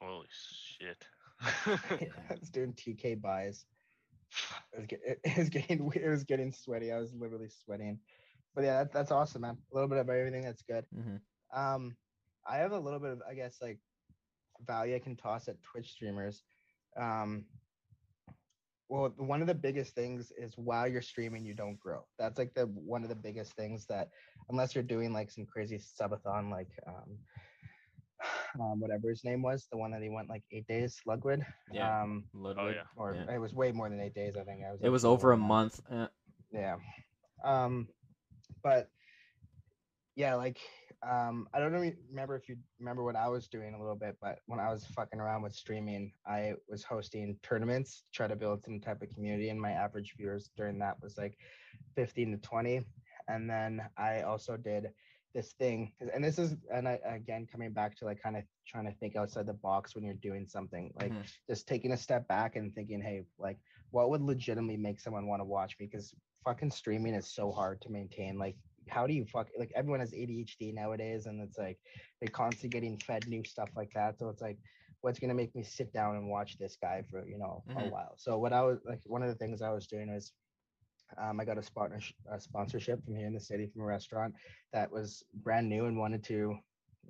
Holy 0.00 0.26
shit. 0.30 1.06
I 1.40 2.34
was 2.38 2.50
doing 2.50 2.74
2k 2.74 3.20
buys. 3.20 3.64
It 4.74 4.78
was, 4.78 4.86
get, 4.86 5.00
it, 5.06 5.20
it 5.24 5.38
was 5.38 5.48
getting 5.48 5.90
it 5.94 6.08
was 6.08 6.24
getting 6.24 6.52
sweaty. 6.52 6.92
I 6.92 6.98
was 6.98 7.14
literally 7.14 7.48
sweating. 7.64 7.98
But 8.54 8.64
yeah, 8.64 8.78
that, 8.84 8.92
that's 8.92 9.10
awesome, 9.10 9.42
man. 9.42 9.56
A 9.72 9.74
little 9.74 9.88
bit 9.88 9.98
of 9.98 10.08
everything. 10.10 10.42
That's 10.42 10.62
good. 10.62 10.84
hmm 10.94 11.16
Um, 11.58 11.96
I 12.46 12.58
have 12.58 12.72
a 12.72 12.78
little 12.78 13.00
bit 13.00 13.12
of, 13.12 13.22
I 13.28 13.34
guess, 13.34 13.56
like 13.62 13.78
value 14.66 14.96
I 14.96 14.98
can 14.98 15.16
toss 15.16 15.48
at 15.48 15.62
Twitch 15.62 15.90
streamers. 15.92 16.42
Um, 16.96 17.44
well, 18.88 19.12
one 19.16 19.40
of 19.40 19.48
the 19.48 19.54
biggest 19.54 19.94
things 19.94 20.32
is 20.38 20.52
while 20.56 20.86
you're 20.86 21.02
streaming, 21.02 21.44
you 21.44 21.54
don't 21.54 21.78
grow. 21.78 22.04
That's 22.18 22.38
like 22.38 22.54
the 22.54 22.66
one 22.66 23.02
of 23.02 23.08
the 23.08 23.16
biggest 23.16 23.54
things 23.54 23.86
that, 23.86 24.10
unless 24.48 24.74
you're 24.74 24.84
doing 24.84 25.12
like 25.12 25.30
some 25.30 25.46
crazy 25.46 25.78
subathon, 25.78 26.50
like 26.50 26.70
um, 26.86 27.18
um, 28.60 28.80
whatever 28.80 29.08
his 29.08 29.24
name 29.24 29.42
was, 29.42 29.66
the 29.70 29.78
one 29.78 29.90
that 29.92 30.02
he 30.02 30.08
went 30.08 30.28
like 30.28 30.42
eight 30.52 30.66
days, 30.66 31.00
Lugwood. 31.06 31.44
Yeah. 31.72 32.02
Um, 32.02 32.24
Ludwig. 32.32 32.76
yeah. 32.76 32.82
or 32.96 33.14
Yeah. 33.14 33.34
it 33.34 33.38
was 33.38 33.54
way 33.54 33.72
more 33.72 33.88
than 33.88 34.00
eight 34.00 34.14
days. 34.14 34.36
I 34.36 34.44
think 34.44 34.62
I 34.64 34.72
was. 34.72 34.80
It 34.82 34.88
was 34.88 35.04
over 35.04 35.32
a 35.32 35.36
month. 35.36 35.80
Uh, 35.90 36.06
yeah 36.52 36.76
um 37.44 37.88
but 38.62 38.88
yeah 40.14 40.34
like 40.34 40.58
um 41.08 41.46
i 41.54 41.60
don't 41.60 41.72
remember 41.72 42.36
if 42.36 42.48
you 42.48 42.56
remember 42.78 43.04
what 43.04 43.16
i 43.16 43.28
was 43.28 43.48
doing 43.48 43.74
a 43.74 43.78
little 43.78 43.94
bit 43.94 44.16
but 44.20 44.38
when 44.46 44.58
i 44.60 44.70
was 44.70 44.84
fucking 44.86 45.20
around 45.20 45.42
with 45.42 45.52
streaming 45.54 46.12
i 46.26 46.52
was 46.68 46.82
hosting 46.82 47.36
tournaments 47.42 48.02
to 48.02 48.12
try 48.12 48.26
to 48.26 48.36
build 48.36 48.62
some 48.64 48.80
type 48.80 49.02
of 49.02 49.08
community 49.10 49.48
and 49.50 49.60
my 49.60 49.72
average 49.72 50.14
viewers 50.16 50.50
during 50.56 50.78
that 50.78 50.96
was 51.02 51.16
like 51.16 51.38
15 51.94 52.32
to 52.32 52.38
20 52.38 52.82
and 53.28 53.48
then 53.48 53.82
i 53.96 54.22
also 54.22 54.56
did 54.56 54.90
this 55.34 55.52
thing 55.52 55.92
and 56.14 56.24
this 56.24 56.38
is 56.38 56.56
and 56.72 56.88
i 56.88 56.98
again 57.04 57.46
coming 57.50 57.72
back 57.72 57.94
to 57.96 58.04
like 58.04 58.20
kind 58.22 58.36
of 58.36 58.42
trying 58.66 58.86
to 58.86 58.92
think 58.98 59.16
outside 59.16 59.46
the 59.46 59.52
box 59.52 59.94
when 59.94 60.02
you're 60.04 60.14
doing 60.14 60.46
something 60.46 60.92
like 60.96 61.12
Mhm. 61.12 61.26
just 61.46 61.68
taking 61.68 61.92
a 61.92 61.96
step 61.96 62.26
back 62.26 62.56
and 62.56 62.74
thinking 62.74 63.00
hey 63.00 63.22
like 63.38 63.58
what 63.90 64.08
would 64.10 64.22
legitimately 64.22 64.76
make 64.76 64.98
someone 64.98 65.26
want 65.26 65.40
to 65.40 65.44
watch 65.44 65.76
me 65.78 65.86
because 65.86 66.14
fucking 66.44 66.70
streaming 66.70 67.14
is 67.14 67.26
so 67.28 67.52
hard 67.52 67.80
to 67.82 67.90
maintain 67.90 68.38
like 68.38 68.56
how 68.88 69.06
do 69.06 69.14
you 69.14 69.24
fuck 69.24 69.48
like 69.58 69.72
everyone 69.74 70.00
has 70.00 70.12
adhd 70.12 70.72
nowadays 70.74 71.26
and 71.26 71.40
it's 71.40 71.58
like 71.58 71.78
they're 72.20 72.30
constantly 72.30 72.68
getting 72.70 72.98
fed 72.98 73.26
new 73.28 73.42
stuff 73.44 73.70
like 73.76 73.92
that 73.92 74.18
so 74.18 74.28
it's 74.28 74.42
like 74.42 74.58
what's 75.00 75.18
going 75.18 75.28
to 75.28 75.34
make 75.34 75.54
me 75.54 75.62
sit 75.62 75.92
down 75.92 76.16
and 76.16 76.28
watch 76.28 76.58
this 76.58 76.76
guy 76.76 77.02
for 77.10 77.26
you 77.26 77.38
know 77.38 77.64
a 77.76 77.84
Mhm. 77.84 77.90
while 77.90 78.14
so 78.16 78.38
what 78.38 78.52
i 78.52 78.62
was 78.62 78.78
like 78.86 79.00
one 79.04 79.22
of 79.22 79.28
the 79.28 79.34
things 79.34 79.62
i 79.62 79.70
was 79.70 79.86
doing 79.86 80.08
is 80.08 80.32
um, 81.18 81.40
I 81.40 81.44
got 81.44 81.58
a, 81.58 81.62
sponsor, 81.62 82.14
a 82.30 82.40
sponsorship 82.40 83.04
from 83.04 83.16
here 83.16 83.26
in 83.26 83.34
the 83.34 83.40
city 83.40 83.66
from 83.66 83.82
a 83.82 83.86
restaurant 83.86 84.34
that 84.72 84.90
was 84.90 85.22
brand 85.34 85.68
new 85.68 85.86
and 85.86 85.98
wanted 85.98 86.24
to 86.24 86.56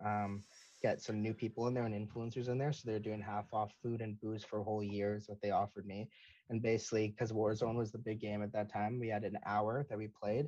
um, 0.04 0.44
get 0.82 1.00
some 1.00 1.22
new 1.22 1.34
people 1.34 1.66
in 1.66 1.74
there 1.74 1.86
and 1.86 1.94
influencers 1.94 2.48
in 2.48 2.58
there. 2.58 2.72
So 2.72 2.82
they're 2.90 2.98
doing 3.00 3.20
half 3.22 3.52
off 3.52 3.72
food 3.82 4.00
and 4.00 4.20
booze 4.20 4.44
for 4.44 4.58
a 4.60 4.64
whole 4.64 4.82
year 4.82 5.16
is 5.16 5.28
what 5.28 5.40
they 5.40 5.50
offered 5.50 5.86
me. 5.86 6.08
And 6.50 6.62
basically, 6.62 7.08
because 7.08 7.32
Warzone 7.32 7.76
was 7.76 7.92
the 7.92 7.98
big 7.98 8.20
game 8.20 8.42
at 8.42 8.52
that 8.52 8.70
time, 8.70 8.98
we 8.98 9.08
had 9.08 9.24
an 9.24 9.38
hour 9.46 9.86
that 9.88 9.98
we 9.98 10.08
played. 10.08 10.46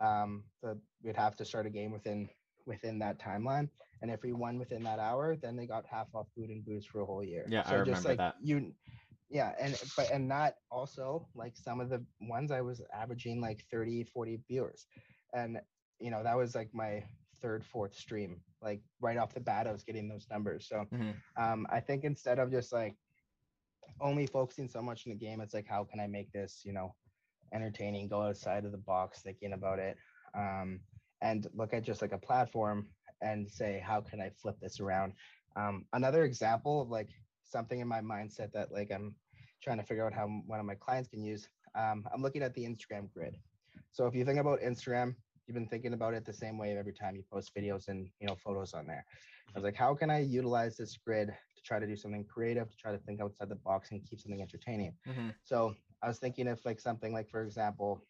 Um, 0.00 0.44
the, 0.62 0.78
we'd 1.02 1.16
have 1.16 1.36
to 1.36 1.44
start 1.44 1.66
a 1.66 1.70
game 1.70 1.92
within 1.92 2.28
within 2.66 2.98
that 3.00 3.18
timeline. 3.18 3.68
And 4.00 4.10
if 4.10 4.22
we 4.22 4.32
won 4.32 4.58
within 4.58 4.82
that 4.84 4.98
hour, 4.98 5.36
then 5.36 5.56
they 5.56 5.66
got 5.66 5.84
half 5.86 6.14
off 6.14 6.28
food 6.34 6.50
and 6.50 6.64
booze 6.64 6.84
for 6.86 7.00
a 7.00 7.06
whole 7.06 7.24
year. 7.24 7.46
Yeah, 7.48 7.62
I 7.66 7.74
so 7.76 7.82
just 7.82 8.04
remember 8.04 8.08
like 8.08 8.18
that. 8.18 8.36
you 8.40 8.72
yeah 9.30 9.52
and 9.60 9.76
but 9.96 10.10
and 10.12 10.28
not 10.28 10.54
also 10.70 11.26
like 11.34 11.56
some 11.56 11.80
of 11.80 11.88
the 11.88 12.04
ones 12.20 12.50
i 12.50 12.60
was 12.60 12.82
averaging 12.92 13.40
like 13.40 13.62
30 13.70 14.04
40 14.04 14.38
viewers 14.48 14.86
and 15.32 15.60
you 15.98 16.10
know 16.10 16.22
that 16.22 16.36
was 16.36 16.54
like 16.54 16.70
my 16.74 17.02
third 17.40 17.64
fourth 17.64 17.94
stream 17.94 18.40
like 18.60 18.82
right 19.00 19.16
off 19.16 19.32
the 19.34 19.40
bat 19.40 19.66
i 19.66 19.72
was 19.72 19.84
getting 19.84 20.08
those 20.08 20.26
numbers 20.30 20.66
so 20.68 20.84
Mhm. 20.92 21.22
um 21.36 21.66
i 21.70 21.80
think 21.80 22.04
instead 22.04 22.38
of 22.38 22.50
just 22.50 22.72
like 22.72 22.96
only 24.00 24.26
focusing 24.26 24.68
so 24.68 24.82
much 24.82 25.06
in 25.06 25.10
the 25.12 25.16
game 25.18 25.40
it's 25.40 25.54
like 25.54 25.66
how 25.66 25.84
can 25.84 26.00
i 26.00 26.06
make 26.06 26.30
this 26.32 26.62
you 26.64 26.72
know 26.72 26.94
entertaining 27.52 28.08
go 28.08 28.22
outside 28.22 28.64
of 28.64 28.72
the 28.72 28.78
box 28.78 29.22
thinking 29.22 29.52
about 29.52 29.78
it 29.78 29.96
um 30.34 30.80
and 31.20 31.46
look 31.54 31.72
at 31.72 31.82
just 31.82 32.02
like 32.02 32.12
a 32.12 32.18
platform 32.18 32.86
and 33.20 33.48
say 33.48 33.82
how 33.84 34.00
can 34.00 34.20
i 34.20 34.30
flip 34.30 34.56
this 34.60 34.80
around? 34.80 35.12
Um 35.56 35.84
another 35.92 36.24
example 36.24 36.82
of 36.82 36.88
like 36.88 37.10
something 37.44 37.80
in 37.80 37.88
my 37.88 38.00
mindset 38.00 38.52
that 38.52 38.72
like 38.72 38.90
i'm 38.90 39.14
trying 39.62 39.78
to 39.78 39.84
figure 39.84 40.04
out 40.06 40.12
how 40.12 40.26
one 40.46 40.58
of 40.58 40.66
my 40.66 40.74
clients 40.74 41.08
can 41.08 41.22
use 41.22 41.48
um 41.74 42.04
i'm 42.12 42.22
looking 42.22 42.42
at 42.42 42.54
the 42.54 42.64
instagram 42.64 43.12
grid. 43.12 43.36
So 43.92 44.06
if 44.06 44.14
you 44.14 44.24
think 44.24 44.38
about 44.38 44.60
instagram 44.60 45.14
you've 45.46 45.54
been 45.54 45.68
thinking 45.68 45.92
about 45.92 46.14
it 46.14 46.24
the 46.24 46.32
same 46.32 46.56
way 46.58 46.76
every 46.76 46.92
time 46.92 47.16
you 47.16 47.22
post 47.30 47.52
videos 47.56 47.88
and 47.88 48.08
you 48.20 48.26
know 48.26 48.36
photos 48.36 48.72
on 48.74 48.86
there. 48.86 49.04
I 49.54 49.58
was 49.58 49.64
like 49.64 49.76
how 49.76 49.94
can 49.94 50.10
i 50.10 50.20
utilize 50.20 50.76
this 50.76 50.96
grid 50.96 51.28
to 51.28 51.62
try 51.62 51.78
to 51.78 51.86
do 51.86 51.96
something 51.96 52.24
creative 52.24 52.70
to 52.70 52.76
try 52.76 52.92
to 52.92 52.98
think 52.98 53.20
outside 53.20 53.48
the 53.48 53.56
box 53.56 53.90
and 53.92 54.04
keep 54.04 54.20
something 54.20 54.40
entertaining? 54.40 54.94
Mhm. 55.06 55.34
so 55.44 55.74
I 56.02 56.08
was 56.08 56.18
thinking 56.18 56.46
if 56.46 56.64
like 56.66 56.80
something 56.80 57.12
like, 57.12 57.30
for 57.30 57.42
example, 57.42 58.02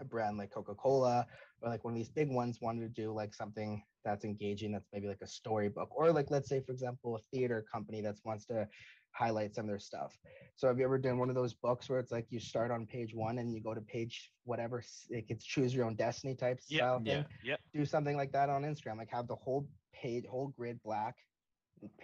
a 0.00 0.04
brand 0.04 0.38
like 0.38 0.52
Coca-Cola 0.52 1.26
or 1.60 1.68
like 1.68 1.84
one 1.84 1.94
of 1.94 1.98
these 1.98 2.08
big 2.08 2.30
ones 2.30 2.60
wanted 2.60 2.82
to 2.82 3.02
do 3.02 3.12
like 3.12 3.34
something 3.34 3.82
that's 4.04 4.24
engaging, 4.24 4.72
that's 4.72 4.88
maybe 4.92 5.08
like 5.08 5.22
a 5.22 5.26
storybook, 5.26 5.88
or 5.90 6.12
like 6.12 6.30
let's 6.30 6.48
say, 6.48 6.60
for 6.60 6.72
example, 6.72 7.16
a 7.16 7.36
theater 7.36 7.64
company 7.70 8.00
that 8.02 8.14
wants 8.24 8.46
to 8.46 8.68
highlight 9.10 9.54
some 9.54 9.64
of 9.64 9.68
their 9.68 9.78
stuff. 9.80 10.16
So 10.54 10.68
have 10.68 10.78
you 10.78 10.84
ever 10.84 10.98
done 10.98 11.18
one 11.18 11.28
of 11.28 11.34
those 11.34 11.54
books 11.54 11.88
where 11.88 11.98
it's 11.98 12.12
like 12.12 12.26
you 12.30 12.38
start 12.38 12.70
on 12.70 12.86
page 12.86 13.14
one 13.14 13.38
and 13.38 13.52
you 13.52 13.60
go 13.60 13.74
to 13.74 13.80
page 13.80 14.30
whatever, 14.44 14.82
like 15.12 15.26
it's 15.30 15.44
choose 15.44 15.74
your 15.74 15.86
own 15.86 15.96
destiny 15.96 16.36
type 16.36 16.60
Yeah, 16.68 16.82
style 16.82 17.00
thing? 17.00 17.24
yeah. 17.42 17.50
Yep. 17.50 17.60
do 17.74 17.84
something 17.84 18.16
like 18.16 18.32
that 18.32 18.48
on 18.48 18.62
Instagram, 18.62 18.98
like 18.98 19.10
have 19.10 19.26
the 19.26 19.36
whole 19.36 19.68
page, 19.92 20.24
whole 20.26 20.48
grid 20.56 20.80
black, 20.84 21.16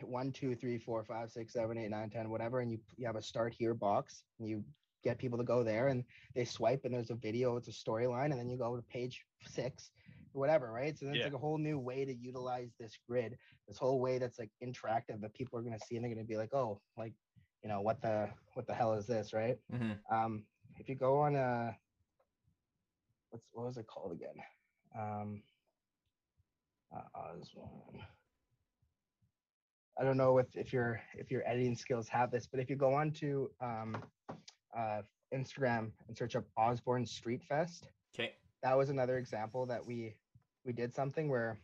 one, 0.03 0.33
two, 0.33 0.55
three, 0.57 0.79
four, 0.79 1.05
five, 1.05 1.31
six, 1.31 1.53
seven, 1.53 1.79
eight, 1.79 1.91
nine, 1.91 2.11
ten, 2.11 2.29
whatever, 2.31 2.61
and 2.61 2.73
you 2.73 2.79
you 2.97 3.07
have 3.07 3.17
a 3.17 3.23
start 3.23 3.55
here 3.57 3.75
box, 3.75 4.25
and 4.41 4.49
you 4.49 4.65
get 5.05 5.19
people 5.19 5.39
to 5.39 5.45
go 5.45 5.65
there, 5.65 5.89
and 5.89 6.05
they 6.35 6.45
swipe, 6.45 6.85
and 6.85 6.95
there's 6.95 7.11
a 7.11 7.17
video, 7.17 7.57
it's 7.57 7.69
a 7.69 7.73
storyline, 7.73 8.31
and 8.33 8.39
then 8.41 8.51
you 8.51 8.59
go 8.59 8.77
to 8.77 8.83
page 8.83 9.25
six, 9.47 9.93
whatever, 10.33 10.73
right? 10.73 10.99
So 10.99 11.07
that's 11.07 11.25
Yeah. 11.25 11.25
like 11.25 11.35
a 11.35 11.39
whole 11.39 11.59
new 11.59 11.79
way 11.79 12.05
to 12.05 12.15
utilize 12.15 12.75
this 12.79 12.99
grid, 13.09 13.39
this 13.69 13.79
whole 13.79 14.01
way 14.01 14.19
that's 14.19 14.39
like 14.39 14.51
interactive 14.63 15.21
that 15.21 15.35
people 15.35 15.59
are 15.59 15.63
gonna 15.63 15.79
see, 15.81 15.97
and 15.97 16.05
they're 16.05 16.15
gonna 16.15 16.25
be 16.25 16.37
like, 16.37 16.55
oh, 16.55 16.81
like, 16.97 17.15
you 17.63 17.69
know, 17.69 17.81
what 17.83 18.01
the 18.03 18.31
what 18.55 18.67
the 18.67 18.75
hell 18.75 18.95
is 18.95 19.07
this, 19.07 19.33
right? 19.33 19.59
hmm 19.71 19.93
Um, 20.11 20.45
if 20.79 20.89
you 20.89 20.95
go 20.97 21.19
on 21.21 21.37
uh 21.37 21.73
what's 23.31 23.47
what 23.53 23.67
was 23.67 23.77
it 23.77 23.87
called 23.87 24.13
again? 24.13 24.37
Um 24.99 25.43
uh, 26.95 27.03
Osborne. 27.19 28.01
I 29.99 30.05
don't 30.05 30.17
know 30.17 30.39
if, 30.39 30.57
if 30.57 30.73
your 30.73 31.01
if 31.15 31.31
your 31.31 31.47
editing 31.47 31.77
skills 31.77 32.09
have 32.09 32.31
this, 32.31 32.47
but 32.47 32.61
if 32.61 32.71
you 32.71 32.77
go 32.77 32.95
on 32.95 33.13
to 33.13 33.51
um 33.61 33.97
uh 34.77 35.03
Instagram 35.33 35.91
and 36.09 36.17
search 36.17 36.37
up 36.37 36.45
Osborne 36.57 37.07
Street 37.07 37.43
Fest, 37.43 37.89
Okay. 38.15 38.33
that 38.63 38.77
was 38.77 38.91
another 38.91 39.19
example 39.19 39.67
that 39.67 39.85
we 39.85 40.15
we 40.65 40.73
did 40.73 40.95
something 40.95 41.29
where 41.29 41.59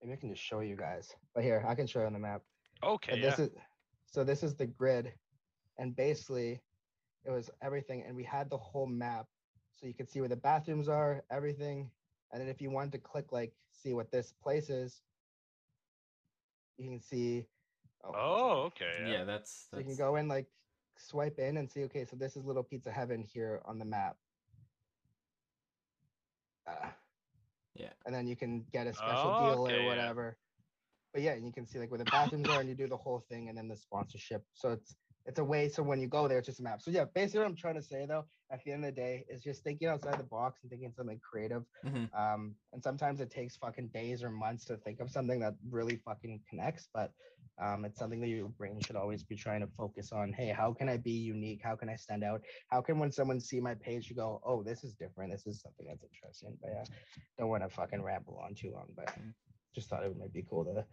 maybe 0.00 0.12
I 0.12 0.16
can 0.16 0.30
just 0.30 0.42
show 0.42 0.60
you 0.60 0.76
guys. 0.76 1.14
But 1.34 1.44
here, 1.44 1.64
I 1.66 1.74
can 1.74 1.86
show 1.86 2.00
you 2.00 2.06
on 2.06 2.12
the 2.12 2.18
map. 2.18 2.42
Okay, 2.82 3.12
But 3.12 3.20
yeah. 3.20 3.30
this 3.30 3.38
is 3.38 3.50
so 4.06 4.24
this 4.24 4.42
is 4.42 4.54
the 4.56 4.66
grid, 4.66 5.12
and 5.78 5.94
basically 5.96 6.60
it 7.24 7.30
was 7.30 7.50
everything, 7.62 8.02
and 8.02 8.16
we 8.16 8.24
had 8.24 8.50
the 8.50 8.58
whole 8.58 8.86
map, 8.86 9.26
so 9.70 9.86
you 9.86 9.94
could 9.94 10.08
see 10.10 10.20
where 10.20 10.28
the 10.28 10.36
bathrooms 10.36 10.88
are, 10.88 11.24
everything, 11.30 11.90
and 12.32 12.40
then 12.40 12.48
if 12.48 12.60
you 12.60 12.70
wanted 12.70 12.92
to 12.92 12.98
click 12.98 13.32
like 13.32 13.52
see 13.70 13.94
what 13.94 14.10
this 14.10 14.32
place 14.32 14.68
is, 14.70 15.02
you 16.78 16.88
can 16.88 17.00
see. 17.00 17.46
Oh, 18.04 18.62
okay. 18.66 18.98
Yeah, 19.04 19.12
Yeah. 19.12 19.24
that's, 19.24 19.68
So 19.70 19.78
you 19.78 19.84
can 19.84 19.96
go 19.96 20.16
in 20.16 20.26
like 20.28 20.46
swipe 20.96 21.38
in 21.38 21.56
and 21.56 21.70
see. 21.70 21.84
Okay, 21.84 22.04
so 22.04 22.16
this 22.16 22.36
is 22.36 22.44
Little 22.44 22.62
Pizza 22.62 22.90
Heaven 22.90 23.22
here 23.22 23.60
on 23.64 23.78
the 23.78 23.84
map. 23.84 24.16
Uh, 26.66 26.88
Yeah. 27.74 27.92
And 28.04 28.14
then 28.14 28.26
you 28.26 28.36
can 28.36 28.64
get 28.72 28.86
a 28.86 28.92
special 28.92 29.34
Oh, 29.34 29.40
deal 29.54 29.62
okay, 29.64 29.76
or 29.76 29.80
yeah. 29.82 29.88
whatever. 29.88 30.36
But 31.12 31.22
yeah, 31.22 31.32
and 31.32 31.46
you 31.46 31.52
can 31.52 31.66
see 31.66 31.78
like 31.78 31.90
where 31.90 31.98
the 31.98 32.04
bathrooms 32.04 32.48
are, 32.48 32.60
and 32.60 32.68
you 32.68 32.74
do 32.74 32.86
the 32.86 32.96
whole 32.96 33.20
thing, 33.20 33.48
and 33.48 33.56
then 33.56 33.68
the 33.68 33.76
sponsorship. 33.76 34.44
So 34.52 34.72
it's 34.72 34.94
it's 35.26 35.38
a 35.38 35.44
way. 35.44 35.68
So 35.68 35.82
when 35.82 36.00
you 36.00 36.08
go 36.08 36.28
there, 36.28 36.38
it's 36.38 36.46
just 36.46 36.60
a 36.60 36.62
map. 36.62 36.82
So 36.82 36.90
yeah, 36.90 37.04
basically 37.14 37.40
what 37.40 37.48
I'm 37.48 37.56
trying 37.56 37.74
to 37.76 37.82
say 37.82 38.06
though, 38.06 38.24
at 38.50 38.62
the 38.64 38.72
end 38.72 38.84
of 38.84 38.94
the 38.94 39.00
day, 39.00 39.24
is 39.28 39.42
just 39.42 39.62
thinking 39.62 39.88
outside 39.88 40.18
the 40.18 40.24
box 40.24 40.60
and 40.62 40.70
thinking 40.70 40.92
something 40.92 41.20
creative. 41.20 41.64
Mhm. 41.84 42.12
Um, 42.14 42.56
and 42.72 42.82
sometimes 42.82 43.20
it 43.20 43.30
takes 43.30 43.56
fucking 43.56 43.88
days 43.88 44.22
or 44.22 44.30
months 44.30 44.64
to 44.66 44.76
think 44.76 45.00
of 45.00 45.10
something 45.10 45.40
that 45.40 45.54
really 45.70 45.96
fucking 45.96 46.42
connects. 46.48 46.88
But 46.92 47.12
um, 47.58 47.84
it's 47.84 47.98
something 47.98 48.20
that 48.20 48.28
your 48.28 48.48
brain 48.48 48.80
should 48.80 48.96
always 48.96 49.22
be 49.22 49.36
trying 49.36 49.60
to 49.60 49.66
focus 49.66 50.10
on. 50.12 50.32
Hey, 50.32 50.48
how 50.48 50.72
can 50.72 50.88
I 50.88 50.96
be 50.96 51.12
unique? 51.12 51.60
How 51.62 51.76
can 51.76 51.88
I 51.88 51.96
stand 51.96 52.24
out? 52.24 52.42
How 52.68 52.80
can 52.80 52.98
when 52.98 53.12
someone 53.12 53.40
see 53.40 53.60
my 53.60 53.74
page, 53.74 54.08
you 54.10 54.16
go, 54.16 54.40
oh, 54.44 54.62
this 54.62 54.84
is 54.84 54.94
different. 54.94 55.32
This 55.32 55.46
is 55.46 55.60
something 55.60 55.86
that's 55.86 56.02
interesting. 56.02 56.56
But 56.60 56.70
yeah, 56.72 56.84
don't 57.38 57.48
want 57.48 57.62
to 57.62 57.68
fucking 57.68 58.02
ramble 58.02 58.38
on 58.38 58.54
too 58.54 58.72
long. 58.72 58.92
But 58.96 59.06
Mm. 59.06 59.34
just 59.74 59.88
thought 59.88 60.04
it 60.04 60.16
might 60.16 60.32
be 60.32 60.42
cool 60.42 60.64
to 60.64 60.86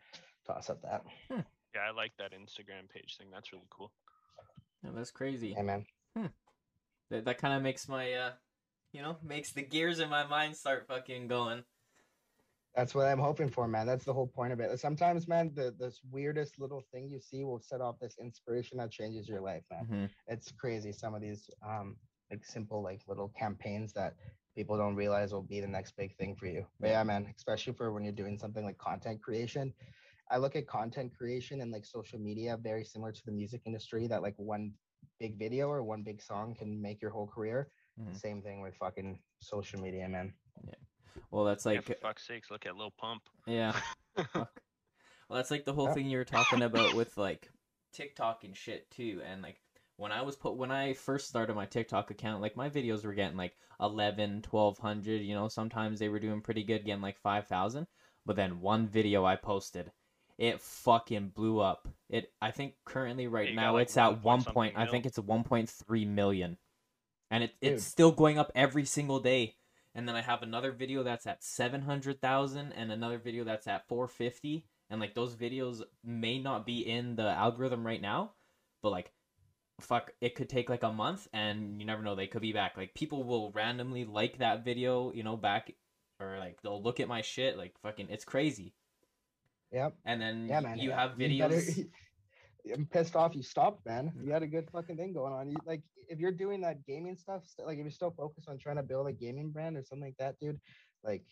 toss 0.45 0.69
up 0.69 0.81
that. 0.83 1.03
Yeah, 1.75 1.81
I 1.81 1.91
like 1.91 2.13
that 2.17 2.33
Instagram 2.33 2.89
page 2.89 3.17
thing. 3.17 3.29
That's 3.31 3.53
really 3.53 3.67
cool. 3.69 3.91
Yeah, 4.83 4.91
that's 4.95 5.11
crazy. 5.11 5.53
Hey 5.53 5.63
man, 5.63 5.85
That, 7.09 7.25
that 7.25 7.37
kind 7.39 7.53
of 7.55 7.63
makes 7.63 7.87
my, 7.87 8.13
uh, 8.13 8.31
you 8.93 9.01
know, 9.01 9.17
makes 9.23 9.51
the 9.51 9.63
gears 9.63 9.99
in 9.99 10.09
my 10.09 10.25
mind 10.25 10.55
start 10.55 10.87
fucking 10.87 11.27
going. 11.27 11.63
that's 12.75 12.93
what 12.95 13.07
I'm 13.07 13.19
hoping 13.19 13.49
for, 13.49 13.67
man. 13.67 13.87
That's 13.87 14.05
the 14.05 14.13
whole 14.13 14.27
point 14.27 14.53
of 14.53 14.59
it. 14.59 14.79
Sometimes, 14.79 15.27
man, 15.27 15.51
the 15.55 15.73
this 15.77 15.99
weirdest 16.11 16.59
little 16.59 16.83
thing 16.91 17.09
you 17.09 17.19
see 17.19 17.43
will 17.43 17.59
set 17.59 17.81
off 17.81 17.95
this 17.99 18.17
inspiration 18.21 18.77
that 18.77 18.91
changes 18.91 19.27
your 19.27 19.41
life, 19.41 19.63
man. 19.71 19.85
hmm 19.85 20.05
it's 20.27 20.51
crazy 20.51 20.91
some 20.91 21.15
of 21.15 21.21
these 21.21 21.49
um 21.67 21.95
like 22.31 22.45
simple 22.45 22.83
like 22.83 23.01
little 23.07 23.29
campaigns 23.37 23.91
that 23.93 24.13
people 24.55 24.77
don't 24.77 24.95
realize 24.95 25.33
will 25.33 25.41
be 25.41 25.59
the 25.59 25.67
next 25.67 25.95
big 25.97 26.15
thing 26.17 26.35
for 26.35 26.45
you 26.45 26.63
but 26.79 26.89
yeah 26.89 27.03
man 27.03 27.25
especially 27.35 27.73
for 27.73 27.91
when 27.91 28.03
you're 28.03 28.13
doing 28.13 28.37
something 28.37 28.63
like 28.63 28.77
content 28.77 29.19
creation 29.21 29.73
i 30.29 30.37
look 30.37 30.55
at 30.55 30.67
content 30.67 31.11
creation 31.17 31.61
and 31.61 31.71
like 31.71 31.85
social 31.85 32.19
media 32.19 32.57
very 32.57 32.83
similar 32.83 33.11
to 33.11 33.25
the 33.25 33.31
music 33.31 33.61
industry 33.65 34.07
that 34.07 34.21
like 34.21 34.35
one 34.37 34.73
big 35.19 35.37
video 35.37 35.67
or 35.67 35.83
one 35.83 36.03
big 36.03 36.21
song 36.21 36.55
can 36.55 36.81
make 36.81 37.01
your 37.01 37.11
whole 37.11 37.27
career 37.27 37.71
Mhm. 37.99 38.15
same 38.15 38.41
thing 38.41 38.61
with 38.61 38.75
fucking 38.75 39.19
social 39.39 39.79
media 39.81 40.07
man 40.07 40.33
Yeah. 40.67 40.75
Well, 41.31 41.45
that's 41.45 41.65
yeah, 41.65 41.73
like, 41.73 41.83
for 41.83 41.93
fuck's 41.95 42.25
sakes, 42.27 42.49
look 42.51 42.65
at 42.65 42.75
Lil 42.75 42.91
Pump. 42.97 43.23
yeah. 43.45 43.73
Well, 45.29 45.37
that's 45.37 45.51
like 45.51 45.65
the 45.65 45.73
whole 45.73 45.87
Yeah. 45.87 45.93
thing 45.93 46.09
you 46.09 46.17
were 46.17 46.25
talking 46.25 46.63
about 46.63 46.95
with 46.95 47.15
like 47.15 47.49
TikTok 47.93 48.43
and 48.43 48.55
shit 48.57 48.89
too. 48.89 49.21
And 49.23 49.43
like 49.43 49.61
when 49.97 50.11
I 50.11 50.23
was 50.23 50.35
put 50.35 50.55
when 50.57 50.71
I 50.71 50.93
first 50.93 51.27
started 51.27 51.55
my 51.55 51.67
TikTok 51.67 52.09
account, 52.09 52.41
like 52.41 52.57
my 52.57 52.69
videos 52.69 53.05
were 53.05 53.13
getting 53.13 53.37
like 53.37 53.53
11, 53.79 54.41
1200, 54.41 55.21
you 55.21 55.35
know, 55.35 55.47
sometimes 55.47 55.99
they 55.99 56.09
were 56.09 56.19
doing 56.19 56.41
pretty 56.41 56.63
good, 56.63 56.83
getting 56.83 57.01
like 57.03 57.19
5000. 57.19 57.85
But 58.25 58.35
then 58.37 58.59
one 58.59 58.87
video 58.87 59.23
I 59.23 59.35
posted, 59.35 59.91
it 60.39 60.61
fucking 60.61 61.33
blew 61.35 61.59
up. 61.59 61.87
It 62.09 62.31
I 62.41 62.51
think 62.51 62.73
currently 62.85 63.27
right 63.27 63.49
you 63.49 63.55
now 63.55 63.73
like, 63.73 63.83
it's 63.83 63.97
at 63.97 64.23
1 64.23 64.43
point 64.43 64.45
point 64.55 64.73
something 64.73 64.87
I 64.87 64.91
think 64.91 65.05
it's 65.05 65.17
a 65.17 65.21
1.3 65.21 66.07
million. 66.07 66.57
And 67.29 67.43
it, 67.43 67.53
it's 67.61 67.83
Dude. 67.83 67.91
still 67.91 68.11
going 68.11 68.39
up 68.39 68.51
every 68.55 68.85
single 68.85 69.19
day. 69.19 69.55
And 69.93 70.07
then 70.07 70.15
I 70.15 70.21
have 70.21 70.41
another 70.41 70.71
video 70.71 71.03
that's 71.03 71.27
at 71.27 71.43
700,000 71.43 72.71
and 72.71 72.91
another 72.91 73.17
video 73.17 73.43
that's 73.43 73.67
at 73.67 73.87
450 73.87 74.65
and 74.89 74.99
like 74.99 75.13
those 75.13 75.35
videos 75.35 75.83
may 76.03 76.39
not 76.39 76.65
be 76.65 76.79
in 76.79 77.15
the 77.15 77.29
algorithm 77.29 77.85
right 77.85 78.01
now, 78.01 78.31
but 78.81 78.89
like 78.89 79.11
fuck 79.81 80.11
it 80.19 80.35
could 80.35 80.49
take 80.49 80.69
like 80.69 80.83
a 80.83 80.91
month 80.91 81.27
and 81.31 81.79
you 81.79 81.85
never 81.85 82.01
know 82.01 82.15
they 82.15 82.27
could 82.27 82.41
be 82.41 82.53
back. 82.53 82.77
Like 82.77 82.93
people 82.93 83.23
will 83.23 83.51
randomly 83.51 84.05
like 84.05 84.37
that 84.37 84.63
video, 84.63 85.11
you 85.11 85.23
know, 85.23 85.35
back 85.35 85.73
or 86.19 86.37
like 86.39 86.61
they'll 86.61 86.81
look 86.81 87.01
at 87.01 87.07
my 87.09 87.21
shit 87.21 87.57
like 87.57 87.73
fucking 87.81 88.07
it's 88.09 88.25
crazy. 88.25 88.73
Yep 89.71 89.93
And 90.05 90.21
then 90.21 90.47
yeah 90.47 90.59
man 90.59 90.77
you 90.79 90.89
yeah, 90.89 90.99
have 90.99 91.19
you 91.19 91.39
better- 91.41 91.55
videos 91.55 91.87
I'm 92.73 92.85
pissed 92.85 93.15
off 93.15 93.35
you 93.35 93.41
stopped, 93.41 93.85
man. 93.85 94.11
You 94.21 94.31
had 94.31 94.43
a 94.43 94.47
good 94.47 94.69
fucking 94.69 94.97
thing 94.97 95.13
going 95.13 95.31
on. 95.33 95.49
You 95.49 95.55
like 95.65 95.81
if 96.09 96.19
you're 96.19 96.31
doing 96.33 96.59
that 96.61 96.85
gaming 96.85 97.15
stuff, 97.15 97.43
st- 97.47 97.65
like 97.67 97.77
if 97.77 97.83
you're 97.83 97.89
still 97.91 98.11
focused 98.11 98.49
on 98.49 98.57
trying 98.57 98.75
to 98.75 98.83
build 98.83 99.07
a 99.07 99.13
gaming 99.13 99.49
brand 99.49 99.77
or 99.77 99.83
something 99.83 100.05
like 100.07 100.17
that, 100.19 100.37
dude, 100.39 100.59
like 101.03 101.23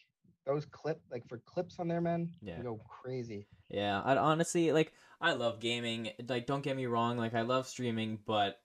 those 0.46 0.66
clip 0.66 1.02
like 1.12 1.28
for 1.28 1.40
clips 1.46 1.80
on 1.80 1.90
there, 1.90 2.00
man, 2.02 2.30
Yeah. 2.42 2.58
you 2.58 2.64
go 2.64 2.80
crazy. 3.04 3.46
Yeah, 3.70 4.02
I 4.04 4.16
honestly 4.16 4.72
like 4.72 4.94
I 5.20 5.34
love 5.34 5.60
gaming. 5.60 6.10
Like 6.28 6.48
don't 6.48 6.64
get 6.64 6.78
me 6.78 6.86
wrong, 6.86 7.18
like 7.18 7.36
I 7.36 7.42
love 7.42 7.68
streaming, 7.68 8.20
but 8.26 8.58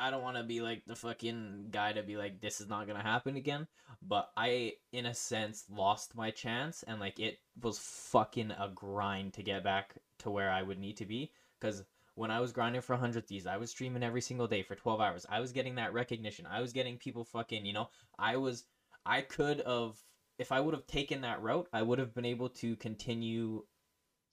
I 0.00 0.10
don't 0.10 0.22
want 0.22 0.38
to 0.38 0.42
be 0.42 0.62
like 0.62 0.82
the 0.86 0.96
fucking 0.96 1.66
guy 1.70 1.92
to 1.92 2.02
be 2.02 2.16
like 2.16 2.40
this 2.40 2.60
is 2.60 2.68
not 2.68 2.86
to 2.88 2.94
happen 2.96 3.36
again, 3.36 3.66
but 4.00 4.30
I 4.36 4.72
in 4.92 5.06
a 5.06 5.14
sense 5.14 5.66
lost 5.70 6.14
my 6.14 6.30
chance 6.30 6.82
and 6.84 6.98
like 6.98 7.20
it 7.20 7.38
was 7.62 7.78
fucking 7.78 8.50
a 8.52 8.70
grind 8.74 9.34
to 9.34 9.42
get 9.42 9.62
back 9.62 9.94
to 10.20 10.30
where 10.30 10.50
I 10.50 10.62
would 10.62 10.78
need 10.78 10.96
to 10.96 11.06
be 11.06 11.32
cuz 11.60 11.84
when 12.14 12.30
I 12.30 12.40
was 12.40 12.52
grinding 12.52 12.82
for 12.82 12.94
100 12.94 13.28
these, 13.28 13.46
I 13.46 13.56
was 13.56 13.70
streaming 13.70 14.02
every 14.02 14.20
single 14.20 14.46
day 14.46 14.62
for 14.62 14.74
12 14.74 15.00
hours. 15.00 15.26
I 15.28 15.40
was 15.40 15.52
getting 15.52 15.76
that 15.76 15.92
recognition. 15.92 16.46
I 16.46 16.60
was 16.60 16.72
getting 16.72 16.98
people 16.98 17.24
fucking, 17.24 17.64
you 17.64 17.72
know, 17.72 17.90
I 18.18 18.36
was 18.36 18.64
I 19.04 19.20
could 19.20 19.62
have 19.66 19.96
if 20.38 20.50
I 20.50 20.60
would 20.60 20.72
have 20.72 20.86
taken 20.86 21.20
that 21.20 21.42
route, 21.42 21.68
I 21.74 21.82
would 21.82 21.98
have 21.98 22.14
been 22.14 22.24
able 22.24 22.48
to 22.48 22.74
continue 22.76 23.64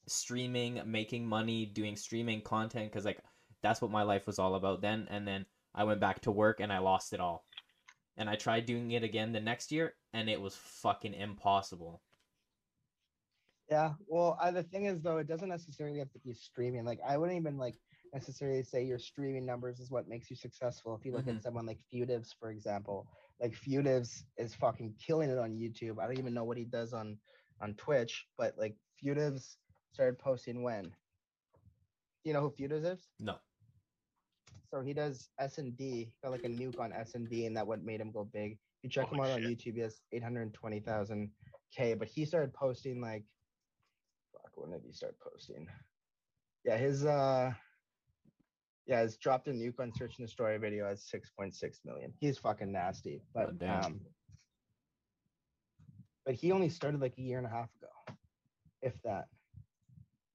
streaming, 0.08 0.82
making 0.86 1.28
money, 1.28 1.66
doing 1.66 1.98
streaming 1.98 2.42
content 2.42 2.90
because 2.90 3.04
like 3.04 3.20
that's 3.62 3.82
what 3.82 3.92
my 3.92 4.04
life 4.04 4.26
was 4.28 4.40
all 4.40 4.56
about 4.56 4.82
then. 4.82 5.08
And 5.10 5.28
then 5.28 5.46
I 5.78 5.84
went 5.84 6.02
back 6.02 6.22
to 6.22 6.32
work 6.32 6.60
and 6.60 6.74
I 6.74 6.80
lost 6.80 7.14
it 7.14 7.20
all. 7.20 7.46
And 8.18 8.28
I 8.28 8.36
tried 8.36 8.66
doing 8.66 8.92
it 8.92 9.04
again 9.04 9.32
the 9.32 9.40
next 9.40 9.72
year 9.72 9.94
and 10.12 10.28
it 10.28 10.42
was 10.42 10.56
fucking 10.56 11.14
impossible. 11.14 12.02
Yeah. 13.70 13.94
Well, 14.08 14.38
I, 14.42 14.50
the 14.50 14.64
thing 14.64 14.86
is 14.86 15.04
though, 15.04 15.20
it 15.20 15.28
doesn't 15.28 15.50
necessarily 15.50 16.00
have 16.00 16.12
to 16.14 16.20
be 16.20 16.34
streaming. 16.34 16.84
Like 16.84 17.00
I 17.06 17.16
wouldn't 17.18 17.38
even 17.38 17.58
like 17.60 17.76
necessarily 18.12 18.64
say 18.64 18.84
your 18.84 18.98
streaming 18.98 19.46
numbers 19.46 19.80
is 19.80 19.92
what 19.92 20.08
makes 20.08 20.32
you 20.32 20.36
successful. 20.36 20.96
If 20.96 21.06
you 21.06 21.12
look 21.12 21.26
Mhm. 21.26 21.38
at 21.38 21.44
someone 21.44 21.68
like 21.68 21.80
Feudivs, 21.94 22.34
for 22.40 22.50
example, 22.50 23.08
like 23.40 23.54
Feudivs 23.54 24.24
is 24.38 24.56
fucking 24.56 24.96
killing 24.96 25.30
it 25.30 25.38
on 25.38 25.52
YouTube. 25.56 26.00
I 26.02 26.08
don't 26.08 26.18
even 26.18 26.34
know 26.34 26.46
what 26.46 26.58
he 26.58 26.66
does 26.66 26.94
on 26.94 27.20
on 27.62 27.76
Twitch, 27.76 28.28
but 28.36 28.58
like 28.58 28.78
Feudivs 29.04 29.58
started 29.92 30.18
posting 30.18 30.64
when. 30.64 30.86
Do 32.24 32.30
you 32.30 32.34
know 32.34 32.42
who 32.42 32.50
Feudivs 32.52 32.94
is? 32.94 33.10
No. 33.20 33.38
So 34.70 34.82
he 34.82 34.94
does 34.94 35.30
S 35.40 35.58
and 35.60 35.78
D, 35.78 36.12
got 36.22 36.32
like 36.32 36.44
a 36.44 36.50
nuke 36.50 36.80
on 36.80 36.92
S 36.92 37.16
and 37.16 37.30
D, 37.30 37.46
and 37.46 37.56
that 37.56 37.66
what 37.66 37.84
made 37.84 38.02
him 38.02 38.12
go 38.12 38.26
big. 38.26 38.54
If 38.54 38.84
you 38.84 38.90
check 38.90 39.10
him 39.10 39.20
out 39.20 39.30
on. 39.32 39.42
YouTube, 39.42 39.76
he 39.76 39.80
has 39.82 40.02
eight 40.12 40.24
hundred 40.24 40.54
twenty 40.54 40.80
thousand 40.80 41.32
K. 41.74 41.94
But 41.94 42.08
he 42.10 42.26
started 42.26 42.54
posting 42.54 43.02
like, 43.02 43.24
fuck, 44.34 44.52
when 44.56 44.72
did 44.72 44.82
he 44.86 44.92
start 44.92 45.16
posting? 45.20 45.68
Yeah, 46.66 46.78
his 46.78 47.06
uh, 47.06 47.54
yeah, 48.86 49.02
his 49.02 49.18
dropped 49.18 49.48
a 49.48 49.52
nuke 49.52 49.80
on 49.80 49.94
search 49.94 50.18
and 50.18 50.28
destroy 50.28 50.58
video 50.60 50.86
has 50.88 51.04
six 51.10 51.30
point 51.30 51.56
six 51.56 51.80
million. 51.86 52.14
He's 52.20 52.38
fucking 52.38 52.72
nasty, 52.72 53.22
but 53.34 53.50
Oh, 53.50 53.52
damn. 53.54 53.84
um, 53.86 54.02
but 56.26 56.36
he 56.36 56.52
only 56.52 56.68
started 56.70 57.00
like 57.00 57.18
a 57.18 57.22
year 57.22 57.38
and 57.38 57.48
a 57.48 57.50
half 57.50 57.70
ago, 57.76 58.18
if 58.82 59.02
that. 59.04 59.28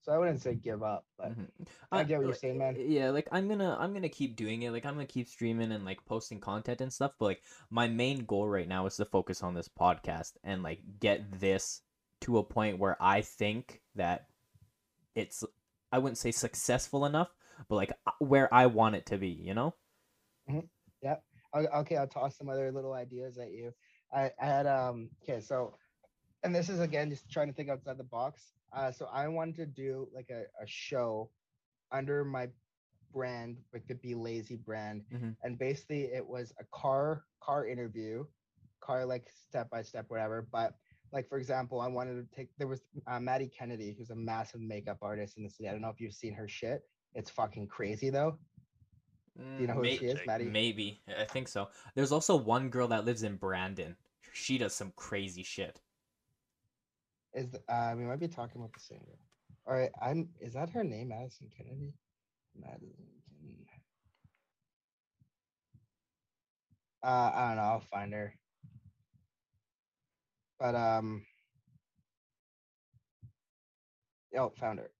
So 0.03 0.13
I 0.13 0.19
wouldn't 0.19 0.41
say 0.41 0.55
give 0.55 0.83
up, 0.83 1.07
but 1.17 1.39
Mhm. 1.39 1.49
I 1.93 2.03
get 2.03 2.19
what 2.19 2.27
you're 2.27 2.35
saying, 2.35 2.59
man. 2.59 2.77
Yeah, 2.77 3.11
like 3.11 3.29
I'm 3.31 3.49
gonna 3.49 3.77
I'm 3.79 3.93
gonna 3.93 4.09
keep 4.09 4.35
doing 4.35 4.63
it. 4.63 4.71
Like 4.71 4.85
I'm 4.85 4.95
gonna 4.95 5.07
keep 5.07 5.29
streaming 5.29 5.71
and 5.71 5.85
like 5.85 6.05
posting 6.05 6.41
content 6.41 6.81
and 6.81 6.93
stuff. 6.93 7.13
But 7.19 7.27
like 7.27 7.43
my 7.71 7.87
main 7.87 8.25
goal 8.25 8.49
right 8.49 8.67
now 8.67 8.87
is 8.87 8.97
to 8.97 9.05
focus 9.05 9.45
on 9.45 9.55
this 9.55 9.69
podcast 9.69 10.33
and 10.43 10.65
like 10.65 10.81
get 10.99 11.39
this 11.39 11.83
to 12.23 12.39
a 12.39 12.43
point 12.43 12.79
where 12.81 12.97
I 13.01 13.23
think 13.23 13.81
that 13.95 14.27
it's 15.15 15.45
I 15.93 15.99
wouldn't 15.99 16.19
say 16.19 16.33
successful 16.33 17.07
enough, 17.07 17.33
but 17.69 17.77
like 17.77 17.93
uh, 18.05 18.13
where 18.19 18.53
I 18.53 18.67
want 18.67 18.97
it 18.97 19.07
to 19.07 19.19
be. 19.19 19.29
You 19.29 19.55
know? 19.55 19.75
Yeah. 21.01 21.17
okay, 21.55 21.97
I'll 21.97 22.09
toss 22.09 22.37
some 22.37 22.49
other 22.49 22.73
little 22.73 22.95
ideas 22.95 23.39
at 23.39 23.53
you. 23.53 23.73
I, 24.13 24.33
I 24.41 24.45
had 24.47 24.67
um 24.67 25.11
okay, 25.23 25.41
so 25.41 25.77
and 26.43 26.53
this 26.53 26.69
is 26.69 26.81
again 26.81 27.09
just 27.09 27.31
trying 27.31 27.47
to 27.47 27.53
think 27.53 27.69
outside 27.69 27.99
the 27.99 28.05
box. 28.05 28.53
Uh 28.75 28.91
so 28.91 29.07
I 29.13 29.29
wanted 29.29 29.57
to 29.57 29.67
do 29.67 30.09
like 30.15 30.31
a, 30.31 30.43
a 30.63 30.67
show 30.67 31.31
under 31.91 32.25
my 32.25 32.49
brand, 33.13 33.59
like 33.73 33.87
the 33.87 33.95
Be 33.95 34.15
Lazy 34.15 34.57
brand. 34.57 35.05
Mhm. 35.13 35.37
And 35.43 35.59
basically 35.59 36.05
it 36.05 36.27
was 36.27 36.53
a 36.59 36.65
car 36.73 37.25
car 37.41 37.67
interview, 37.67 38.25
car 38.81 39.05
like 39.05 39.29
step 39.49 39.71
by 39.71 39.83
step, 39.83 40.07
whatever. 40.09 40.47
But 40.51 40.75
like 41.13 41.29
for 41.29 41.37
example, 41.39 41.81
I 41.81 41.89
wanted 41.89 42.15
to 42.15 42.37
take 42.37 42.49
there 42.57 42.69
was 42.69 42.81
uh, 43.07 43.21
Maddie 43.21 43.49
Kennedy, 43.49 43.95
who's 43.97 44.11
a 44.11 44.15
massive 44.17 44.61
makeup 44.61 44.99
artist 45.03 45.37
in 45.37 45.45
the 45.45 45.51
city. 45.51 45.69
I 45.69 45.73
don't 45.73 45.83
know 45.83 45.91
if 45.91 46.01
you've 46.01 46.15
seen 46.15 46.33
her 46.35 46.49
shit. 46.49 46.83
It's 47.15 47.31
fucking 47.31 47.67
crazy 47.69 48.09
though. 48.09 48.39
Do 49.37 49.61
you 49.61 49.67
know 49.67 49.75
who 49.75 49.83
May- 49.83 49.97
she 49.99 50.07
is, 50.07 50.19
Maddie? 50.27 50.45
Maybe 50.45 51.03
I 51.19 51.25
think 51.25 51.49
so. 51.49 51.69
There's 51.95 52.13
also 52.13 52.37
one 52.37 52.69
girl 52.69 52.89
that 52.89 53.05
lives 53.05 53.23
in 53.23 53.37
Brandon. 53.37 53.97
She 54.33 54.59
does 54.59 54.75
some 54.75 54.93
crazy 54.97 55.43
shit. 55.43 55.81
Is 57.35 57.51
the, 57.51 57.61
uh, 57.73 57.95
we 57.97 58.05
might 58.05 58.21
be 58.21 58.29
talking 58.29 58.61
about 58.61 58.75
the 58.75 58.81
same 58.81 58.99
girl. 58.99 59.19
All 59.67 59.75
right, 59.75 59.91
I'm. 60.01 60.29
Is 60.41 60.53
that 60.55 60.71
her 60.71 60.85
name, 60.85 61.09
Madison 61.09 61.49
Kennedy? 61.57 61.95
Madison. 62.55 63.07
Kennedy. 63.41 63.67
Uh, 67.03 67.31
I 67.35 67.49
don't 67.49 67.57
know. 67.57 67.63
I'll 67.63 67.81
find 67.81 68.13
her. 68.13 68.35
But 70.59 70.75
um. 70.75 71.25
Oh, 74.37 74.51
found 74.59 74.79
her. 74.79 74.91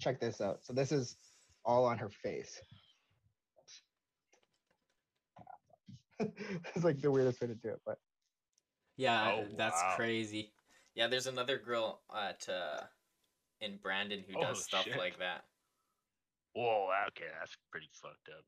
Check 0.00 0.20
this 0.20 0.40
out. 0.40 0.64
So 0.64 0.72
this 0.72 0.92
is 0.92 1.16
all 1.64 1.84
on 1.84 1.98
her 1.98 2.08
face. 2.10 2.60
it's 6.20 6.84
like 6.84 7.00
the 7.00 7.10
weirdest 7.10 7.40
way 7.40 7.46
to 7.48 7.54
do 7.54 7.68
it, 7.68 7.80
but 7.86 7.98
Yeah, 8.96 9.32
Oh, 9.36 9.46
that's 9.56 9.80
wow. 9.80 9.94
crazy. 9.96 10.52
Yeah, 10.98 11.06
there's 11.06 11.28
another 11.28 11.58
girl 11.58 12.00
at 12.12 12.44
uh 12.48 12.80
in 13.60 13.78
Brandon 13.80 14.24
who 14.28 14.36
Oh, 14.36 14.40
does 14.40 14.64
stuff 14.64 14.82
shit. 14.84 14.98
like 14.98 15.16
that. 15.20 15.44
Whoa, 16.54 16.88
okay, 17.06 17.26
that's 17.38 17.56
pretty 17.70 17.88
fucked 17.92 18.28
up. 18.36 18.44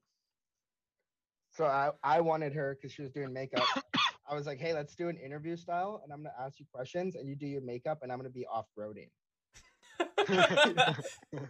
So 1.53 1.67
I, 1.67 1.91
I 2.03 2.21
wanted 2.21 2.53
her 2.55 2.75
because 2.75 2.93
she 2.93 3.03
was 3.03 3.13
doing 3.13 3.33
makeup. 3.33 3.63
I 4.29 4.35
was 4.35 4.47
like, 4.47 4.59
hey, 4.59 4.73
let's 4.75 4.97
do 4.97 5.09
an 5.09 5.17
interview 5.17 5.57
style, 5.57 6.01
and 6.03 6.13
I'm 6.13 6.25
gonna 6.25 6.35
ask 6.45 6.59
you 6.59 6.67
questions, 6.75 7.15
and 7.15 7.29
you 7.29 7.37
do 7.37 7.47
your 7.47 7.63
makeup, 7.63 8.01
and 8.03 8.11
I'm 8.11 8.19
gonna 8.19 8.31
be 8.31 8.47
off 8.47 8.67
roading. 8.77 9.11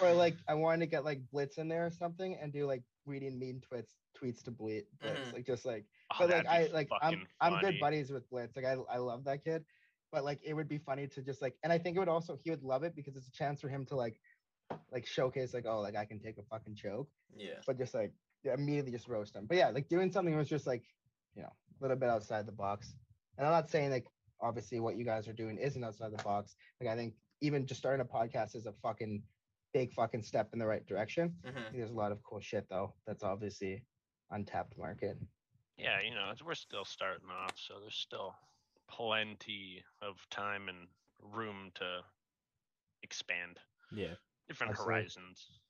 Or 0.00 0.12
like 0.14 0.36
I 0.48 0.54
wanted 0.54 0.80
to 0.80 0.86
get 0.86 1.04
like 1.04 1.20
Blitz 1.32 1.58
in 1.58 1.68
there 1.68 1.86
or 1.86 1.90
something, 1.90 2.38
and 2.40 2.52
do 2.52 2.66
like 2.66 2.82
reading 3.06 3.38
mean 3.38 3.60
tweets 3.60 3.94
tweets 4.20 4.42
to 4.44 4.50
Blitz. 4.50 4.94
Mhm. 5.02 5.32
like 5.32 5.46
just 5.46 5.64
like. 5.64 5.84
Oh, 6.12 6.16
But 6.20 6.30
like 6.30 6.46
I 6.46 6.68
like 6.72 6.88
I'm 7.00 7.12
fucking 7.12 7.26
I'm 7.40 7.60
good 7.60 7.80
buddies 7.80 8.10
with 8.10 8.28
Blitz. 8.30 8.56
Like 8.56 8.64
I 8.64 8.76
I 8.90 8.98
love 8.98 9.24
that 9.24 9.44
kid, 9.44 9.64
but 10.10 10.24
like 10.24 10.40
it 10.44 10.54
would 10.54 10.68
be 10.68 10.78
funny 10.78 11.06
to 11.08 11.22
just 11.22 11.42
like, 11.42 11.54
and 11.62 11.72
I 11.72 11.78
think 11.78 11.96
it 11.96 12.00
would 12.00 12.08
also 12.08 12.38
he 12.42 12.50
would 12.50 12.62
love 12.62 12.82
it 12.82 12.94
because 12.94 13.16
it's 13.16 13.28
a 13.28 13.32
chance 13.32 13.60
for 13.60 13.68
him 13.68 13.84
to 13.86 13.96
like 13.96 14.20
like 14.90 15.06
showcase 15.06 15.52
like 15.52 15.66
oh 15.66 15.80
like 15.80 15.96
I 15.96 16.04
can 16.04 16.18
take 16.18 16.38
a 16.38 16.42
fucking 16.42 16.74
joke 16.74 17.08
yeah. 17.36 17.60
but 17.66 17.76
just 17.76 17.92
like 17.92 18.12
immediately 18.44 18.92
just 18.92 19.08
roast 19.08 19.36
him. 19.36 19.46
But 19.46 19.56
yeah, 19.56 19.70
like 19.70 19.88
doing 19.88 20.10
something 20.10 20.36
was 20.36 20.48
just 20.48 20.66
like, 20.66 20.82
you 21.34 21.42
know, 21.42 21.48
a 21.48 21.82
little 21.82 21.96
bit 21.96 22.08
outside 22.08 22.46
the 22.46 22.52
box. 22.52 22.94
And 23.38 23.46
I'm 23.46 23.52
not 23.52 23.70
saying 23.70 23.90
like 23.90 24.06
obviously 24.40 24.80
what 24.80 24.96
you 24.96 25.04
guys 25.04 25.28
are 25.28 25.32
doing 25.32 25.58
isn't 25.58 25.82
outside 25.82 26.12
the 26.16 26.22
box. 26.22 26.54
Like 26.80 26.90
I 26.90 26.96
think 26.96 27.14
even 27.40 27.66
just 27.66 27.80
starting 27.80 28.04
a 28.04 28.04
podcast 28.04 28.56
is 28.56 28.66
a 28.66 28.72
fucking 28.82 29.22
big 29.72 29.92
fucking 29.94 30.22
step 30.22 30.50
in 30.52 30.58
the 30.58 30.66
right 30.66 30.86
direction. 30.86 31.34
I 31.44 31.50
Mhm. 31.50 31.72
There's 31.72 31.90
a 31.90 31.94
lot 31.94 32.12
of 32.12 32.22
cool 32.22 32.40
shit 32.40 32.68
though. 32.68 32.94
That's 33.06 33.22
obviously 33.22 33.84
untapped 34.30 34.76
market. 34.78 35.16
Yeah, 35.76 36.00
you 36.00 36.14
know, 36.14 36.32
we're 36.44 36.54
still 36.54 36.84
starting 36.84 37.28
off, 37.30 37.58
so 37.58 37.80
there's 37.80 37.94
still 37.96 38.34
plenty 38.88 39.82
of 40.02 40.16
time 40.30 40.68
and 40.68 40.88
room 41.18 41.70
to 41.74 42.04
expand 43.02 43.58
Yeah. 43.90 44.14
different 44.48 44.70
Absolutely. 44.72 44.94
horizons. 44.94 45.60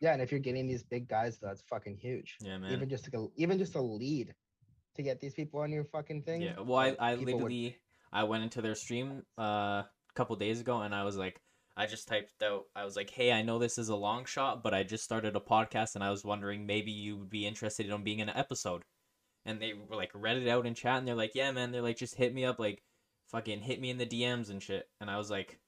Yeah, 0.00 0.12
and 0.12 0.22
if 0.22 0.30
you're 0.30 0.40
getting 0.40 0.66
these 0.66 0.84
big 0.84 1.08
guys, 1.08 1.38
that's 1.40 1.62
fucking 1.62 1.96
huge. 1.96 2.36
Yeah, 2.40 2.58
man. 2.58 2.72
Even 2.72 2.88
just 2.88 3.04
to 3.06 3.10
go, 3.10 3.32
even 3.36 3.58
just 3.58 3.74
a 3.74 3.80
lead 3.82 4.34
to 4.94 5.02
get 5.02 5.20
these 5.20 5.34
people 5.34 5.60
on 5.60 5.72
your 5.72 5.84
fucking 5.84 6.22
thing. 6.22 6.42
Yeah. 6.42 6.60
Well, 6.60 6.78
I, 6.78 6.96
I 7.00 7.16
people 7.16 7.34
would- 7.34 7.52
literally 7.52 7.80
I 8.12 8.24
went 8.24 8.42
into 8.44 8.62
their 8.62 8.74
stream 8.74 9.26
uh, 9.38 9.42
a 9.84 9.90
couple 10.14 10.34
days 10.36 10.60
ago 10.60 10.80
and 10.82 10.94
I 10.94 11.04
was 11.04 11.16
like 11.16 11.40
I 11.78 11.86
just 11.86 12.08
typed 12.08 12.42
out 12.42 12.64
I 12.74 12.84
was 12.84 12.96
like, 12.96 13.08
"Hey, 13.08 13.32
I 13.32 13.42
know 13.42 13.58
this 13.58 13.78
is 13.78 13.88
a 13.88 13.94
long 13.96 14.24
shot, 14.24 14.62
but 14.64 14.74
I 14.74 14.82
just 14.82 15.04
started 15.04 15.36
a 15.36 15.40
podcast 15.40 15.94
and 15.94 16.02
I 16.02 16.10
was 16.10 16.24
wondering 16.24 16.66
maybe 16.66 16.90
you 16.90 17.16
would 17.16 17.30
be 17.30 17.46
interested 17.46 17.88
in 17.88 18.02
being 18.02 18.18
in 18.18 18.28
an 18.28 18.36
episode." 18.36 18.82
And 19.46 19.62
they 19.62 19.72
were 19.72 19.96
like 19.96 20.10
read 20.12 20.36
it 20.38 20.48
out 20.48 20.66
in 20.66 20.74
chat 20.74 20.98
and 20.98 21.06
they're 21.06 21.14
like, 21.14 21.36
"Yeah, 21.36 21.52
man." 21.52 21.70
They're 21.70 21.80
like, 21.80 21.96
"Just 21.96 22.16
hit 22.16 22.34
me 22.34 22.44
up 22.44 22.58
like 22.58 22.82
fucking 23.28 23.60
hit 23.60 23.80
me 23.80 23.90
in 23.90 23.98
the 23.98 24.06
DMs 24.06 24.50
and 24.50 24.60
shit." 24.60 24.88
And 25.00 25.08
I 25.08 25.18
was 25.18 25.30
like, 25.30 25.60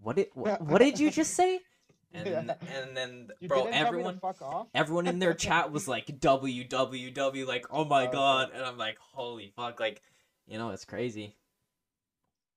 "What 0.00 0.16
did 0.16 0.28
what, 0.32 0.60
what 0.66 0.78
did 0.78 0.98
you 0.98 1.10
just 1.10 1.34
say?" 1.34 1.60
And 2.14 2.26
Yeah. 2.26 2.54
and 2.74 2.96
then 2.96 3.28
You 3.40 3.48
bro, 3.48 3.64
didn't 3.64 3.72
tell 3.74 3.92
me 3.92 4.02
to 4.02 4.14
everyone 4.14 4.20
everyone 4.74 5.06
in 5.06 5.18
their 5.18 5.34
chat 5.46 5.70
was 5.70 5.86
like 5.86 6.06
www 6.06 7.46
like 7.46 7.66
oh 7.70 7.84
my 7.84 8.06
Oh, 8.06 8.10
god 8.10 8.50
and 8.54 8.64
i'm 8.64 8.78
like 8.78 8.96
holy 8.98 9.52
fuck 9.56 9.80
like 9.80 10.00
you 10.46 10.56
know 10.56 10.70
it's 10.70 10.84
crazy 10.84 11.36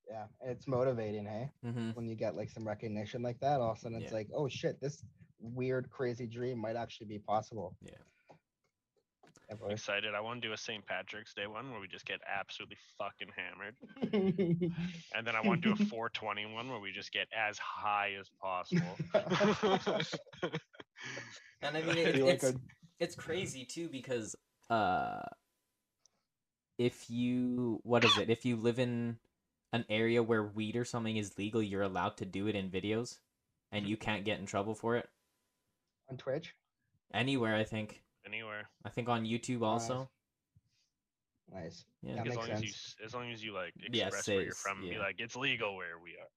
Yeah, 0.10 0.26
it's 0.42 0.68
motivating, 0.68 1.26
hey. 1.26 1.50
hmm 1.64 1.92
when 1.92 2.08
you 2.08 2.16
get 2.16 2.36
like 2.36 2.50
some 2.50 2.68
recognition 2.68 3.22
like 3.22 3.40
that, 3.42 3.60
all 3.62 3.72
of 3.72 3.78
a 3.78 3.82
sudden 3.82 4.02
it's 4.02 4.12
Yeah. 4.12 4.18
like, 4.18 4.30
oh 4.34 4.48
shit, 4.48 4.80
this 4.82 5.04
weird, 5.40 5.90
crazy 5.90 6.28
dream 6.28 6.58
might 6.60 6.76
actually 6.76 7.08
be 7.08 7.20
possible. 7.20 7.76
Yeah. 7.82 7.92
Yeah, 9.50 9.56
I'm 9.64 9.72
excited. 9.72 10.14
I 10.16 10.22
want 10.22 10.42
to 10.42 10.48
do 10.48 10.54
a 10.54 10.58
St. 10.58 10.86
Patrick's 10.86 11.34
Day 11.34 11.48
one 11.48 11.72
where 11.72 11.80
we 11.80 11.88
just 11.88 12.06
get 12.06 12.20
absolutely 12.28 12.78
fucking 12.98 13.30
hammered. 13.36 13.76
And 15.16 15.26
then 15.26 15.36
I 15.36 15.42
want 15.42 15.62
to 15.64 15.70
do 15.70 15.74
a 15.74 15.86
420 15.88 16.54
one 16.54 16.70
where 16.70 16.80
we 16.80 16.92
just 16.92 17.12
get 17.12 17.28
as 17.36 17.58
high 17.58 18.12
as 18.20 18.30
possible. 18.42 18.98
and 21.62 21.76
i 21.78 21.82
mean 21.82 21.98
it, 21.98 22.16
feel 22.16 22.26
like 22.28 22.36
it's 22.36 22.44
a- 22.46 22.56
it's 23.00 23.16
crazy 23.16 23.66
too 23.66 23.90
because 23.90 24.36
uh 24.70 25.22
if 26.78 27.10
you 27.10 27.80
what 27.84 28.04
is 28.06 28.18
it 28.18 28.30
if 28.30 28.46
you 28.46 28.56
live 28.56 28.80
in 28.80 29.18
an 29.74 29.86
area 29.90 30.22
where 30.22 30.44
weed 30.44 30.76
or 30.76 30.86
something 30.86 31.18
is 31.18 31.38
legal 31.38 31.62
you're 31.62 31.84
allowed 31.84 32.18
to 32.18 32.26
do 32.26 32.48
it 32.48 32.56
in 32.56 32.70
videos 32.70 33.18
and 33.72 33.86
you 33.86 33.96
mm-hmm. 33.96 34.04
can't 34.06 34.26
get 34.26 34.40
in 34.40 34.46
trouble 34.46 34.74
for 34.74 34.96
it 34.96 35.08
on 36.10 36.18
Twitch. 36.18 36.56
anywhere 37.14 37.56
i 37.56 37.64
think 37.64 38.04
Anywhere. 38.26 38.70
i 38.86 38.90
think 38.90 39.10
on 39.10 39.26
youtube 39.26 39.62
also 39.62 40.10
Nice. 41.54 41.86
yeah 42.02 42.16
That 42.16 42.28
as 42.28 42.36
makes 42.36 42.38
long 42.38 42.50
as 42.52 42.64
you 42.64 43.06
as 43.06 43.14
long 43.14 43.32
as 43.32 43.44
you 43.44 43.54
like 43.54 43.74
Yeah, 43.92 44.08
express 44.08 44.28
where 44.28 44.42
you're 44.42 44.54
from, 44.54 44.82
and 44.82 44.90
be 44.90 44.98
like 44.98 45.16
it's 45.20 45.36
legal 45.36 45.76
where 45.76 45.98
we 46.04 46.12
are. 46.12 46.30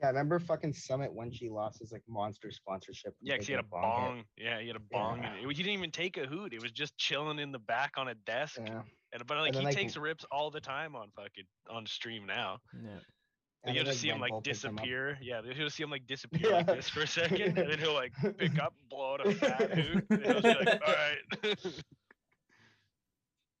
Yeah, 0.00 0.06
I 0.06 0.08
remember 0.08 0.38
fucking 0.38 0.74
Summit 0.74 1.12
when 1.12 1.30
she 1.32 1.48
lost 1.48 1.78
his 1.78 1.90
like 1.92 2.02
monster 2.08 2.50
sponsorship. 2.50 3.14
Yeah, 3.20 3.34
Yeah, 3.34 3.38
'cause 3.38 3.46
he 3.46 3.52
had 3.52 3.60
a 3.60 3.62
taking 3.62 3.78
hit. 3.78 3.82
bong. 3.82 4.24
Yeah, 4.36 4.60
he 4.60 4.66
had 4.66 4.76
a 4.76 4.80
bong. 4.80 5.22
Yeah. 5.22 5.32
And 5.32 5.50
it, 5.50 5.56
he 5.56 5.62
didn't 5.62 5.78
even 5.78 5.90
take 5.90 6.18
a 6.18 6.26
hoot. 6.26 6.52
It 6.52 6.62
was 6.62 6.72
just 6.72 6.98
chilling 6.98 7.38
in 7.38 7.50
the 7.50 7.58
back 7.60 7.92
on 7.96 8.08
a 8.08 8.14
desk. 8.14 8.58
Yeah. 8.58 8.82
And 9.20 9.26
but 9.26 9.38
like 9.38 9.52
then, 9.52 9.62
he 9.62 9.66
like, 9.66 9.76
takes 9.76 9.96
rips 9.96 10.24
all 10.30 10.50
the 10.50 10.60
time 10.60 10.94
on 10.94 11.08
fucking 11.16 11.44
on 11.70 11.86
stream 11.86 12.26
now. 12.26 12.58
yeah 12.84 12.90
And 13.64 13.74
you'll 13.74 13.84
just 13.84 14.00
see 14.00 14.08
him 14.08 14.20
like 14.20 14.30
Bull 14.30 14.42
picked 14.42 14.62
him 14.62 14.74
up. 14.74 14.76
disappear. 14.82 15.18
Yeah, 15.22 15.40
you'll 15.56 15.70
see 15.70 15.82
him 15.82 15.90
like 15.90 16.06
disappear 16.06 16.50
like 16.52 16.66
this 16.66 16.88
for 16.88 17.00
a 17.02 17.06
second, 17.06 17.58
and 17.58 17.70
then 17.70 17.78
he'll 17.78 17.94
like 17.94 18.12
pick 18.38 18.58
up, 18.60 18.74
blow 18.90 19.14
out 19.14 19.26
a 19.26 19.32
fat 19.32 19.70
hoot, 19.78 20.04
and 20.10 20.22
he'll 20.24 20.42
be 20.42 20.48
like, 20.48 20.82
"All 20.86 20.94
right." 20.94 21.56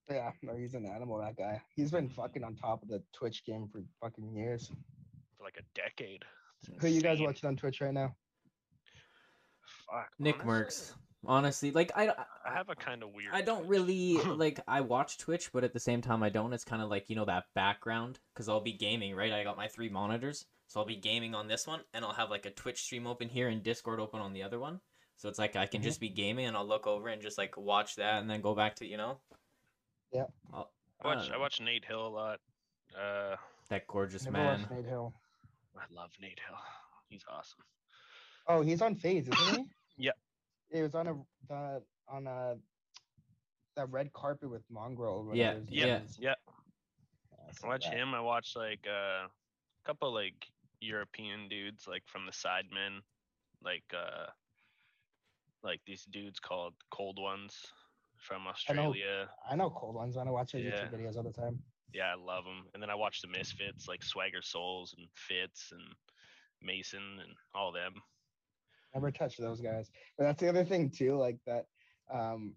Yeah, 0.08 0.30
no, 0.40 0.54
he's 0.54 0.74
an 0.74 0.86
animal. 0.86 1.18
That 1.18 1.36
guy. 1.36 1.60
He's 1.74 1.90
been 1.90 2.08
fucking 2.08 2.44
on 2.44 2.54
top 2.54 2.80
of 2.82 2.88
the 2.88 3.02
Twitch 3.12 3.44
game 3.44 3.66
for 3.66 3.82
fucking 4.00 4.32
years. 4.36 4.70
for 5.36 5.42
like 5.42 5.56
a 5.58 5.64
decade. 5.74 6.24
It's 6.68 6.80
Who 6.80 6.88
you 6.88 7.00
guys 7.00 7.20
watching 7.20 7.48
on 7.48 7.56
Twitch 7.56 7.80
right 7.80 7.92
now? 7.92 8.14
Fuck, 9.90 10.08
nick 10.20 10.36
honestly, 10.44 10.52
mercs 10.52 10.94
honestly 11.24 11.70
like 11.70 11.90
i 11.96 12.08
I 12.08 12.54
have 12.54 12.68
a 12.68 12.74
kind 12.74 13.02
of 13.02 13.12
weird. 13.14 13.30
I 13.32 13.42
don't 13.42 13.66
Twitch. 13.66 13.68
really 13.70 14.18
like. 14.36 14.60
I 14.68 14.80
watch 14.80 15.18
Twitch, 15.18 15.50
but 15.52 15.64
at 15.64 15.72
the 15.72 15.80
same 15.80 16.00
time, 16.00 16.22
I 16.22 16.28
don't. 16.28 16.52
It's 16.52 16.64
kind 16.64 16.82
of 16.82 16.88
like 16.88 17.08
you 17.10 17.16
know 17.16 17.24
that 17.24 17.44
background 17.54 18.18
because 18.34 18.48
I'll 18.48 18.60
be 18.60 18.72
gaming, 18.72 19.14
right? 19.16 19.32
I 19.32 19.42
got 19.44 19.56
my 19.56 19.68
three 19.68 19.88
monitors, 19.88 20.44
so 20.68 20.80
I'll 20.80 20.86
be 20.86 20.96
gaming 20.96 21.34
on 21.34 21.48
this 21.48 21.66
one, 21.66 21.80
and 21.94 22.04
I'll 22.04 22.12
have 22.12 22.30
like 22.30 22.46
a 22.46 22.50
Twitch 22.50 22.82
stream 22.82 23.06
open 23.06 23.28
here 23.28 23.48
and 23.48 23.62
Discord 23.62 23.98
open 24.00 24.20
on 24.20 24.32
the 24.32 24.42
other 24.42 24.58
one. 24.60 24.80
So 25.16 25.28
it's 25.28 25.38
like 25.38 25.56
I 25.56 25.66
can 25.66 25.80
Mhm. 25.80 25.84
just 25.84 26.00
be 26.00 26.08
gaming, 26.08 26.46
and 26.46 26.56
I'll 26.56 26.66
look 26.66 26.86
over 26.86 27.08
and 27.08 27.20
just 27.22 27.38
like 27.38 27.56
watch 27.56 27.96
that, 27.96 28.20
and 28.20 28.30
then 28.30 28.40
go 28.42 28.54
back 28.54 28.76
to 28.76 28.86
you 28.86 28.96
know. 28.96 29.18
Yeah. 30.12 30.26
I'll- 30.52 30.70
I 31.02 31.08
watch. 31.08 31.26
don't 31.26 31.34
I 31.34 31.38
watch 31.38 31.60
Nate 31.60 31.84
Hill 31.84 32.06
a 32.06 32.08
lot. 32.08 32.40
Uh, 32.98 33.36
that 33.68 33.86
gorgeous 33.86 34.26
man. 34.28 34.66
Nate 34.70 34.86
Hill. 34.86 35.12
I 35.76 35.82
love 35.92 36.10
Nate 36.20 36.40
Hill. 36.46 36.56
He's 37.10 37.24
awesome. 37.28 37.60
Oh, 38.48 38.62
he's 38.62 38.80
on 38.80 38.94
FaZe, 38.94 39.28
isn't 39.28 39.56
he? 39.56 39.64
Yeah. 40.70 40.78
It 40.78 40.82
was 40.82 40.94
on 40.94 41.06
a 41.08 41.14
the 41.48 41.82
on 42.08 42.26
a 42.26 42.56
that 43.76 43.90
red 43.90 44.12
carpet 44.12 44.50
with 44.50 44.68
Mongraal. 44.70 45.24
or 45.24 45.24
Yeah, 45.32 45.46
whatever 45.46 45.60
his 45.60 45.70
Yeah, 45.70 45.86
name 45.86 46.08
yeah. 46.18 46.34
Yeah, 46.34 46.34
I 47.38 47.66
I 47.66 47.68
watch 47.68 47.84
that. 47.84 47.94
him. 47.94 48.14
I 48.14 48.20
watch 48.20 48.56
like 48.56 48.86
uh, 48.86 49.26
a 49.26 49.30
couple 49.84 50.12
like 50.12 50.46
European 50.80 51.48
dudes, 51.48 51.86
like 51.86 52.02
from 52.06 52.26
the 52.26 52.32
Sidemen, 52.32 53.00
like 53.62 53.84
uh, 53.94 54.26
like 55.62 55.80
these 55.86 56.04
dudes 56.04 56.38
called 56.38 56.74
Cold 56.90 57.18
Ones 57.20 57.72
from 58.18 58.44
know. 58.44 58.50
Australia. 58.50 59.28
I 59.48 59.56
know 59.56 59.70
cold 59.70 59.94
ones. 59.94 60.16
I 60.16 60.24
know 60.24 60.32
watch 60.32 60.52
their 60.52 60.60
Yeah. 60.62 60.70
YouTube 60.70 60.92
videos 60.92 61.16
all 61.16 61.22
the 61.22 61.32
time. 61.32 61.58
Yeah, 61.92 62.12
I 62.12 62.14
love 62.14 62.44
them. 62.44 62.68
And 62.74 62.82
then 62.82 62.90
I 62.90 62.94
watch 62.94 63.20
the 63.22 63.28
Misfits, 63.28 63.88
like 63.88 64.02
Swagger 64.02 64.42
Souls 64.42 64.94
and 64.98 65.06
Fitz 65.14 65.72
and 65.72 65.82
Mason 66.62 67.20
and 67.20 67.34
all 67.54 67.72
them. 67.72 67.94
Never 68.94 69.10
touch 69.10 69.36
those 69.36 69.60
guys. 69.60 69.90
But 70.16 70.24
that's 70.24 70.40
the 70.40 70.48
other 70.48 70.64
thing 70.64 70.90
too, 70.90 71.16
like 71.16 71.38
that 71.46 71.66
um 72.12 72.54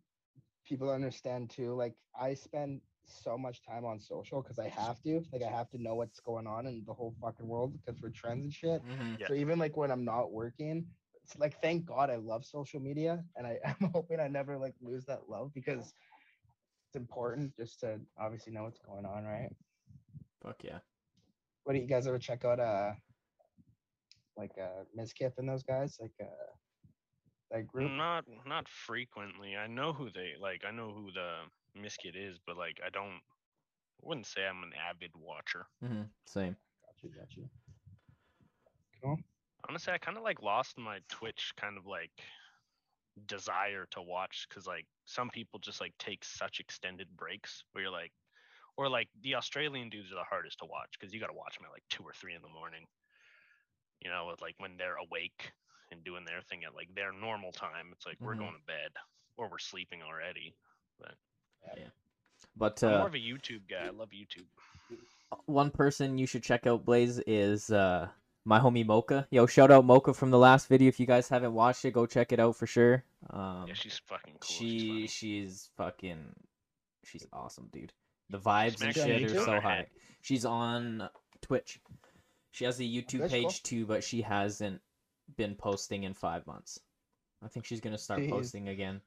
people 0.65 0.89
understand 0.89 1.49
too. 1.49 1.73
Like 1.73 1.95
I 2.19 2.33
spend 2.33 2.81
so 3.05 3.37
much 3.37 3.61
time 3.63 3.85
on 3.85 3.99
social 3.99 4.41
because 4.41 4.59
I 4.59 4.67
have 4.69 5.01
to. 5.03 5.23
Like 5.33 5.41
I 5.43 5.49
have 5.49 5.69
to 5.71 5.81
know 5.81 5.95
what's 5.95 6.19
going 6.19 6.47
on 6.47 6.67
in 6.67 6.83
the 6.85 6.93
whole 6.93 7.13
fucking 7.21 7.47
world 7.47 7.73
because 7.73 8.01
we're 8.01 8.09
trends 8.09 8.43
and 8.43 8.53
shit. 8.53 8.81
hmm 8.81 9.13
Yeah. 9.19 9.27
So 9.27 9.33
even 9.33 9.57
like 9.59 9.75
when 9.75 9.91
I'm 9.91 10.05
not 10.05 10.31
working, 10.31 10.85
it's 11.23 11.37
like 11.37 11.59
thank 11.61 11.85
God 11.85 12.09
I 12.09 12.15
love 12.17 12.45
social 12.45 12.79
media 12.79 13.23
and 13.35 13.47
I, 13.47 13.57
I'm 13.65 13.91
hoping 13.93 14.19
I 14.19 14.27
never 14.27 14.57
like 14.57 14.75
lose 14.81 15.05
that 15.05 15.29
love 15.29 15.51
because 15.53 15.93
it's 16.87 16.95
important 16.95 17.55
just 17.55 17.79
to 17.81 17.99
obviously 18.17 18.53
know 18.53 18.63
what's 18.63 18.79
going 18.79 19.05
on, 19.05 19.23
right? 19.23 19.49
Fuck 20.41 20.63
yeah. 20.63 20.79
What 21.63 21.73
do 21.73 21.79
you 21.79 21.87
guys 21.87 22.07
ever 22.07 22.17
check 22.19 22.45
out 22.45 22.59
uh 22.59 22.93
like 24.39 24.51
uh 24.57 24.83
Miskip 24.97 25.33
and 25.37 25.47
those 25.47 25.63
guys? 25.63 25.97
Like 25.99 26.13
uh 26.21 26.25
that 27.51 27.67
group? 27.67 27.91
Not 27.91 28.25
not 28.47 28.67
frequently. 28.67 29.55
I 29.55 29.67
know 29.67 29.93
who 29.93 30.09
they 30.09 30.33
like. 30.39 30.63
I 30.67 30.71
know 30.71 30.91
who 30.91 31.11
the 31.11 31.79
Miskit 31.79 32.15
is, 32.15 32.37
but 32.45 32.57
like 32.57 32.79
I 32.85 32.89
don't. 32.89 33.21
I 34.01 34.07
wouldn't 34.07 34.27
say 34.27 34.41
I'm 34.45 34.63
an 34.63 34.71
avid 34.89 35.11
watcher. 35.15 35.65
Mm-hmm. 35.83 36.03
Same. 36.25 36.55
Got 36.85 37.03
you, 37.03 37.09
got 37.09 37.35
you. 37.35 37.49
Cool. 39.03 39.17
Honestly, 39.67 39.93
I 39.93 39.97
kind 39.97 40.17
of 40.17 40.23
like 40.23 40.41
lost 40.41 40.77
my 40.77 40.99
Twitch 41.09 41.51
kind 41.57 41.77
of 41.77 41.85
like 41.85 42.11
desire 43.27 43.85
to 43.91 44.01
watch 44.01 44.47
because 44.47 44.65
like 44.65 44.85
some 45.05 45.29
people 45.29 45.59
just 45.59 45.81
like 45.81 45.93
take 45.99 46.23
such 46.23 46.59
extended 46.59 47.07
breaks 47.17 47.63
where 47.71 47.83
you're 47.83 47.91
like, 47.91 48.11
or 48.77 48.89
like 48.89 49.09
the 49.23 49.35
Australian 49.35 49.89
dudes 49.89 50.11
are 50.11 50.15
the 50.15 50.29
hardest 50.29 50.59
to 50.59 50.65
watch 50.65 50.91
because 50.97 51.13
you 51.13 51.19
got 51.19 51.27
to 51.27 51.33
watch 51.33 51.57
them 51.57 51.65
at 51.65 51.73
like 51.73 51.83
two 51.89 52.03
or 52.03 52.13
three 52.13 52.35
in 52.35 52.41
the 52.41 52.47
morning. 52.47 52.85
You 54.03 54.09
know, 54.09 54.27
with 54.31 54.41
like 54.41 54.55
when 54.59 54.77
they're 54.77 54.95
awake 54.97 55.51
and 55.91 56.03
doing 56.03 56.23
their 56.25 56.41
thing 56.41 56.63
at 56.63 56.75
like 56.75 56.93
their 56.95 57.11
normal 57.11 57.51
time. 57.51 57.87
It's 57.91 58.05
like 58.05 58.17
we're 58.21 58.35
Mhm. 58.35 58.39
going 58.39 58.53
to 58.55 58.65
bed 58.65 58.91
or 59.37 59.49
we're 59.49 59.57
sleeping 59.59 60.01
already. 60.03 60.55
But 60.99 61.15
yeah, 61.77 61.87
but 62.55 62.81
I'm 62.83 62.93
uh, 62.93 62.97
more 62.99 63.07
of 63.07 63.15
a 63.15 63.17
YouTube 63.17 63.67
guy. 63.69 63.85
I 63.87 63.89
love 63.89 64.09
YouTube. 64.11 64.45
one 65.45 65.71
person 65.71 66.17
you 66.17 66.25
should 66.25 66.43
check 66.43 66.65
out, 66.67 66.85
Blaise, 66.85 67.19
is 67.27 67.71
uh 67.71 68.07
my 68.45 68.59
homie 68.59 68.85
Mocha. 68.85 69.27
Yo, 69.31 69.45
shout 69.45 69.69
out 69.71 69.85
Mocha 69.85 70.13
from 70.13 70.31
the 70.31 70.37
last 70.37 70.67
video. 70.67 70.87
If 70.87 70.99
you 70.99 71.05
guys 71.05 71.27
haven't 71.29 71.53
watched 71.53 71.83
it, 71.85 71.91
go 71.91 72.05
check 72.05 72.31
it 72.31 72.39
out 72.39 72.55
for 72.55 72.65
sure. 72.67 73.03
Um, 73.29 73.65
yeah, 73.67 73.73
she's 73.73 73.99
fucking 74.05 74.35
cool. 74.39 74.47
she 74.47 74.79
she's 75.07 75.11
she's 75.11 75.69
fucking 75.77 76.33
she's 77.03 77.27
awesome, 77.33 77.69
dude. 77.71 77.93
The 78.29 78.39
vibes 78.39 78.81
and 78.81 78.93
Smack 78.93 78.95
her 78.95 79.01
shit 79.03 79.23
are 79.31 79.35
so 79.43 79.53
On 79.55 79.61
high. 79.61 79.75
head. 79.75 79.87
She's 80.21 80.45
on 80.45 81.09
Twitch. 81.41 81.79
She 82.51 82.65
has 82.65 82.79
a 82.79 82.83
YouTube 82.83 83.19
That's 83.19 83.33
cool. 83.33 83.43
page 83.43 83.63
too, 83.63 83.85
but 83.85 84.03
she 84.03 84.21
hasn't 84.21 84.81
been 85.37 85.55
posting 85.55 86.03
in 86.03 86.13
five 86.13 86.45
months. 86.47 86.79
I 87.43 87.47
think 87.47 87.65
she's 87.65 87.79
gonna 87.81 87.97
start 87.97 88.21
Jeez. 88.21 88.29
posting 88.29 88.67
again. 88.67 89.01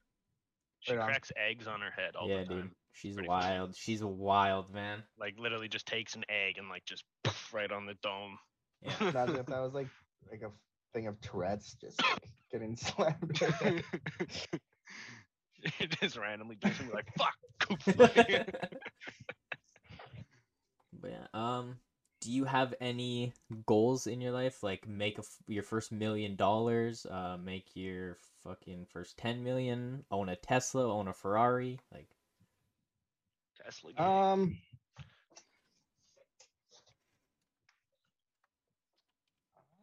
she 0.81 0.93
Right 0.95 1.01
on. 1.03 1.09
cracks 1.09 1.33
eggs 1.37 1.67
on 1.67 1.81
her 1.81 1.91
head 1.91 2.17
all 2.17 2.29
yeah, 2.29 2.39
the 2.39 2.45
time. 2.47 2.61
dude. 2.63 2.71
She's 2.95 3.15
Pretty 3.15 3.27
funny. 3.29 3.47
wild. 3.59 3.75
She's 3.77 4.01
a 4.03 4.07
wild, 4.07 4.73
man. 4.73 5.03
Like 5.19 5.39
literally 5.39 5.69
just 5.69 5.87
takes 5.87 6.15
an 6.15 6.25
egg 6.29 6.59
and 6.59 6.69
like 6.69 6.85
just 6.85 7.05
poof, 7.25 7.53
right 7.55 7.71
on 7.73 7.87
the 7.87 7.95
dome. 8.03 8.39
Yeah. 8.83 8.93
Imagine 9.09 9.37
if 9.37 9.47
that 9.47 9.61
was 9.61 9.73
like 9.75 9.89
like 10.31 10.43
a 10.43 10.51
thing 10.93 11.07
of 11.09 11.21
Tourette's 11.21 11.75
just 11.81 12.01
like 12.03 12.23
getting 12.51 12.77
slammed. 12.77 13.41
It 15.79 15.91
just 16.01 16.17
randomly 16.17 16.57
just 16.57 16.81
be 16.81 16.93
like 16.93 17.07
fuck. 17.17 17.37
But 21.01 21.11
yeah, 21.11 21.27
um, 21.35 21.77
do 22.23 22.31
you 22.31 22.45
have 22.45 22.73
any 22.81 23.33
goals 23.67 24.07
in 24.07 24.21
your 24.21 24.33
life? 24.33 24.63
Like 24.63 24.89
make 24.89 25.19
a 25.19 25.23
f 25.23 25.37
your 25.49 25.65
first 25.65 25.91
million 25.93 26.37
dollars, 26.37 27.05
uh, 27.07 27.37
make 27.43 27.75
your 27.75 28.17
fucking 28.45 28.87
first 28.93 29.19
ten 29.19 29.43
million, 29.43 30.05
own 30.11 30.29
a 30.29 30.37
Tesla, 30.37 30.87
own 30.91 31.09
a 31.09 31.13
Ferrari, 31.13 31.81
like. 31.93 32.09
Tesla. 33.63 33.93
gang. 33.93 34.07
um 34.07 34.57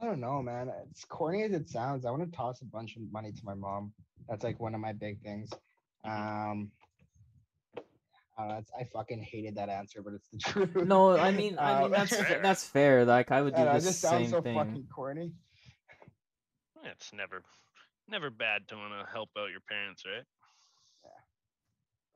I 0.02 0.06
don't 0.06 0.22
know, 0.22 0.42
man. 0.42 0.72
it's 0.90 1.04
corny 1.04 1.44
as 1.44 1.52
it 1.52 1.70
sounds, 1.70 2.06
I 2.06 2.12
want 2.12 2.24
to 2.24 2.38
toss 2.38 2.62
a 2.62 2.66
bunch 2.66 2.96
of 2.96 3.02
money 3.12 3.34
to 3.34 3.42
my 3.44 3.54
mom. 3.54 3.92
That's 4.30 4.46
like 4.46 4.58
one 4.60 4.74
of 4.74 4.80
my 4.80 4.94
big 4.94 5.22
things. 5.22 5.50
Um, 6.06 6.72
uh, 8.40 8.48
that's, 8.48 8.72
I 8.80 8.84
fucking 8.86 9.22
hated 9.22 9.56
that 9.56 9.68
answer, 9.70 10.02
but 10.02 10.14
it's 10.14 10.30
the 10.32 10.38
truth. 10.52 10.76
No, 10.76 11.18
I 11.18 11.32
mean, 11.32 11.58
I 11.60 11.76
mean 11.76 11.86
Um, 11.86 11.92
that's 11.92 12.16
Fair. 12.16 12.40
that's 12.42 12.64
fair. 12.64 13.06
Like 13.06 13.32
I 13.32 13.42
would 13.42 13.54
do 13.56 13.62
I 13.62 13.66
know, 13.66 13.72
the 13.74 13.78
it 13.78 13.82
just 13.82 14.02
sounds 14.02 14.24
same 14.24 14.30
so 14.32 14.42
thing. 14.42 14.56
fucking 14.58 14.88
corny. 14.94 15.34
it's 16.86 17.12
never 17.14 17.44
never 18.08 18.30
bad 18.30 18.68
to 18.70 18.76
want 18.76 18.94
to 18.94 19.12
help 19.12 19.30
out 19.38 19.52
your 19.52 19.62
parents, 19.70 20.04
right? 20.06 20.24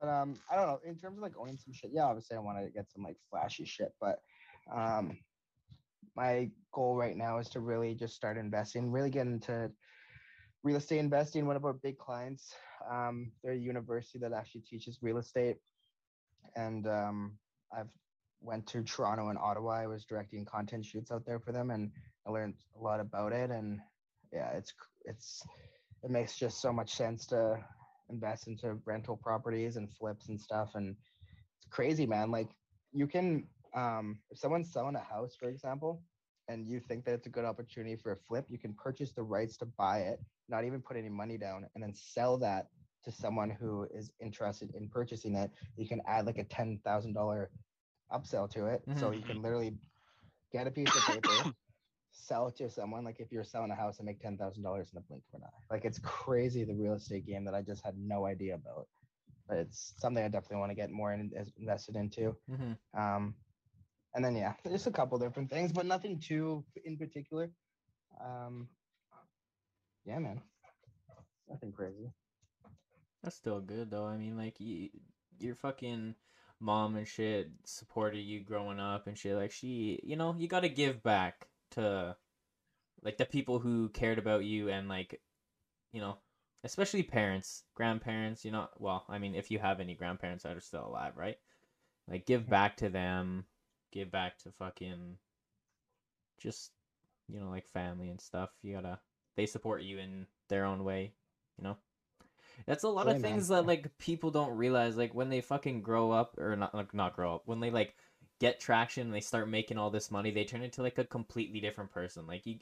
But 0.00 0.08
um, 0.08 0.34
I 0.50 0.56
don't 0.56 0.66
know. 0.66 0.80
In 0.84 0.96
terms 0.98 1.18
of 1.18 1.22
like 1.22 1.32
owning 1.38 1.56
some 1.56 1.72
shit, 1.72 1.90
yeah, 1.92 2.04
obviously 2.04 2.36
I 2.36 2.40
want 2.40 2.58
to 2.64 2.70
get 2.70 2.90
some 2.90 3.02
like 3.04 3.16
flashy 3.30 3.64
shit, 3.64 3.92
but 4.00 4.18
um, 4.74 5.16
my 6.16 6.50
goal 6.72 6.96
right 6.96 7.16
now 7.16 7.38
is 7.38 7.48
to 7.50 7.60
really 7.60 7.94
just 7.94 8.14
start 8.14 8.36
investing, 8.36 8.90
really 8.90 9.08
get 9.10 9.26
into 9.26 9.70
real 10.62 10.76
estate 10.76 10.98
investing. 10.98 11.46
One 11.46 11.56
of 11.56 11.64
our 11.64 11.72
big 11.74 11.96
clients, 11.98 12.52
um, 12.90 13.32
they're 13.42 13.52
a 13.52 13.56
university 13.56 14.18
that 14.18 14.32
actually 14.32 14.62
teaches 14.62 14.98
real 15.00 15.18
estate, 15.18 15.56
and 16.56 16.86
um, 16.86 17.38
I've 17.76 17.90
went 18.40 18.66
to 18.68 18.82
Toronto 18.82 19.28
and 19.28 19.38
Ottawa. 19.38 19.72
I 19.72 19.86
was 19.86 20.04
directing 20.04 20.44
content 20.44 20.84
shoots 20.84 21.10
out 21.10 21.24
there 21.26 21.40
for 21.40 21.52
them, 21.52 21.70
and 21.70 21.90
I 22.26 22.30
learned 22.30 22.54
a 22.78 22.82
lot 22.82 23.00
about 23.00 23.32
it. 23.32 23.50
And 23.50 23.80
yeah, 24.32 24.50
it's 24.50 24.72
it's 25.04 25.42
it 26.02 26.10
makes 26.10 26.36
just 26.36 26.60
so 26.60 26.72
much 26.72 26.94
sense 26.94 27.26
to 27.26 27.58
invest 28.10 28.46
into 28.46 28.78
rental 28.84 29.16
properties 29.16 29.76
and 29.76 29.90
flips 29.92 30.28
and 30.28 30.40
stuff 30.40 30.72
and 30.74 30.96
it's 31.56 31.66
crazy 31.70 32.06
man 32.06 32.30
like 32.30 32.48
you 32.92 33.06
can 33.06 33.46
um 33.74 34.18
if 34.30 34.38
someone's 34.38 34.72
selling 34.72 34.94
a 34.94 35.00
house 35.00 35.34
for 35.38 35.48
example 35.48 36.02
and 36.48 36.68
you 36.68 36.78
think 36.78 37.04
that 37.04 37.14
it's 37.14 37.26
a 37.26 37.30
good 37.30 37.44
opportunity 37.44 37.96
for 37.96 38.12
a 38.12 38.16
flip 38.28 38.44
you 38.48 38.58
can 38.58 38.74
purchase 38.74 39.12
the 39.12 39.22
rights 39.22 39.56
to 39.56 39.64
buy 39.64 40.00
it 40.00 40.20
not 40.48 40.64
even 40.64 40.80
put 40.80 40.96
any 40.96 41.08
money 41.08 41.38
down 41.38 41.66
and 41.74 41.82
then 41.82 41.94
sell 41.94 42.36
that 42.36 42.66
to 43.04 43.12
someone 43.12 43.50
who 43.50 43.84
is 43.94 44.10
interested 44.20 44.74
in 44.74 44.88
purchasing 44.88 45.34
it 45.36 45.50
you 45.76 45.86
can 45.88 46.00
add 46.06 46.26
like 46.26 46.38
a 46.38 46.44
$10000 46.44 47.48
upsell 48.12 48.50
to 48.50 48.66
it 48.66 48.82
so 48.96 49.10
you 49.10 49.22
can 49.22 49.42
literally 49.42 49.76
get 50.52 50.66
a 50.66 50.70
piece 50.70 50.94
of 50.96 51.06
paper 51.06 51.44
sell 52.12 52.46
it 52.48 52.56
to 52.56 52.70
someone 52.70 53.04
like 53.04 53.20
if 53.20 53.32
you're 53.32 53.44
selling 53.44 53.70
a 53.70 53.74
house 53.74 53.98
and 53.98 54.06
make 54.06 54.20
ten 54.20 54.36
thousand 54.38 54.62
dollars 54.62 54.92
in 54.92 54.98
a 54.98 55.00
blink 55.02 55.24
of 55.32 55.40
an 55.40 55.46
eye. 55.46 55.60
Like 55.70 55.84
it's 55.84 55.98
crazy 55.98 56.64
the 56.64 56.74
real 56.74 56.94
estate 56.94 57.26
game 57.26 57.44
that 57.44 57.54
I 57.54 57.62
just 57.62 57.84
had 57.84 57.96
no 57.98 58.26
idea 58.26 58.54
about. 58.54 58.88
But 59.48 59.58
it's 59.58 59.94
something 59.98 60.24
I 60.24 60.28
definitely 60.28 60.58
want 60.58 60.70
to 60.70 60.76
get 60.76 60.90
more 60.90 61.12
in, 61.12 61.32
invested 61.56 61.96
into. 61.96 62.36
hmm 62.48 62.72
Um, 62.96 63.34
and 64.14 64.24
then 64.24 64.36
yeah, 64.36 64.54
just 64.64 64.86
a 64.86 64.92
couple 64.92 65.18
different 65.18 65.50
things, 65.50 65.72
but 65.72 65.86
nothing 65.86 66.20
too 66.20 66.64
in 66.84 66.96
particular. 66.96 67.50
Um, 68.20 68.68
yeah, 70.04 70.18
man, 70.18 70.42
nothing 71.48 71.72
crazy. 71.72 72.12
That's 73.24 73.36
still 73.36 73.60
good 73.60 73.90
though. 73.90 74.04
I 74.04 74.18
mean, 74.18 74.36
like 74.36 74.60
you, 74.60 74.90
your 75.40 75.54
fucking 75.54 76.14
mom 76.60 76.94
and 76.94 77.08
shit 77.08 77.50
supported 77.64 78.20
you 78.20 78.40
growing 78.40 78.78
up 78.78 79.06
and 79.06 79.16
shit. 79.16 79.34
Like 79.34 79.50
she, 79.50 79.98
you 80.04 80.14
know, 80.14 80.36
you 80.38 80.46
gotta 80.46 80.68
give 80.68 81.02
back 81.02 81.48
to 81.70 82.16
like 83.02 83.16
the 83.16 83.24
people 83.24 83.58
who 83.58 83.88
cared 83.88 84.18
about 84.18 84.44
you 84.44 84.68
and 84.68 84.90
like, 84.90 85.22
you 85.90 86.02
know, 86.02 86.18
especially 86.64 87.02
parents, 87.02 87.62
grandparents. 87.74 88.44
You 88.44 88.50
know, 88.50 88.68
well, 88.78 89.06
I 89.08 89.18
mean, 89.18 89.34
if 89.34 89.50
you 89.50 89.58
have 89.58 89.80
any 89.80 89.94
grandparents 89.94 90.44
that 90.44 90.56
are 90.56 90.60
still 90.60 90.86
alive, 90.86 91.16
right? 91.16 91.38
Like, 92.08 92.26
give 92.26 92.46
back 92.48 92.76
to 92.78 92.90
them. 92.90 93.46
Give 93.90 94.10
back 94.10 94.38
to 94.38 94.50
fucking, 94.50 95.16
just, 96.36 96.72
you 97.28 97.40
know, 97.40 97.48
like 97.48 97.68
family 97.68 98.10
and 98.10 98.20
stuff. 98.20 98.50
You 98.62 98.74
gotta. 98.74 98.98
They 99.36 99.46
support 99.46 99.82
you 99.82 99.98
in 99.98 100.26
their 100.48 100.66
own 100.66 100.84
way. 100.84 101.14
You 101.56 101.64
know. 101.64 101.76
That's 102.66 102.84
a 102.84 102.88
lot 102.88 103.06
Yeah, 103.06 103.12
of 103.14 103.20
man. 103.20 103.22
things 103.22 103.48
that 103.48 103.66
like 103.66 103.96
people 103.98 104.30
don't 104.30 104.56
realize. 104.56 104.96
Like 104.96 105.14
when 105.14 105.28
they 105.28 105.40
fucking 105.40 105.82
grow 105.82 106.10
up, 106.10 106.38
or 106.38 106.56
not 106.56 106.74
like 106.74 106.94
not 106.94 107.14
grow 107.16 107.36
up, 107.36 107.42
when 107.46 107.60
they 107.60 107.70
like 107.70 107.94
get 108.40 108.60
traction 108.60 109.06
and 109.06 109.14
they 109.14 109.20
start 109.20 109.48
making 109.48 109.78
all 109.78 109.90
this 109.90 110.10
money, 110.10 110.30
they 110.30 110.44
turn 110.44 110.62
into 110.62 110.82
like 110.82 110.98
a 110.98 111.04
completely 111.04 111.60
different 111.60 111.90
person. 111.90 112.26
Like 112.26 112.46
you 112.46 112.58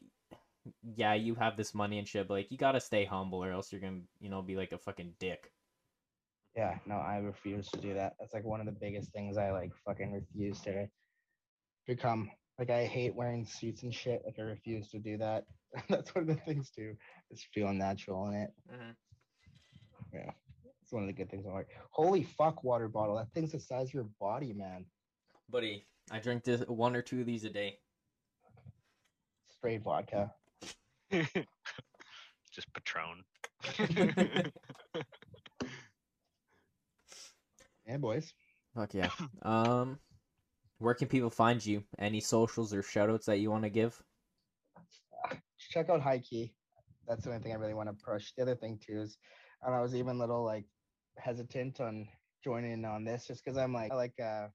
yeah, 0.96 1.14
you 1.14 1.34
have 1.36 1.56
this 1.56 1.74
money 1.74 1.98
and 1.98 2.06
shit, 2.08 2.28
but 2.28 2.34
like 2.34 2.50
you 2.50 2.58
gotta 2.58 2.80
stay 2.80 3.04
humble 3.04 3.42
or 3.44 3.50
else 3.52 3.72
you're 3.72 3.80
gonna, 3.80 4.02
you 4.20 4.28
know, 4.30 4.42
be 4.42 4.56
like 4.56 4.72
a 4.72 4.78
fucking 4.78 5.14
dick. 5.18 5.52
Yeah, 6.56 6.78
no, 6.86 6.96
I 6.96 7.18
refuse 7.18 7.68
to 7.70 7.80
do 7.80 7.94
that. 7.94 8.14
That's 8.18 8.34
like 8.34 8.44
one 8.44 8.60
of 8.60 8.66
the 8.66 8.72
biggest 8.72 9.10
things 9.12 9.38
I 9.38 9.50
like 9.52 9.72
fucking 9.86 10.12
refuse 10.12 10.60
to 10.62 10.88
become. 11.86 12.30
Like 12.58 12.70
I 12.70 12.84
hate 12.84 13.14
wearing 13.14 13.46
suits 13.46 13.82
and 13.82 13.94
shit. 13.94 14.22
Like 14.24 14.38
I 14.38 14.42
refuse 14.42 14.90
to 14.90 14.98
do 14.98 15.16
that. 15.18 15.44
That's 15.88 16.14
one 16.14 16.28
of 16.28 16.36
the 16.36 16.42
things 16.42 16.70
too. 16.70 16.94
Is 17.30 17.46
feeling 17.54 17.78
natural 17.78 18.28
in 18.28 18.34
it. 18.34 18.50
Mm-hmm. 18.70 18.90
Yeah. 20.12 20.30
It's 20.82 20.92
one 20.92 21.02
of 21.02 21.06
the 21.06 21.12
good 21.12 21.30
things 21.30 21.46
I 21.46 21.52
like. 21.52 21.68
Holy 21.90 22.22
fuck, 22.22 22.64
water 22.64 22.88
bottle. 22.88 23.16
That 23.16 23.32
thing's 23.32 23.52
the 23.52 23.60
size 23.60 23.88
of 23.88 23.94
your 23.94 24.08
body, 24.20 24.52
man. 24.52 24.84
Buddy, 25.48 25.86
I 26.10 26.18
drink 26.18 26.44
this 26.44 26.62
one 26.66 26.96
or 26.96 27.02
two 27.02 27.20
of 27.20 27.26
these 27.26 27.44
a 27.44 27.50
day. 27.50 27.78
Straight 29.50 29.82
vodka. 29.82 30.32
Just 31.10 32.68
Patron. 32.74 33.24
Yeah, 37.86 37.96
boys. 37.96 38.32
Fuck 38.74 38.94
yeah. 38.94 39.10
Um, 39.42 39.98
where 40.78 40.94
can 40.94 41.08
people 41.08 41.30
find 41.30 41.64
you? 41.64 41.82
Any 41.98 42.20
socials 42.20 42.72
or 42.72 42.82
shoutouts 42.82 43.24
that 43.26 43.38
you 43.38 43.50
want 43.50 43.64
to 43.64 43.70
give? 43.70 44.00
check 45.70 45.88
out 45.88 46.00
High 46.00 46.18
Key. 46.18 46.52
That's 47.08 47.24
the 47.24 47.30
only 47.30 47.42
thing 47.42 47.52
I 47.52 47.56
really 47.56 47.74
want 47.74 47.88
to 47.88 48.04
push. 48.04 48.32
The 48.36 48.42
other 48.42 48.54
thing 48.54 48.78
too 48.84 49.00
is, 49.00 49.18
and 49.62 49.74
I 49.74 49.80
was 49.80 49.94
even 49.94 50.16
a 50.16 50.18
little 50.18 50.44
like 50.44 50.64
hesitant 51.18 51.80
on 51.80 52.08
joining 52.42 52.84
on 52.84 53.04
this 53.04 53.26
just 53.26 53.44
because 53.44 53.56
I'm 53.58 53.72
like 53.72 53.92
I 53.92 53.94
like 53.94 54.18
uh 54.20 54.48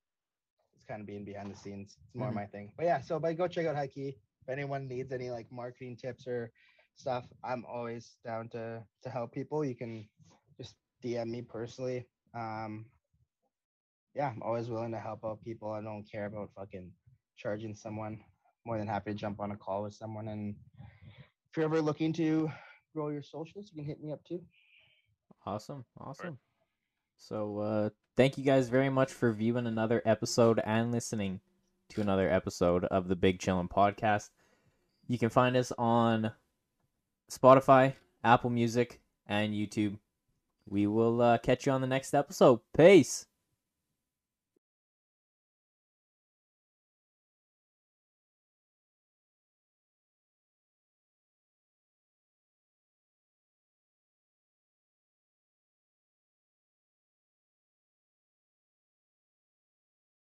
it's 0.75 0.85
kind 0.85 1.01
of 1.01 1.07
being 1.07 1.25
behind 1.25 1.51
the 1.51 1.55
scenes. 1.57 1.97
It's 2.05 2.15
more 2.15 2.31
Mhm. 2.31 2.35
my 2.35 2.45
thing. 2.47 2.73
But 2.77 2.85
yeah, 2.85 3.01
so 3.01 3.19
but 3.19 3.37
go 3.37 3.47
check 3.47 3.65
out 3.65 3.75
High 3.75 3.87
Key. 3.87 4.17
If 4.41 4.49
anyone 4.49 4.87
needs 4.87 5.11
any 5.11 5.29
like 5.31 5.51
marketing 5.51 5.97
tips 5.97 6.27
or 6.27 6.51
stuff, 6.95 7.25
I'm 7.43 7.65
always 7.65 8.17
down 8.23 8.49
to 8.49 8.85
to 9.03 9.09
help 9.09 9.31
people. 9.33 9.63
You 9.65 9.75
can 9.75 10.07
just 10.57 10.75
DM 11.03 11.29
me 11.29 11.41
personally. 11.41 12.07
Um 12.33 12.85
yeah, 14.15 14.29
I'm 14.29 14.41
always 14.41 14.69
willing 14.69 14.91
to 14.91 14.99
help 14.99 15.23
out 15.23 15.43
people. 15.43 15.71
I 15.71 15.81
don't 15.81 16.09
care 16.09 16.25
about 16.25 16.49
fucking 16.55 16.91
charging 17.37 17.75
someone. 17.75 18.23
More 18.65 18.77
than 18.77 18.87
happy 18.87 19.11
to 19.11 19.17
jump 19.17 19.39
on 19.39 19.51
a 19.51 19.55
call 19.55 19.83
with 19.83 19.93
someone 19.93 20.27
and 20.27 20.55
if 21.49 21.55
you're 21.55 21.65
ever 21.65 21.81
looking 21.81 22.11
to 22.13 22.51
grow 22.93 23.09
your 23.09 23.21
socials, 23.21 23.69
you 23.71 23.75
can 23.77 23.85
hit 23.85 24.01
me 24.01 24.11
up 24.11 24.23
too. 24.25 24.41
Awesome. 25.47 25.85
Awesome. 25.97 26.39
So, 27.15 27.59
uh, 27.59 27.89
thank 28.17 28.37
you 28.37 28.43
guys 28.43 28.67
very 28.67 28.89
much 28.89 29.13
for 29.13 29.31
viewing 29.31 29.65
another 29.65 30.01
episode 30.05 30.59
and 30.65 30.91
listening 30.91 31.39
to 31.87 32.01
another 32.01 32.29
episode 32.29 32.83
of 32.83 33.07
the 33.07 33.15
Big 33.15 33.39
Chillin' 33.39 33.69
Podcast. 33.69 34.31
You 35.07 35.17
can 35.17 35.29
find 35.29 35.55
us 35.55 35.71
on 35.77 36.33
Spotify, 37.31 37.93
Apple 38.25 38.49
Music, 38.49 38.99
and 39.25 39.53
YouTube. 39.53 39.99
We 40.67 40.85
will 40.85 41.21
uh, 41.21 41.37
catch 41.37 41.65
you 41.65 41.71
on 41.71 41.79
the 41.79 41.87
next 41.87 42.13
episode. 42.13 42.59
Peace. 42.75 43.25